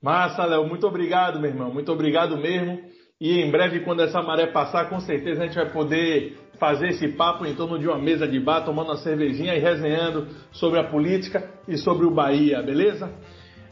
Massa, 0.00 0.44
Léo, 0.44 0.66
muito 0.66 0.86
obrigado, 0.86 1.40
meu 1.40 1.50
irmão, 1.50 1.72
muito 1.72 1.90
obrigado 1.90 2.36
mesmo. 2.36 2.80
E 3.20 3.40
em 3.40 3.50
breve, 3.50 3.80
quando 3.80 4.00
essa 4.00 4.22
maré 4.22 4.46
passar, 4.46 4.88
com 4.88 5.00
certeza 5.00 5.42
a 5.42 5.46
gente 5.46 5.56
vai 5.56 5.68
poder 5.70 6.38
fazer 6.58 6.90
esse 6.90 7.08
papo 7.08 7.44
em 7.44 7.54
torno 7.54 7.78
de 7.78 7.88
uma 7.88 7.98
mesa 7.98 8.26
de 8.26 8.38
bar, 8.38 8.64
tomando 8.64 8.90
uma 8.90 8.96
cervejinha 8.96 9.56
e 9.56 9.58
resenhando 9.58 10.28
sobre 10.52 10.78
a 10.78 10.84
política 10.84 11.50
e 11.66 11.76
sobre 11.76 12.06
o 12.06 12.12
Bahia, 12.12 12.62
beleza? 12.62 13.12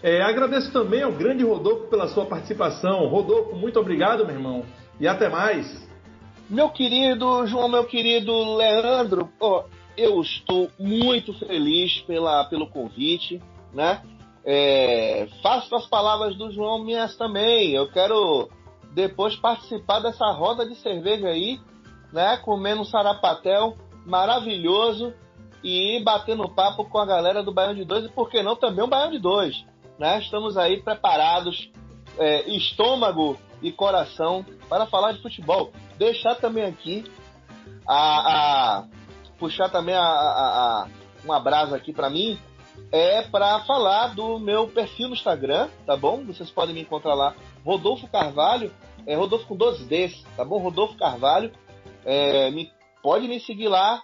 É, 0.03 0.21
agradeço 0.21 0.73
também 0.73 1.03
ao 1.03 1.13
grande 1.13 1.45
Rodolfo 1.45 1.89
pela 1.89 2.09
sua 2.09 2.27
participação. 2.27 3.07
Rodolfo, 3.07 3.55
muito 3.55 3.79
obrigado, 3.79 4.27
meu 4.27 4.35
irmão, 4.35 4.65
e 4.99 5.07
até 5.07 5.29
mais. 5.29 5.87
Meu 6.51 6.69
querido 6.71 7.47
João, 7.47 7.69
meu 7.69 7.85
querido 7.85 8.57
Leandro, 8.57 9.29
oh, 9.41 9.63
eu 9.97 10.21
estou 10.21 10.71
muito 10.79 11.33
feliz 11.39 12.01
pela, 12.01 12.45
pelo 12.45 12.67
convite, 12.67 13.41
né? 13.73 14.03
É, 14.49 15.27
faço 15.43 15.75
as 15.75 15.89
palavras 15.89 16.37
do 16.37 16.53
João 16.53 16.85
minhas 16.85 17.17
também. 17.17 17.73
Eu 17.73 17.91
quero 17.91 18.49
depois 18.95 19.35
participar 19.35 19.99
dessa 19.99 20.31
roda 20.31 20.65
de 20.65 20.77
cerveja 20.77 21.27
aí, 21.27 21.61
né? 22.13 22.37
Comendo 22.37 22.83
um 22.83 22.85
sarapatel 22.85 23.77
maravilhoso 24.07 25.13
e 25.65 26.01
batendo 26.05 26.49
papo 26.49 26.85
com 26.85 26.99
a 26.99 27.05
galera 27.05 27.43
do 27.43 27.53
Baião 27.53 27.75
de 27.75 27.85
Dois 27.85 28.05
e 28.05 28.09
por 28.09 28.31
que 28.31 28.41
não 28.41 28.55
também 28.55 28.85
o 28.85 28.89
Baião 28.89 29.11
de 29.11 29.19
Dois, 29.19 29.65
né? 29.99 30.21
Estamos 30.21 30.57
aí 30.57 30.81
preparados, 30.81 31.69
é, 32.17 32.49
estômago 32.49 33.37
e 33.61 33.73
coração 33.73 34.47
para 34.69 34.87
falar 34.87 35.11
de 35.11 35.23
futebol. 35.23 35.73
Deixar 35.99 36.37
também 36.37 36.65
aqui 36.65 37.05
a, 37.85 38.79
a 38.79 38.85
puxar 39.41 39.71
também 39.71 39.97
a, 39.97 40.03
a, 40.03 40.05
a 40.05 40.89
uma 41.25 41.41
brasa 41.41 41.75
aqui 41.75 41.93
para 41.93 42.09
mim 42.09 42.39
é 42.93 43.23
para 43.23 43.61
falar 43.61 44.15
do 44.15 44.39
meu 44.39 44.69
perfil 44.69 45.09
no 45.09 45.15
Instagram, 45.15 45.69
tá 45.85 45.97
bom? 45.97 46.25
Vocês 46.25 46.51
podem 46.51 46.75
me 46.75 46.83
encontrar 46.83 47.15
lá, 47.15 47.35
Rodolfo 47.65 48.09
Carvalho, 48.09 48.73
é 49.07 49.15
Rodolfo 49.15 49.47
com 49.47 49.57
12 49.57 49.85
Ds, 49.85 50.25
tá 50.37 50.45
bom? 50.45 50.59
Rodolfo 50.59 50.97
Carvalho, 50.97 51.53
é, 52.05 52.51
me, 52.51 52.71
pode 53.03 53.27
me 53.29 53.41
seguir 53.41 53.69
lá 53.69 54.03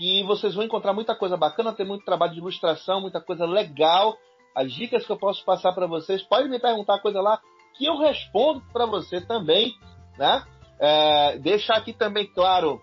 e 0.00 0.22
vocês 0.24 0.54
vão 0.54 0.64
encontrar 0.64 0.92
muita 0.92 1.14
coisa 1.14 1.36
bacana, 1.36 1.72
tem 1.72 1.86
muito 1.86 2.04
trabalho 2.04 2.32
de 2.32 2.38
ilustração, 2.38 3.00
muita 3.00 3.20
coisa 3.20 3.44
legal, 3.44 4.16
as 4.54 4.72
dicas 4.72 5.04
que 5.04 5.12
eu 5.12 5.18
posso 5.18 5.44
passar 5.44 5.72
para 5.72 5.86
vocês, 5.86 6.22
pode 6.22 6.48
me 6.48 6.58
perguntar 6.58 7.00
coisa 7.00 7.20
lá 7.20 7.40
que 7.76 7.86
eu 7.86 7.98
respondo 7.98 8.62
para 8.72 8.86
você 8.86 9.20
também, 9.20 9.74
né? 10.18 10.44
É, 10.78 11.38
deixar 11.38 11.76
aqui 11.76 11.92
também 11.92 12.26
claro 12.26 12.80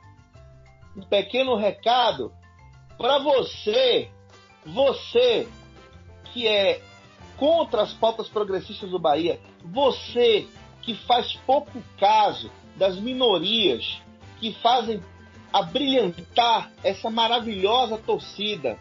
um 0.95 1.01
pequeno 1.01 1.55
recado 1.55 2.31
para 2.97 3.19
você 3.19 4.09
você 4.65 5.47
que 6.33 6.47
é 6.47 6.81
contra 7.37 7.81
as 7.81 7.93
pautas 7.93 8.27
progressistas 8.27 8.89
do 8.89 8.99
Bahia, 8.99 9.39
você 9.63 10.47
que 10.81 10.95
faz 10.95 11.33
pouco 11.45 11.81
caso 11.97 12.51
das 12.75 12.99
minorias 12.99 14.01
que 14.39 14.53
fazem 14.55 15.01
abrilhantar 15.51 16.71
essa 16.83 17.09
maravilhosa 17.09 17.97
torcida, 17.97 18.77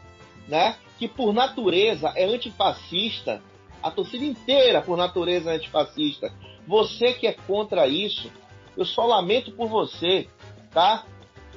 né? 0.47 0.77
Que 0.99 1.09
por 1.09 1.33
natureza 1.33 2.13
é 2.15 2.25
antifascista, 2.25 3.43
a 3.83 3.91
torcida 3.91 4.25
inteira 4.25 4.83
por 4.83 4.97
natureza 4.97 5.53
é 5.53 5.57
antifascista. 5.57 6.33
Você 6.67 7.13
que 7.15 7.27
é 7.27 7.33
contra 7.33 7.87
isso, 7.87 8.31
eu 8.77 8.85
só 8.85 9.07
lamento 9.07 9.53
por 9.53 9.69
você, 9.69 10.29
tá? 10.71 11.05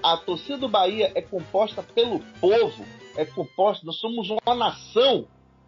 A 0.03 0.17
torcida 0.17 0.57
do 0.57 0.69
Bahia 0.69 1.11
é 1.15 1.21
composta 1.21 1.83
pelo 1.83 2.19
povo 2.39 2.83
é 3.15 3.25
composta, 3.25 3.85
nós 3.85 3.99
somos 3.99 4.29
uma 4.29 4.55
nação, 4.55 5.27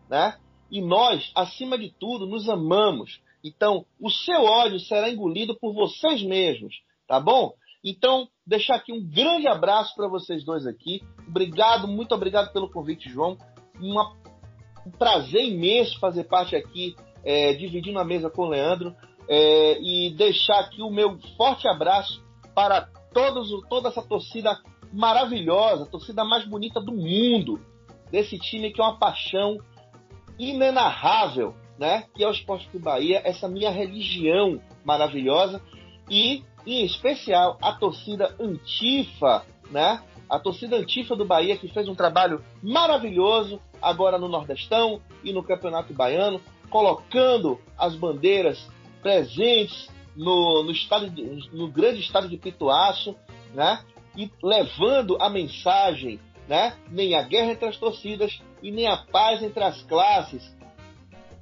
né? 0.09 0.37
E 0.71 0.81
nós, 0.81 1.31
acima 1.35 1.77
de 1.77 1.89
tudo, 1.99 2.25
nos 2.25 2.49
amamos. 2.49 3.21
Então, 3.43 3.85
o 3.99 4.09
seu 4.09 4.43
ódio 4.43 4.79
será 4.79 5.09
engolido 5.09 5.55
por 5.59 5.73
vocês 5.73 6.23
mesmos, 6.23 6.75
tá 7.07 7.19
bom? 7.19 7.53
Então, 7.83 8.27
deixar 8.47 8.75
aqui 8.75 8.93
um 8.93 9.03
grande 9.03 9.47
abraço 9.47 9.93
para 9.95 10.07
vocês 10.07 10.43
dois 10.43 10.65
aqui. 10.65 11.01
Obrigado, 11.27 11.87
muito 11.87 12.15
obrigado 12.15 12.51
pelo 12.53 12.71
convite, 12.71 13.09
João. 13.09 13.37
Uma, 13.79 14.15
um 14.87 14.91
prazer 14.91 15.43
imenso 15.43 15.99
fazer 15.99 16.23
parte 16.23 16.55
aqui, 16.55 16.95
é, 17.23 17.53
dividindo 17.53 17.99
a 17.99 18.05
mesa 18.05 18.29
com 18.29 18.43
o 18.43 18.49
Leandro. 18.49 18.95
É, 19.27 19.79
e 19.81 20.11
deixar 20.11 20.59
aqui 20.59 20.81
o 20.81 20.89
meu 20.89 21.17
forte 21.37 21.67
abraço 21.67 22.23
para 22.55 22.89
todos, 23.13 23.49
toda 23.69 23.89
essa 23.89 24.01
torcida 24.01 24.59
maravilhosa, 24.91 25.83
a 25.83 25.87
torcida 25.87 26.23
mais 26.23 26.45
bonita 26.45 26.79
do 26.79 26.91
mundo, 26.91 27.59
desse 28.11 28.37
time 28.37 28.71
que 28.71 28.81
é 28.81 28.83
uma 28.83 28.97
paixão 28.97 29.57
inenarrável, 30.37 31.55
né? 31.77 32.05
Que 32.13 32.23
é 32.23 32.27
o 32.27 32.31
Esporte 32.31 32.69
do 32.71 32.79
Bahia, 32.79 33.21
essa 33.23 33.47
minha 33.47 33.71
religião 33.71 34.61
maravilhosa 34.83 35.61
e, 36.09 36.43
em 36.65 36.85
especial, 36.85 37.57
a 37.61 37.73
torcida 37.73 38.35
Antifa, 38.39 39.45
né? 39.71 40.01
A 40.29 40.39
torcida 40.39 40.75
Antifa 40.75 41.15
do 41.15 41.25
Bahia 41.25 41.57
que 41.57 41.67
fez 41.67 41.87
um 41.87 41.95
trabalho 41.95 42.43
maravilhoso 42.61 43.59
agora 43.81 44.17
no 44.17 44.27
Nordestão 44.27 45.01
e 45.23 45.33
no 45.33 45.43
Campeonato 45.43 45.93
Baiano, 45.93 46.41
colocando 46.69 47.59
as 47.77 47.95
bandeiras 47.95 48.69
presentes 49.01 49.89
no, 50.15 50.63
no, 50.63 50.73
de, 50.73 51.49
no 51.51 51.67
grande 51.67 51.99
estado 51.99 52.27
de 52.27 52.37
Pituaço, 52.37 53.15
né? 53.53 53.83
e 54.15 54.31
levando 54.41 55.17
a 55.19 55.29
mensagem, 55.29 56.19
né? 56.47 56.77
Nem 56.89 57.15
a 57.15 57.23
guerra 57.23 57.51
entre 57.51 57.67
as 57.67 57.77
torcidas 57.77 58.39
e 58.61 58.71
nem 58.71 58.87
a 58.87 58.97
paz 58.97 59.41
entre 59.41 59.63
as 59.63 59.81
classes. 59.83 60.55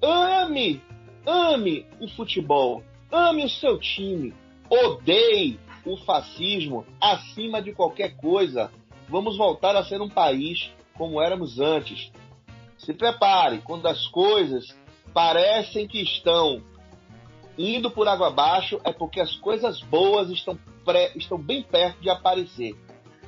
Ame, 0.02 0.82
ame 1.26 1.86
o 2.00 2.08
futebol, 2.08 2.84
ame 3.12 3.46
o 3.46 3.50
seu 3.50 3.78
time, 3.80 4.34
odeie 4.70 5.60
o 5.86 5.98
fascismo 5.98 6.86
acima 7.00 7.62
de 7.62 7.74
qualquer 7.74 8.16
coisa. 8.16 8.72
Vamos 9.10 9.38
voltar 9.38 9.76
a 9.76 9.84
ser 9.84 10.02
um 10.02 10.10
país 10.10 10.72
como 10.98 11.22
éramos 11.22 11.60
antes. 11.60 12.12
Se 12.78 12.94
prepare 12.94 13.60
quando 13.60 13.88
as 13.88 14.08
coisas 14.08 14.76
parecem 15.14 15.88
que 15.88 16.02
estão 16.02 16.64
indo 17.58 17.92
por 17.92 18.08
água 18.08 18.28
abaixo, 18.28 18.80
é 18.84 18.92
porque 18.92 19.20
as 19.20 19.36
coisas 19.38 19.82
boas 19.82 20.30
estão 20.30 20.58
pré, 20.86 21.12
estão 21.16 21.38
bem 21.38 21.64
perto 21.64 22.02
de 22.02 22.10
aparecer. 22.10 22.76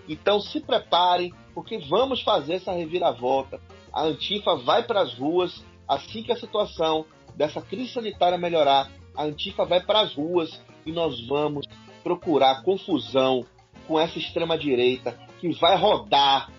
Então 0.08 0.40
se 0.40 0.60
preparem, 0.60 1.34
porque 1.54 1.78
vamos 1.78 2.22
fazer 2.22 2.56
essa 2.56 2.72
reviravolta. 2.72 3.60
A 3.92 4.04
Antifa 4.04 4.56
vai 4.56 4.84
para 4.84 5.02
as 5.02 5.14
ruas 5.14 5.64
assim 5.88 6.24
que 6.24 6.32
a 6.32 6.38
situação 6.38 7.06
dessa 7.36 7.62
crise 7.62 7.94
sanitária 7.94 8.38
melhorar. 8.38 8.90
A 9.16 9.24
Antifa 9.24 9.66
vai 9.66 9.82
para 9.82 10.02
as 10.02 10.14
ruas 10.14 10.62
e 10.86 10.92
nós 10.92 11.26
vamos 11.28 11.66
procurar 12.04 12.64
confusão 12.64 13.46
com 13.88 14.00
essa 14.00 14.18
extrema 14.18 14.58
direita 14.58 15.18
que 15.40 15.52
vai 15.54 15.78
rodar, 15.78 16.52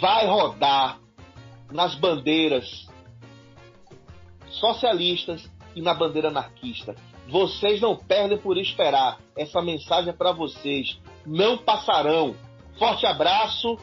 vai 0.00 0.26
rodar 0.26 1.00
nas 1.70 1.94
bandeiras 1.94 2.86
socialistas 4.48 5.50
e 5.76 5.82
na 5.82 5.94
bandeira 5.94 6.28
anarquista. 6.28 6.96
Vocês 7.28 7.80
não 7.80 7.94
perdem 7.94 8.38
por 8.38 8.56
esperar. 8.56 9.18
Essa 9.36 9.60
mensagem 9.60 10.10
é 10.10 10.12
para 10.12 10.32
vocês. 10.32 10.98
Não 11.26 11.58
passarão. 11.58 12.34
Forte 12.78 13.06
abraço, 13.06 13.78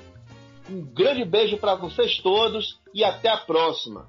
um 0.69 0.81
grande 0.81 1.23
beijo 1.23 1.57
para 1.57 1.75
vocês 1.75 2.17
todos 2.19 2.79
e 2.93 3.03
até 3.03 3.29
a 3.29 3.37
próxima. 3.37 4.07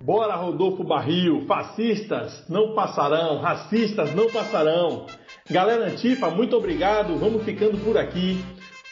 Bora, 0.00 0.36
Rodolfo 0.36 0.84
Barril. 0.84 1.44
Fascistas 1.46 2.48
não 2.48 2.74
passarão, 2.74 3.40
racistas 3.40 4.14
não 4.14 4.30
passarão. 4.30 5.06
Galera 5.50 5.86
Antifa, 5.86 6.30
muito 6.30 6.56
obrigado. 6.56 7.16
Vamos 7.16 7.42
ficando 7.42 7.78
por 7.82 7.96
aqui. 7.96 8.44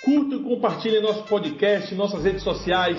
Curta 0.04 0.34
e 0.34 0.42
compartilhe 0.42 1.00
nosso 1.00 1.22
podcast, 1.24 1.94
nossas 1.94 2.24
redes 2.24 2.42
sociais 2.42 2.98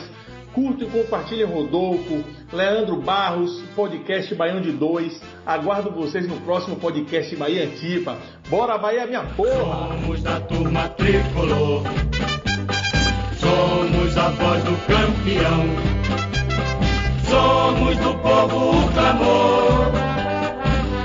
Curte 0.53 0.83
e 0.83 0.87
compartilhe 0.87 1.43
Rodolfo, 1.43 2.23
Leandro 2.51 2.97
Barros, 2.97 3.63
podcast 3.75 4.35
Baião 4.35 4.61
de 4.61 4.71
Dois. 4.71 5.19
Aguardo 5.45 5.89
vocês 5.89 6.27
no 6.27 6.39
próximo 6.41 6.75
podcast 6.75 7.35
Bahia 7.35 7.65
Antipa. 7.65 8.17
Bora 8.49 8.77
Bahia, 8.77 9.07
minha 9.07 9.23
porra! 9.23 9.97
Somos 9.99 10.21
da 10.21 10.39
turma 10.41 10.89
tricolor. 10.89 11.81
Somos 13.39 14.17
a 14.17 14.29
voz 14.29 14.63
do 14.63 14.77
campeão. 14.85 15.93
Somos 17.27 17.97
do 17.97 18.13
povo 18.19 18.77
o 18.77 18.91
clamor. 18.93 19.91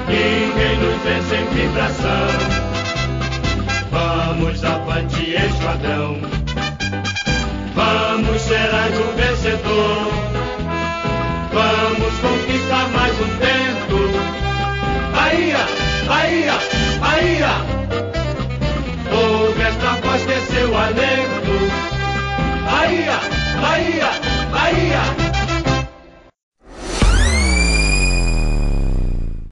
Ninguém 0.09 0.79
nos 0.79 1.03
vê 1.03 1.23
sem 1.23 1.47
vibração. 1.47 2.29
Vamos 3.91 4.63
avante, 4.63 5.35
esquadrão. 5.35 6.38
Vamos, 7.79 8.43
Geraldo 8.43 9.15
vencedor. 9.15 10.11
Vamos 11.53 12.13
conquistar 12.19 12.89
mais 12.89 13.15
um 13.21 13.31
tempo. 13.39 13.99
Bahia, 15.13 15.65
Bahia, 16.09 16.59
Bahia. 16.99 17.53
Ouve 19.13 19.63
esta 19.63 19.93
voz, 20.05 20.23
desceu 20.27 20.77
alento. 20.77 21.57
Bahia, 22.69 23.21
Bahia. 23.61 24.18